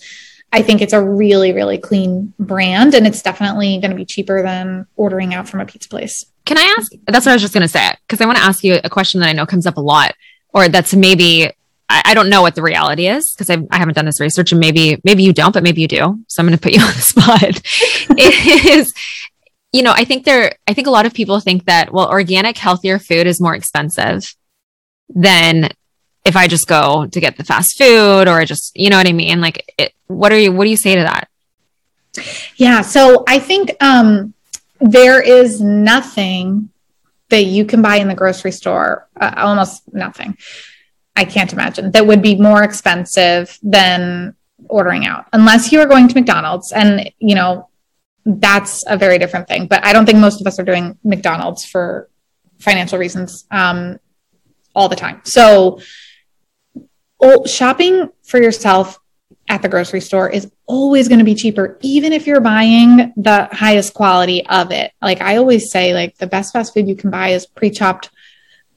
I 0.54 0.62
think 0.62 0.82
it's 0.82 0.94
a 0.94 1.02
really, 1.02 1.54
really 1.54 1.78
clean 1.78 2.34
brand 2.38 2.94
and 2.94 3.08
it's 3.08 3.22
definitely 3.22 3.80
going 3.80 3.92
to 3.92 3.96
be 3.96 4.06
cheaper 4.06 4.44
than 4.44 4.86
ordering 4.96 5.34
out 5.34 5.48
from 5.48 5.62
a 5.62 5.66
pizza 5.66 5.88
place. 5.88 6.26
Can 6.46 6.58
I 6.58 6.76
ask? 6.78 6.92
That's 7.08 7.26
what 7.26 7.32
I 7.32 7.36
was 7.36 7.42
just 7.42 7.54
going 7.54 7.62
to 7.62 7.70
say. 7.70 7.90
Because 8.08 8.20
I 8.20 8.26
want 8.26 8.38
to 8.38 8.44
ask 8.44 8.64
you 8.64 8.80
a 8.84 8.90
question 8.90 9.22
that 9.22 9.30
I 9.30 9.34
know 9.34 9.46
comes 9.46 9.66
up 9.66 9.78
a 9.78 9.82
lot, 9.82 10.14
or 10.54 10.68
that's 10.68 10.94
maybe, 10.94 11.48
I, 11.88 12.02
I 12.06 12.14
don't 12.14 12.30
know 12.30 12.42
what 12.42 12.56
the 12.56 12.62
reality 12.62 13.08
is 13.08 13.32
because 13.32 13.50
I, 13.50 13.66
I 13.72 13.78
haven't 13.78 13.96
done 13.96 14.06
this 14.06 14.20
research 14.20 14.52
and 14.52 14.60
maybe, 14.60 15.00
maybe 15.06 15.24
you 15.24 15.32
don't, 15.32 15.54
but 15.54 15.64
maybe 15.64 15.82
you 15.82 15.88
do. 15.88 16.20
So 16.28 16.42
I'm 16.42 16.48
going 16.48 16.58
to 16.58 16.62
put 16.62 16.74
you 16.74 16.82
on 16.86 16.94
the 16.94 17.02
spot. 17.02 17.44
it 17.44 18.66
is, 18.66 18.94
you 19.72 19.84
know, 19.84 19.94
I 19.94 20.04
think 20.04 20.26
there, 20.26 20.58
I 20.68 20.74
think 20.74 20.88
a 20.88 20.92
lot 20.92 21.06
of 21.06 21.14
people 21.14 21.40
think 21.40 21.66
that, 21.66 21.94
well, 21.94 22.10
organic, 22.10 22.58
healthier 22.58 23.00
food 23.00 23.26
is 23.26 23.40
more 23.40 23.56
expensive 23.56 24.36
than 25.08 25.70
if 26.24 26.36
I 26.36 26.48
just 26.48 26.68
go 26.68 27.08
to 27.08 27.20
get 27.20 27.38
the 27.38 27.44
fast 27.44 27.78
food 27.78 28.28
or 28.28 28.46
just, 28.46 28.72
you 28.76 28.90
know 28.90 28.98
what 28.98 29.08
I 29.08 29.14
mean? 29.14 29.42
Like, 29.42 29.74
it, 29.78 29.94
what 30.08 30.32
are 30.32 30.40
you, 30.40 30.52
what 30.52 30.66
do 30.66 30.70
you 30.70 30.78
say 30.78 30.96
to 30.96 31.02
that? 31.02 31.30
Yeah. 32.56 32.82
So 32.82 33.24
I 33.28 33.40
think 33.40 33.72
um, 33.82 34.34
there 34.80 35.22
is 35.22 35.62
nothing 35.62 36.70
that 37.30 37.44
you 37.44 37.66
can 37.66 37.82
buy 37.82 37.96
in 37.96 38.08
the 38.08 38.16
grocery 38.16 38.52
store, 38.52 39.08
uh, 39.20 39.34
almost 39.38 39.94
nothing. 39.94 40.38
I 41.16 41.26
can't 41.26 41.52
imagine 41.52 41.92
that 41.92 42.06
would 42.06 42.22
be 42.22 42.36
more 42.36 42.64
expensive 42.64 43.58
than 43.64 44.36
ordering 44.68 45.06
out, 45.06 45.26
unless 45.34 45.72
you 45.72 45.80
are 45.80 45.86
going 45.86 46.08
to 46.08 46.16
McDonald's. 46.16 46.72
And, 46.72 47.12
you 47.20 47.36
know, 47.36 47.70
that's 48.26 48.84
a 48.88 48.98
very 48.98 49.18
different 49.18 49.48
thing. 49.48 49.68
But 49.68 49.84
I 49.86 49.94
don't 49.94 50.06
think 50.06 50.20
most 50.20 50.42
of 50.42 50.48
us 50.48 50.60
are 50.60 50.64
doing 50.64 50.98
McDonald's 51.04 51.66
for 51.66 52.10
financial 52.60 53.00
reasons 53.00 53.46
um, 53.50 54.00
all 54.76 54.90
the 54.90 54.96
time. 54.96 55.22
So, 55.24 55.80
oh, 57.22 57.46
shopping 57.46 58.10
for 58.24 58.42
yourself 58.42 59.00
at 59.48 59.62
the 59.62 59.70
grocery 59.70 60.02
store 60.02 60.30
is 60.30 60.50
always 60.66 61.08
going 61.08 61.20
to 61.20 61.26
be 61.26 61.36
cheaper, 61.36 61.78
even 61.82 62.14
if 62.14 62.26
you're 62.26 62.40
buying 62.40 63.14
the 63.18 63.50
highest 63.52 63.94
quality 63.94 64.46
of 64.48 64.72
it. 64.72 64.92
Like 65.02 65.22
I 65.22 65.38
always 65.38 65.72
say, 65.72 65.94
like 65.94 66.18
the 66.18 66.28
best 66.28 66.54
fast 66.54 66.74
food 66.74 66.88
you 66.88 66.96
can 66.96 67.10
buy 67.10 67.30
is 67.30 67.46
pre-chopped 67.46 68.10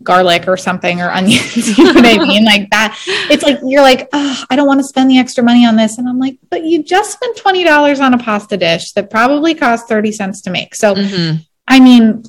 garlic 0.02 0.48
or 0.48 0.57
something 0.57 1.00
or 1.00 1.11
onions. 1.12 1.78
you 1.78 1.85
know 1.85 1.94
what 1.94 2.04
I 2.04 2.18
mean? 2.18 2.44
Like 2.54 2.68
that. 2.70 3.00
It's 3.30 3.42
like 3.42 3.59
you're 3.64 3.83
like, 3.83 4.09
oh, 4.12 4.44
I 4.50 4.57
don't 4.57 4.66
want 4.66 4.80
to 4.80 4.85
spend 4.85 5.11
the 5.11 5.18
extra 5.18 5.42
money 5.42 5.64
on 5.64 5.76
this. 5.76 5.98
And 5.98 6.09
I'm 6.09 6.18
like, 6.18 6.38
but 6.50 6.64
you 6.64 6.83
just 6.83 7.12
spent 7.12 7.37
twenty 7.37 7.64
dollars 7.64 8.00
on 8.00 8.12
a 8.12 8.18
pasta 8.18 8.57
dish 8.57 8.92
that 8.92 9.11
probably 9.11 9.54
cost 9.54 9.88
30 9.88 10.12
cents 10.12 10.42
to 10.42 10.50
make. 10.50 10.74
So 10.74 10.94
mm-hmm. 10.94 11.37
I 11.66 11.80
mean, 11.80 12.22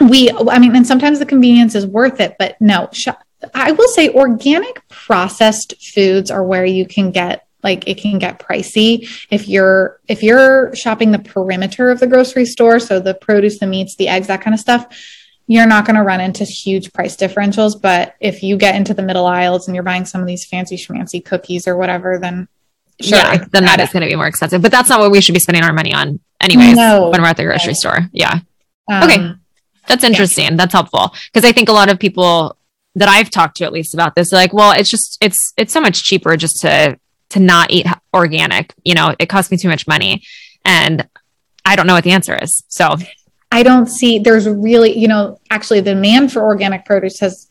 we 0.00 0.30
I 0.30 0.58
mean, 0.58 0.74
and 0.74 0.86
sometimes 0.86 1.18
the 1.18 1.26
convenience 1.26 1.74
is 1.74 1.86
worth 1.86 2.20
it, 2.20 2.36
but 2.38 2.60
no, 2.60 2.88
sh- 2.92 3.08
I 3.54 3.72
will 3.72 3.88
say 3.88 4.10
organic 4.10 4.86
processed 4.88 5.74
foods 5.94 6.30
are 6.30 6.44
where 6.44 6.64
you 6.64 6.86
can 6.86 7.10
get 7.10 7.46
like 7.62 7.88
it 7.88 7.98
can 7.98 8.18
get 8.18 8.38
pricey. 8.38 9.08
If 9.30 9.48
you're 9.48 10.00
if 10.06 10.22
you're 10.22 10.74
shopping 10.76 11.10
the 11.10 11.18
perimeter 11.18 11.90
of 11.90 11.98
the 11.98 12.06
grocery 12.06 12.44
store 12.44 12.78
so 12.78 13.00
the 13.00 13.14
produce 13.14 13.58
the 13.58 13.66
meats 13.66 13.96
the 13.96 14.08
eggs 14.08 14.28
that 14.28 14.42
kind 14.42 14.54
of 14.54 14.60
stuff 14.60 14.86
you're 15.46 15.66
not 15.66 15.84
going 15.84 15.96
to 15.96 16.02
run 16.02 16.20
into 16.20 16.44
huge 16.44 16.92
price 16.92 17.16
differentials. 17.16 17.80
But 17.80 18.14
if 18.18 18.42
you 18.42 18.56
get 18.56 18.76
into 18.76 18.94
the 18.94 19.02
middle 19.02 19.26
aisles 19.26 19.68
and 19.68 19.74
you're 19.74 19.84
buying 19.84 20.06
some 20.06 20.20
of 20.20 20.26
these 20.26 20.44
fancy 20.44 20.76
schmancy 20.76 21.22
cookies 21.22 21.68
or 21.68 21.76
whatever 21.76 22.18
then 22.18 22.48
sure 23.00 23.18
yeah, 23.18 23.44
then 23.50 23.64
that 23.64 23.80
is 23.80 23.90
going 23.90 24.02
to 24.02 24.08
be 24.08 24.16
more 24.16 24.26
expensive. 24.26 24.62
But 24.62 24.70
that's 24.70 24.88
not 24.88 25.00
what 25.00 25.10
we 25.10 25.20
should 25.20 25.34
be 25.34 25.40
spending 25.40 25.64
our 25.64 25.72
money 25.72 25.92
on 25.92 26.20
anyways 26.40 26.76
no, 26.76 27.10
when 27.10 27.20
we're 27.20 27.28
at 27.28 27.36
the 27.36 27.44
grocery 27.44 27.74
store. 27.74 28.00
Yeah. 28.12 28.40
Um, 28.90 29.02
okay. 29.02 29.32
That's 29.86 30.04
interesting. 30.04 30.44
Yeah. 30.44 30.56
that's 30.56 30.72
helpful. 30.72 31.14
Because 31.32 31.48
i 31.48 31.52
think 31.52 31.68
a 31.68 31.72
lot 31.72 31.90
of 31.90 31.98
people 31.98 32.56
that 32.94 33.08
i've 33.08 33.30
talked 33.30 33.56
to 33.56 33.64
at 33.64 33.72
least 33.72 33.94
about 33.94 34.14
this 34.14 34.32
like 34.32 34.52
well 34.52 34.72
it's 34.72 34.90
just 34.90 35.18
it's 35.20 35.52
it's 35.56 35.72
so 35.72 35.80
much 35.80 36.04
cheaper 36.04 36.36
just 36.36 36.60
to 36.60 36.98
to 37.34 37.40
not 37.40 37.70
eat 37.70 37.86
organic. 38.14 38.74
You 38.84 38.94
know, 38.94 39.14
it 39.18 39.28
costs 39.28 39.50
me 39.50 39.56
too 39.56 39.68
much 39.68 39.86
money. 39.86 40.22
And 40.64 41.06
I 41.64 41.76
don't 41.76 41.86
know 41.86 41.94
what 41.94 42.04
the 42.04 42.12
answer 42.12 42.38
is. 42.40 42.62
So 42.68 42.96
I 43.50 43.62
don't 43.62 43.86
see 43.86 44.18
there's 44.18 44.48
really, 44.48 44.96
you 44.96 45.08
know, 45.08 45.38
actually 45.50 45.80
the 45.80 45.94
demand 45.94 46.32
for 46.32 46.42
organic 46.42 46.84
produce 46.84 47.18
has 47.20 47.48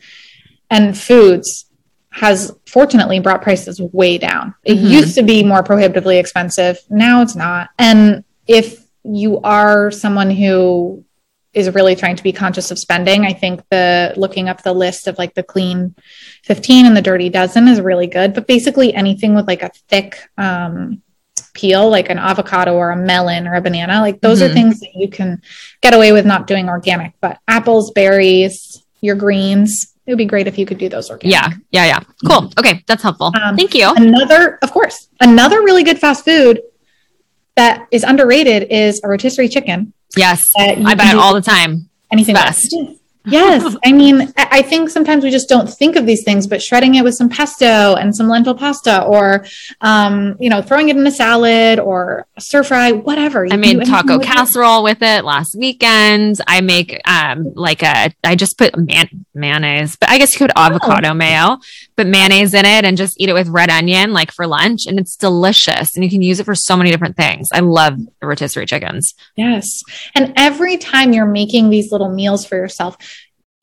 and 0.70 0.98
foods 0.98 1.66
has 2.12 2.56
fortunately 2.66 3.20
brought 3.20 3.42
prices 3.42 3.82
way 3.82 4.18
down. 4.18 4.56
It 4.64 4.76
mm-hmm. 4.76 4.88
used 4.88 5.16
to 5.16 5.24
be 5.24 5.44
more 5.44 5.64
prohibitively 5.64 6.18
expensive. 6.18 6.80
Now 6.90 7.22
it's 7.22 7.36
not. 7.36 7.70
And 7.78 8.24
if 8.48 8.86
you 9.04 9.40
are 9.42 9.92
someone 9.92 10.32
who 10.32 11.04
is 11.54 11.74
really 11.74 11.96
trying 11.96 12.16
to 12.16 12.24
be 12.24 12.34
conscious 12.34 12.72
of 12.72 12.80
spending. 12.80 13.26
I 13.26 13.34
think 13.34 13.62
the 13.70 14.13
looking 14.18 14.50
up 14.50 14.63
the 14.63 14.74
list 14.74 15.08
of 15.08 15.18
like 15.18 15.34
the 15.36 15.44
clean 15.44 15.96
15 16.44 16.86
and 16.86 16.98
the 16.98 17.02
dirty 17.02 17.30
dozen 17.30 17.68
is 17.68 17.80
really 17.80 18.08
good. 18.08 18.34
But 18.34 18.48
basically 18.48 18.94
anything 18.94 19.36
with 19.36 19.48
like 19.48 19.62
a 19.62 19.72
thick 19.88 20.18
um, 20.38 21.02
peel, 21.54 21.89
like 21.89 22.10
an 22.10 22.18
avocado 22.18 22.76
or 22.76 22.89
a 22.89 22.96
melon 22.96 23.48
or 23.48 23.56
a 23.56 23.62
banana, 23.62 24.02
like 24.02 24.22
those 24.22 24.42
mm-hmm. 24.42 24.52
are 24.52 24.54
things 24.54 24.80
that 24.80 24.96
you 24.96 25.08
can 25.08 25.42
get 25.82 25.94
away 25.94 26.12
with 26.12 26.26
not 26.26 26.48
doing 26.48 26.70
organic. 26.70 27.13
But 27.22 27.39
apples, 27.48 27.92
berries, 27.92 28.84
your 29.02 29.16
greens, 29.16 29.94
it 30.06 30.12
would 30.12 30.18
be 30.18 30.26
great 30.26 30.48
if 30.48 30.58
you 30.58 30.66
could 30.66 30.80
do 30.80 30.89
those 30.89 31.10
organic. 31.10 31.34
Yeah, 31.34 31.50
yeah, 31.72 31.86
yeah. 31.86 32.00
Cool. 32.28 32.52
Okay, 32.60 32.84
that's 32.88 33.04
helpful. 33.04 33.32
Um, 33.42 33.56
Thank 33.56 33.74
you. 33.74 33.94
Another, 33.96 34.60
of 34.62 34.72
course, 34.72 35.08
another 35.22 35.62
really 35.62 35.84
good 35.84 36.00
fast 36.00 36.26
food 36.26 36.62
that 37.56 37.88
is 37.92 38.04
underrated 38.04 38.63
is 38.70 39.02
a 39.04 39.08
rotisserie 39.08 39.48
chicken. 39.48 39.94
Yes, 40.15 40.52
I 40.58 40.95
buy 40.95 41.10
it 41.10 41.15
all 41.15 41.34
the 41.34 41.41
time. 41.41 41.89
Anything 42.12 42.36
best. 42.36 42.76
Yes. 43.26 43.76
I 43.86 43.92
mean, 43.92 44.34
I 44.38 44.62
think 44.62 44.90
sometimes 44.90 45.24
we 45.24 45.32
just 45.32 45.50
don't 45.50 45.70
think 45.70 45.96
of 45.96 46.06
these 46.06 46.24
things, 46.24 46.48
but 46.48 46.62
shredding 46.62 46.96
it 46.96 47.04
with 47.04 47.16
some 47.16 47.30
pesto 47.30 47.96
and 47.96 48.16
some 48.16 48.28
lentil 48.28 48.56
pasta 48.56 49.04
or, 49.04 49.46
um, 49.82 50.36
you 50.40 50.50
know, 50.50 50.62
throwing 50.62 50.90
it 50.90 50.98
in 50.98 51.06
a 51.08 51.12
salad 51.12 51.80
or 51.80 52.28
stir 52.40 52.64
fry, 52.64 52.92
whatever. 52.92 53.48
I 53.52 53.58
made 53.58 53.86
taco 53.86 54.20
casserole 54.20 54.84
with 54.84 55.02
it 55.02 55.24
last 55.24 55.56
weekend. 55.56 56.42
I 56.48 56.62
make, 56.62 57.00
um, 57.06 57.54
like 57.54 57.84
a, 57.84 58.14
I 58.24 58.36
just 58.36 58.58
put 58.58 58.78
man- 58.78 59.26
mayonnaise, 59.34 59.96
but 59.96 60.10
I 60.10 60.18
guess 60.18 60.34
you 60.34 60.40
could 60.40 60.52
avocado 60.56 61.10
oh. 61.10 61.14
mayo, 61.14 61.58
but 61.96 62.08
mayonnaise 62.08 62.54
in 62.54 62.66
it 62.66 62.86
and 62.86 62.98
just 62.98 63.20
eat 63.20 63.30
it 63.30 63.34
with 63.34 63.48
red 63.48 63.70
onion, 63.70 64.14
like 64.14 64.32
for 64.32 64.48
lunch. 64.48 64.86
And 64.86 65.00
it's 65.00 65.16
delicious. 65.16 65.96
And 65.96 66.04
you 66.04 66.10
can 66.10 66.22
use 66.22 66.40
it 66.40 66.46
for 66.46 66.56
so 66.56 66.76
many 66.76 66.92
different 66.92 67.18
things. 67.18 67.50
I 67.52 67.60
love 67.60 67.98
rotisserie 68.22 68.66
chickens. 68.66 69.14
Yes. 69.36 69.84
And 70.16 70.34
every 70.36 70.78
time 70.78 71.14
you're 71.14 71.26
making 71.26 71.70
these 71.70 71.92
little 71.92 72.10
meals 72.10 72.46
for 72.46 72.56
yourself, 72.56 72.98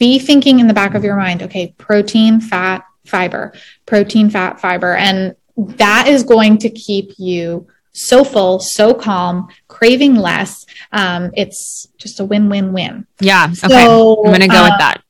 be 0.01 0.19
thinking 0.19 0.59
in 0.59 0.67
the 0.67 0.75
back 0.75 0.95
of 0.95 1.05
your 1.05 1.15
mind, 1.15 1.43
okay, 1.45 1.75
protein, 1.79 2.41
fat, 2.41 2.85
fiber, 3.05 3.53
protein, 3.87 4.31
fat, 4.31 4.59
fiber. 4.59 4.97
And 4.97 5.37
that 5.57 6.09
is 6.09 6.25
going 6.25 6.59
to 6.59 6.71
keep 6.71 7.13
you 7.19 7.69
so 7.93 8.25
full, 8.25 8.59
so 8.59 8.95
calm, 8.95 9.49
craving 9.69 10.17
less. 10.17 10.65
Um, 10.91 11.31
it's 11.37 11.87
just 11.99 12.19
a 12.19 12.25
win 12.25 12.49
win 12.49 12.73
win. 12.73 13.07
Yeah. 13.21 13.45
Okay. 13.45 13.85
So, 13.85 14.25
I'm 14.25 14.31
going 14.31 14.41
to 14.41 14.49
go 14.49 14.63
uh, 14.63 14.71
with 14.71 14.79
that. 14.79 15.03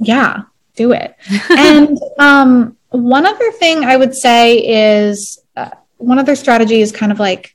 Yeah. 0.00 0.42
Do 0.74 0.92
it. 0.92 1.14
and 1.50 1.96
um, 2.18 2.76
one 2.90 3.26
other 3.26 3.52
thing 3.52 3.84
I 3.84 3.96
would 3.96 4.14
say 4.14 5.12
is 5.12 5.40
uh, 5.56 5.70
one 5.98 6.18
other 6.18 6.34
strategy 6.34 6.80
is 6.80 6.90
kind 6.90 7.12
of 7.12 7.20
like 7.20 7.53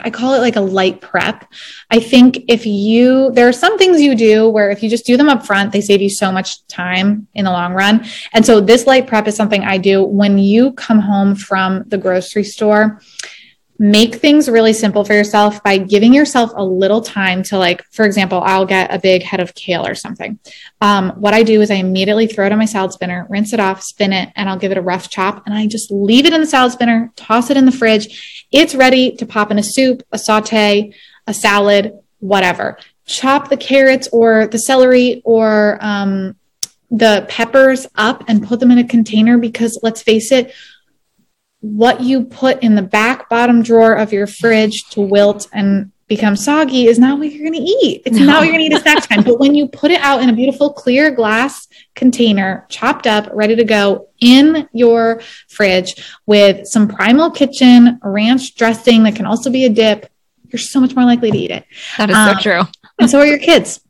I 0.00 0.10
call 0.10 0.34
it 0.34 0.38
like 0.38 0.56
a 0.56 0.60
light 0.60 1.00
prep. 1.00 1.50
I 1.90 2.00
think 2.00 2.44
if 2.48 2.66
you, 2.66 3.30
there 3.32 3.48
are 3.48 3.52
some 3.52 3.78
things 3.78 4.00
you 4.00 4.14
do 4.14 4.48
where 4.48 4.70
if 4.70 4.82
you 4.82 4.88
just 4.88 5.06
do 5.06 5.16
them 5.16 5.28
up 5.28 5.46
front, 5.46 5.72
they 5.72 5.80
save 5.80 6.02
you 6.02 6.10
so 6.10 6.30
much 6.30 6.66
time 6.66 7.26
in 7.34 7.44
the 7.44 7.50
long 7.50 7.74
run. 7.74 8.06
And 8.32 8.44
so 8.44 8.60
this 8.60 8.86
light 8.86 9.06
prep 9.06 9.28
is 9.28 9.36
something 9.36 9.62
I 9.64 9.78
do 9.78 10.04
when 10.04 10.38
you 10.38 10.72
come 10.72 11.00
home 11.00 11.34
from 11.34 11.84
the 11.88 11.98
grocery 11.98 12.44
store 12.44 13.00
make 13.78 14.16
things 14.16 14.48
really 14.48 14.72
simple 14.72 15.04
for 15.04 15.14
yourself 15.14 15.62
by 15.64 15.76
giving 15.78 16.14
yourself 16.14 16.52
a 16.54 16.64
little 16.64 17.00
time 17.00 17.42
to 17.42 17.58
like 17.58 17.84
for 17.90 18.04
example 18.04 18.40
i'll 18.44 18.64
get 18.64 18.94
a 18.94 18.98
big 18.98 19.22
head 19.22 19.40
of 19.40 19.52
kale 19.54 19.84
or 19.84 19.94
something. 19.94 20.38
Um, 20.80 21.10
what 21.12 21.34
i 21.34 21.42
do 21.42 21.60
is 21.60 21.70
i 21.70 21.74
immediately 21.74 22.26
throw 22.26 22.46
it 22.46 22.52
on 22.52 22.58
my 22.58 22.66
salad 22.66 22.92
spinner 22.92 23.26
rinse 23.28 23.52
it 23.52 23.60
off 23.60 23.82
spin 23.82 24.12
it 24.12 24.30
and 24.36 24.48
i'll 24.48 24.58
give 24.58 24.70
it 24.70 24.78
a 24.78 24.82
rough 24.82 25.10
chop 25.10 25.44
and 25.46 25.54
i 25.54 25.66
just 25.66 25.90
leave 25.90 26.24
it 26.24 26.32
in 26.32 26.40
the 26.40 26.46
salad 26.46 26.72
spinner 26.72 27.12
toss 27.16 27.50
it 27.50 27.56
in 27.56 27.66
the 27.66 27.72
fridge. 27.72 28.46
It's 28.52 28.74
ready 28.74 29.16
to 29.16 29.26
pop 29.26 29.50
in 29.50 29.58
a 29.58 29.62
soup 29.62 30.02
a 30.12 30.18
saute 30.18 30.92
a 31.26 31.34
salad 31.34 31.92
whatever. 32.20 32.78
Chop 33.06 33.48
the 33.48 33.56
carrots 33.56 34.08
or 34.12 34.46
the 34.46 34.58
celery 34.58 35.20
or 35.24 35.78
um, 35.82 36.36
the 36.90 37.26
peppers 37.28 37.86
up 37.96 38.24
and 38.28 38.46
put 38.46 38.60
them 38.60 38.70
in 38.70 38.78
a 38.78 38.88
container 38.88 39.36
because 39.36 39.78
let's 39.82 40.02
face 40.02 40.32
it 40.32 40.54
what 41.64 42.02
you 42.02 42.24
put 42.24 42.62
in 42.62 42.74
the 42.74 42.82
back 42.82 43.30
bottom 43.30 43.62
drawer 43.62 43.94
of 43.94 44.12
your 44.12 44.26
fridge 44.26 44.84
to 44.90 45.00
wilt 45.00 45.48
and 45.50 45.90
become 46.08 46.36
soggy 46.36 46.88
is 46.88 46.98
not 46.98 47.18
what 47.18 47.32
you're 47.32 47.50
going 47.50 47.58
to 47.58 47.86
eat. 47.86 48.02
It's 48.04 48.18
no. 48.18 48.26
not 48.26 48.40
what 48.40 48.44
you're 48.44 48.58
going 48.58 48.70
to 48.70 48.76
eat 48.76 48.78
at 48.78 48.82
snack 48.82 49.08
time. 49.08 49.24
But 49.24 49.40
when 49.40 49.54
you 49.54 49.66
put 49.68 49.90
it 49.90 50.00
out 50.02 50.22
in 50.22 50.28
a 50.28 50.34
beautiful 50.34 50.74
clear 50.74 51.10
glass 51.10 51.66
container, 51.94 52.66
chopped 52.68 53.06
up, 53.06 53.30
ready 53.32 53.56
to 53.56 53.64
go 53.64 54.08
in 54.20 54.68
your 54.74 55.22
fridge 55.48 55.94
with 56.26 56.66
some 56.66 56.86
primal 56.86 57.30
kitchen 57.30 57.98
ranch 58.02 58.56
dressing 58.56 59.02
that 59.04 59.16
can 59.16 59.24
also 59.24 59.50
be 59.50 59.64
a 59.64 59.70
dip, 59.70 60.10
you're 60.50 60.60
so 60.60 60.80
much 60.80 60.94
more 60.94 61.06
likely 61.06 61.30
to 61.30 61.38
eat 61.38 61.50
it. 61.50 61.64
That 61.96 62.10
is 62.10 62.16
um, 62.16 62.34
so 62.34 62.40
true. 62.42 62.62
and 63.00 63.08
so 63.08 63.20
are 63.20 63.26
your 63.26 63.38
kids. 63.38 63.80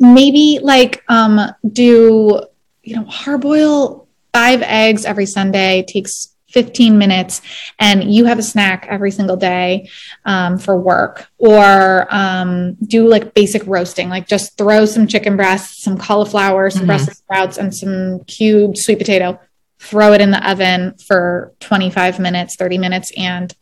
Maybe 0.00 0.60
like 0.62 1.04
um 1.08 1.40
do 1.70 2.40
you 2.82 2.96
know 2.96 3.04
hard 3.04 3.42
boil 3.42 4.08
five 4.32 4.62
eggs 4.62 5.04
every 5.04 5.26
Sunday 5.26 5.84
takes 5.86 6.35
15 6.56 6.96
minutes 6.96 7.42
and 7.78 8.14
you 8.14 8.24
have 8.24 8.38
a 8.38 8.42
snack 8.42 8.86
every 8.88 9.10
single 9.10 9.36
day 9.36 9.90
um, 10.24 10.56
for 10.56 10.80
work. 10.80 11.28
Or 11.36 12.06
um, 12.08 12.76
do 12.76 13.06
like 13.06 13.34
basic 13.34 13.62
roasting 13.66 14.08
like 14.08 14.26
just 14.26 14.56
throw 14.56 14.86
some 14.86 15.06
chicken 15.06 15.36
breasts 15.36 15.84
some 15.84 15.98
cauliflower 15.98 16.70
some 16.70 16.80
mm-hmm. 16.80 16.86
brussels 16.86 17.18
sprouts 17.18 17.58
and 17.58 17.74
some 17.74 18.24
cubed 18.24 18.78
sweet 18.78 18.96
potato. 18.96 19.38
Throw 19.78 20.14
it 20.14 20.22
in 20.22 20.30
the 20.30 20.50
oven 20.50 20.96
for 21.06 21.52
25 21.60 22.18
minutes 22.18 22.56
30 22.56 22.78
minutes 22.78 23.12
and 23.18 23.54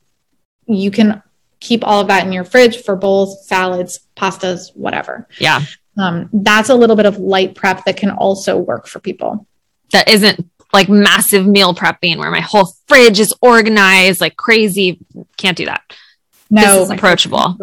you 0.66 0.92
can 0.92 1.20
keep 1.58 1.84
all 1.84 2.00
of 2.00 2.06
that 2.06 2.24
in 2.24 2.32
your 2.32 2.44
fridge 2.44 2.84
for 2.84 2.94
bowls 2.94 3.44
salads 3.48 4.06
pastas 4.16 4.70
whatever. 4.76 5.26
Yeah. 5.40 5.62
Um, 5.98 6.30
that's 6.32 6.68
a 6.68 6.76
little 6.76 6.94
bit 6.94 7.06
of 7.06 7.18
light 7.18 7.56
prep 7.56 7.84
that 7.86 7.96
can 7.96 8.10
also 8.10 8.56
work 8.56 8.86
for 8.86 9.00
people. 9.00 9.48
That 9.90 10.08
isn't 10.08 10.48
like 10.74 10.88
massive 10.88 11.46
meal 11.46 11.72
prepping 11.72 12.18
where 12.18 12.30
my 12.30 12.40
whole 12.40 12.74
fridge 12.86 13.20
is 13.20 13.32
organized 13.40 14.20
like 14.20 14.36
crazy. 14.36 14.98
Can't 15.38 15.56
do 15.56 15.66
that. 15.66 15.82
No, 16.50 16.62
this 16.62 16.84
is 16.84 16.90
approachable. 16.90 17.56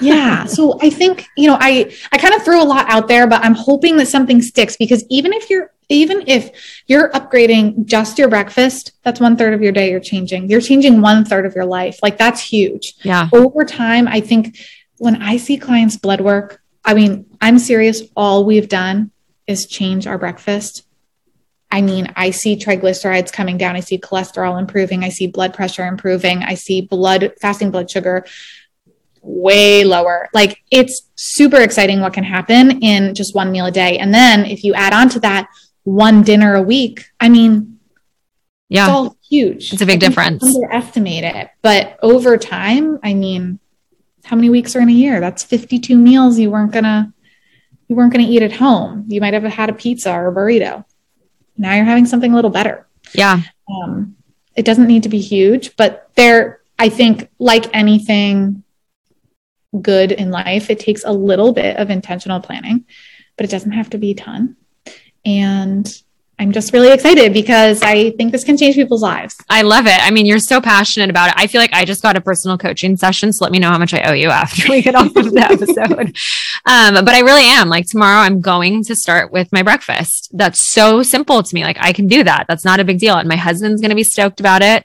yeah. 0.00 0.44
So 0.56 0.78
I 0.80 0.90
think, 0.90 1.26
you 1.36 1.48
know, 1.48 1.56
I 1.58 1.92
I 2.12 2.18
kind 2.18 2.34
of 2.34 2.44
threw 2.44 2.62
a 2.62 2.64
lot 2.64 2.88
out 2.88 3.08
there, 3.08 3.26
but 3.26 3.44
I'm 3.44 3.54
hoping 3.54 3.96
that 3.96 4.06
something 4.06 4.40
sticks 4.42 4.76
because 4.76 5.04
even 5.10 5.32
if 5.32 5.50
you're 5.50 5.72
even 5.88 6.24
if 6.26 6.82
you're 6.86 7.10
upgrading 7.10 7.86
just 7.86 8.18
your 8.18 8.28
breakfast, 8.28 8.92
that's 9.02 9.20
one 9.20 9.36
third 9.36 9.54
of 9.54 9.62
your 9.62 9.72
day 9.72 9.90
you're 9.90 10.00
changing. 10.00 10.50
You're 10.50 10.60
changing 10.60 11.00
one 11.00 11.24
third 11.24 11.46
of 11.46 11.54
your 11.54 11.64
life. 11.64 11.98
Like 12.02 12.18
that's 12.18 12.40
huge. 12.40 12.94
Yeah. 13.02 13.28
Over 13.32 13.64
time, 13.64 14.06
I 14.08 14.20
think 14.20 14.58
when 14.98 15.22
I 15.22 15.36
see 15.38 15.56
clients 15.56 15.96
blood 15.96 16.20
work, 16.20 16.60
I 16.84 16.94
mean, 16.94 17.26
I'm 17.40 17.58
serious. 17.58 18.02
All 18.16 18.44
we've 18.44 18.68
done 18.68 19.10
is 19.46 19.66
change 19.66 20.06
our 20.06 20.18
breakfast 20.18 20.85
I 21.70 21.82
mean, 21.82 22.12
I 22.16 22.30
see 22.30 22.56
triglycerides 22.56 23.32
coming 23.32 23.58
down. 23.58 23.76
I 23.76 23.80
see 23.80 23.98
cholesterol 23.98 24.58
improving. 24.58 25.02
I 25.02 25.08
see 25.08 25.26
blood 25.26 25.52
pressure 25.52 25.86
improving. 25.86 26.42
I 26.42 26.54
see 26.54 26.80
blood, 26.80 27.32
fasting 27.40 27.70
blood 27.70 27.90
sugar 27.90 28.24
way 29.20 29.84
lower. 29.84 30.28
Like 30.32 30.62
it's 30.70 31.10
super 31.16 31.60
exciting 31.60 32.00
what 32.00 32.12
can 32.12 32.24
happen 32.24 32.82
in 32.82 33.14
just 33.14 33.34
one 33.34 33.50
meal 33.50 33.66
a 33.66 33.70
day. 33.70 33.98
And 33.98 34.14
then 34.14 34.46
if 34.46 34.62
you 34.62 34.74
add 34.74 34.92
on 34.92 35.08
to 35.10 35.20
that 35.20 35.48
one 35.82 36.22
dinner 36.22 36.54
a 36.54 36.62
week, 36.62 37.04
I 37.20 37.28
mean, 37.28 37.78
yeah, 38.68 38.86
it's 38.86 38.90
all 38.90 39.16
huge. 39.28 39.72
It's 39.72 39.82
a 39.82 39.86
big 39.86 40.00
difference. 40.00 40.42
Underestimate 40.42 41.24
it. 41.24 41.50
But 41.62 41.98
over 42.02 42.36
time, 42.36 42.98
I 43.02 43.14
mean, 43.14 43.60
how 44.24 44.36
many 44.36 44.50
weeks 44.50 44.74
are 44.74 44.80
in 44.80 44.88
a 44.88 44.92
year? 44.92 45.20
That's 45.20 45.44
52 45.44 45.96
meals 45.96 46.38
you 46.38 46.50
weren't 46.50 46.72
gonna 46.72 47.12
you 47.88 47.94
weren't 47.94 48.12
gonna 48.12 48.26
eat 48.26 48.42
at 48.42 48.52
home. 48.52 49.04
You 49.08 49.20
might 49.20 49.34
have 49.34 49.44
had 49.44 49.70
a 49.70 49.74
pizza 49.74 50.12
or 50.12 50.28
a 50.28 50.34
burrito 50.34 50.84
now 51.56 51.74
you're 51.74 51.84
having 51.84 52.06
something 52.06 52.32
a 52.32 52.34
little 52.34 52.50
better. 52.50 52.86
Yeah. 53.14 53.42
Um, 53.68 54.16
it 54.54 54.64
doesn't 54.64 54.86
need 54.86 55.02
to 55.02 55.08
be 55.08 55.20
huge, 55.20 55.76
but 55.76 56.10
there, 56.14 56.60
I 56.78 56.88
think, 56.88 57.28
like 57.38 57.74
anything 57.74 58.62
good 59.80 60.12
in 60.12 60.30
life, 60.30 60.70
it 60.70 60.80
takes 60.80 61.04
a 61.04 61.12
little 61.12 61.52
bit 61.52 61.76
of 61.76 61.90
intentional 61.90 62.40
planning, 62.40 62.84
but 63.36 63.44
it 63.44 63.50
doesn't 63.50 63.72
have 63.72 63.90
to 63.90 63.98
be 63.98 64.12
a 64.12 64.14
ton. 64.14 64.56
And 65.24 66.02
I'm 66.38 66.52
just 66.52 66.74
really 66.74 66.92
excited 66.92 67.32
because 67.32 67.80
I 67.82 68.10
think 68.10 68.30
this 68.30 68.44
can 68.44 68.58
change 68.58 68.74
people's 68.74 69.00
lives. 69.00 69.36
I 69.48 69.62
love 69.62 69.86
it. 69.86 69.98
I 69.98 70.10
mean, 70.10 70.26
you're 70.26 70.38
so 70.38 70.60
passionate 70.60 71.08
about 71.08 71.30
it. 71.30 71.34
I 71.38 71.46
feel 71.46 71.62
like 71.62 71.72
I 71.72 71.86
just 71.86 72.02
got 72.02 72.14
a 72.16 72.20
personal 72.20 72.58
coaching 72.58 72.96
session. 72.96 73.32
So 73.32 73.44
let 73.44 73.52
me 73.52 73.58
know 73.58 73.70
how 73.70 73.78
much 73.78 73.94
I 73.94 74.02
owe 74.02 74.12
you 74.12 74.28
after 74.28 74.70
we 74.70 74.82
get 74.82 74.94
off 74.94 75.16
of 75.16 75.32
the 75.32 75.40
episode. 75.50 76.14
Um, 76.66 77.04
but 77.04 77.14
I 77.14 77.20
really 77.20 77.44
am 77.44 77.70
like 77.70 77.86
tomorrow 77.86 78.18
I'm 78.18 78.42
going 78.42 78.84
to 78.84 78.94
start 78.94 79.32
with 79.32 79.50
my 79.50 79.62
breakfast. 79.62 80.28
That's 80.32 80.62
so 80.62 81.02
simple 81.02 81.42
to 81.42 81.54
me. 81.54 81.64
Like 81.64 81.78
I 81.80 81.94
can 81.94 82.06
do 82.06 82.22
that. 82.24 82.44
That's 82.48 82.66
not 82.66 82.80
a 82.80 82.84
big 82.84 82.98
deal. 82.98 83.16
And 83.16 83.28
my 83.28 83.36
husband's 83.36 83.80
going 83.80 83.90
to 83.90 83.96
be 83.96 84.04
stoked 84.04 84.38
about 84.38 84.60
it. 84.60 84.84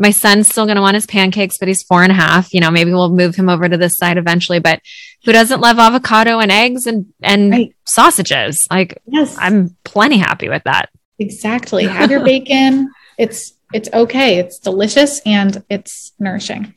My 0.00 0.10
son's 0.10 0.48
still 0.48 0.64
going 0.64 0.76
to 0.76 0.82
want 0.82 0.94
his 0.94 1.06
pancakes, 1.06 1.58
but 1.58 1.68
he's 1.68 1.82
four 1.82 2.02
and 2.02 2.10
a 2.10 2.14
half. 2.14 2.52
You 2.52 2.60
know, 2.60 2.70
maybe 2.70 2.92
we'll 2.92 3.10
move 3.10 3.36
him 3.36 3.48
over 3.48 3.68
to 3.68 3.76
this 3.76 3.96
side 3.96 4.16
eventually, 4.16 4.58
but 4.58 4.80
who 5.24 5.32
doesn't 5.32 5.60
love 5.60 5.78
avocado 5.78 6.40
and 6.40 6.50
eggs 6.50 6.86
and, 6.86 7.06
and 7.22 7.50
right. 7.50 7.74
sausages? 7.84 8.66
Like, 8.70 9.00
yes, 9.06 9.36
I'm 9.38 9.76
plenty 9.84 10.16
happy 10.16 10.48
with 10.48 10.64
that. 10.64 10.88
Exactly. 11.18 11.84
Have 11.86 12.10
your 12.10 12.24
bacon. 12.24 12.90
It's, 13.18 13.52
it's 13.72 13.90
okay. 13.92 14.38
It's 14.38 14.58
delicious 14.58 15.20
and 15.26 15.62
it's 15.68 16.12
nourishing. 16.18 16.74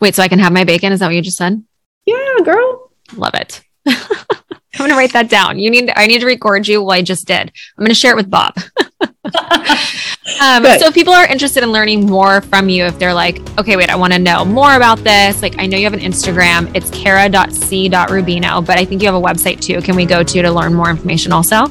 Wait, 0.00 0.14
so 0.14 0.22
I 0.22 0.28
can 0.28 0.38
have 0.38 0.52
my 0.52 0.64
bacon? 0.64 0.92
Is 0.92 1.00
that 1.00 1.06
what 1.06 1.14
you 1.14 1.22
just 1.22 1.38
said? 1.38 1.62
Yeah, 2.04 2.36
girl. 2.44 2.92
Love 3.16 3.34
it. 3.34 3.62
I'm 3.86 3.96
going 4.78 4.90
to 4.90 4.96
write 4.96 5.12
that 5.12 5.30
down. 5.30 5.58
You 5.58 5.70
need, 5.70 5.90
I 5.94 6.06
need 6.06 6.20
to 6.20 6.26
record 6.26 6.66
you. 6.66 6.82
Well, 6.82 6.92
I 6.92 7.02
just 7.02 7.26
did. 7.26 7.52
I'm 7.78 7.84
going 7.84 7.88
to 7.88 7.94
share 7.94 8.12
it 8.12 8.16
with 8.16 8.30
Bob. 8.30 8.54
um, 10.42 10.64
so 10.64 10.88
if 10.88 10.94
people 10.94 11.14
are 11.14 11.26
interested 11.26 11.62
in 11.62 11.72
learning 11.72 12.04
more 12.06 12.42
from 12.42 12.68
you, 12.68 12.84
if 12.84 12.98
they're 12.98 13.14
like, 13.14 13.38
okay, 13.58 13.76
wait, 13.76 13.88
I 13.88 13.96
want 13.96 14.12
to 14.12 14.18
know 14.18 14.44
more 14.44 14.74
about 14.74 14.98
this. 14.98 15.40
Like, 15.40 15.54
I 15.58 15.64
know 15.66 15.78
you 15.78 15.84
have 15.84 15.94
an 15.94 16.00
Instagram. 16.00 16.70
It's 16.74 16.90
kara.c.rubino, 16.90 18.66
but 18.66 18.78
I 18.78 18.84
think 18.84 19.00
you 19.00 19.10
have 19.10 19.14
a 19.14 19.24
website 19.24 19.60
too. 19.60 19.80
Can 19.80 19.96
we 19.96 20.04
go 20.04 20.22
to 20.22 20.42
to 20.42 20.50
learn 20.50 20.74
more 20.74 20.90
information 20.90 21.32
also? 21.32 21.68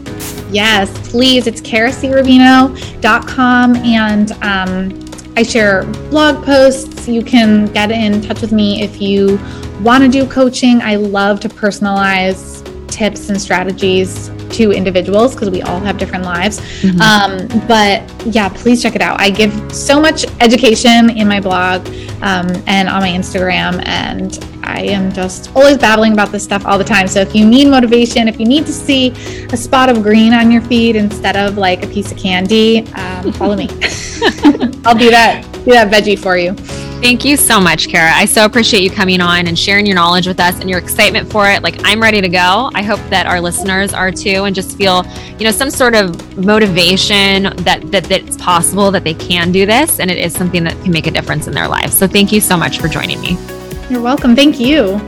Yes, 0.49 0.89
please. 1.09 1.45
It's 1.45 1.61
karacrubino.com. 1.61 3.75
And 3.75 4.31
um, 4.43 4.99
I 5.37 5.43
share 5.43 5.83
blog 6.09 6.43
posts. 6.43 7.07
You 7.07 7.23
can 7.23 7.67
get 7.67 7.91
in 7.91 8.19
touch 8.21 8.41
with 8.41 8.51
me 8.51 8.81
if 8.81 8.99
you 8.99 9.39
want 9.81 10.03
to 10.03 10.09
do 10.09 10.27
coaching. 10.27 10.81
I 10.81 10.95
love 10.95 11.39
to 11.41 11.49
personalize 11.49 12.62
tips 12.93 13.29
and 13.29 13.41
strategies 13.41 14.29
to 14.51 14.71
individuals 14.71 15.33
because 15.33 15.49
we 15.49 15.63
all 15.63 15.79
have 15.79 15.97
different 15.97 16.23
lives. 16.23 16.59
Mm-hmm. 16.81 17.01
Um, 17.01 17.67
but 17.67 18.03
yeah, 18.27 18.49
please 18.49 18.81
check 18.81 18.95
it 18.95 19.01
out. 19.01 19.19
I 19.19 19.31
give 19.31 19.51
so 19.73 19.99
much 19.99 20.25
education 20.39 21.09
in 21.09 21.27
my 21.27 21.39
blog 21.39 21.87
um, 22.21 22.47
and 22.67 22.87
on 22.87 23.01
my 23.01 23.09
Instagram, 23.09 23.83
and 23.87 24.37
I 24.63 24.81
am 24.81 25.11
just 25.11 25.53
always 25.55 25.77
babbling 25.77 26.13
about 26.13 26.31
this 26.31 26.43
stuff 26.43 26.65
all 26.65 26.77
the 26.77 26.83
time. 26.83 27.07
So 27.07 27.19
if 27.19 27.35
you 27.35 27.45
need 27.45 27.67
motivation, 27.67 28.27
if 28.27 28.39
you 28.39 28.45
need 28.45 28.65
to 28.67 28.73
see 28.73 29.09
a 29.51 29.57
spot 29.57 29.89
of 29.89 30.03
green 30.03 30.33
on 30.33 30.51
your 30.51 30.61
feed 30.61 30.95
instead 30.95 31.35
of 31.35 31.57
like 31.57 31.83
a 31.83 31.87
piece 31.87 32.11
of 32.11 32.17
candy, 32.17 32.87
um, 32.93 33.33
follow 33.33 33.55
me. 33.55 33.67
I'll 34.85 34.97
do 34.97 35.09
that. 35.09 35.43
Do 35.65 35.71
that 35.71 35.91
veggie 35.91 36.19
for 36.19 36.37
you. 36.37 36.55
Thank 37.03 37.25
you 37.25 37.35
so 37.35 37.59
much, 37.59 37.89
Kara. 37.89 38.13
I 38.13 38.23
so 38.23 38.45
appreciate 38.45 38.81
you 38.81 38.89
coming 38.89 39.19
on 39.19 39.47
and 39.47 39.59
sharing 39.59 39.85
your 39.85 39.95
knowledge 39.95 40.25
with 40.25 40.39
us 40.39 40.57
and 40.61 40.69
your 40.69 40.79
excitement 40.79 41.29
for 41.29 41.49
it. 41.49 41.61
Like 41.61 41.75
I'm 41.83 42.01
ready 42.01 42.21
to 42.21 42.29
go. 42.29 42.71
I 42.73 42.81
hope 42.81 43.01
that 43.09 43.25
our 43.25 43.41
listeners 43.41 43.93
are 43.93 44.09
too 44.09 44.45
and 44.45 44.55
just 44.55 44.77
feel, 44.77 45.05
you 45.37 45.43
know, 45.43 45.51
some 45.51 45.69
sort 45.69 45.95
of 45.95 46.37
motivation 46.37 47.43
that 47.65 47.81
that, 47.91 48.05
that 48.05 48.11
it's 48.23 48.37
possible 48.37 48.89
that 48.91 49.03
they 49.03 49.15
can 49.15 49.51
do 49.51 49.65
this 49.65 49.99
and 49.99 50.09
it 50.09 50.17
is 50.17 50.31
something 50.31 50.63
that 50.63 50.81
can 50.81 50.93
make 50.93 51.05
a 51.05 51.11
difference 51.11 51.45
in 51.45 51.53
their 51.53 51.67
lives. 51.67 51.93
So 51.93 52.07
thank 52.07 52.31
you 52.31 52.39
so 52.39 52.55
much 52.55 52.79
for 52.79 52.87
joining 52.87 53.19
me. 53.19 53.37
You're 53.89 54.01
welcome. 54.01 54.33
Thank 54.33 54.57
you. 54.57 55.01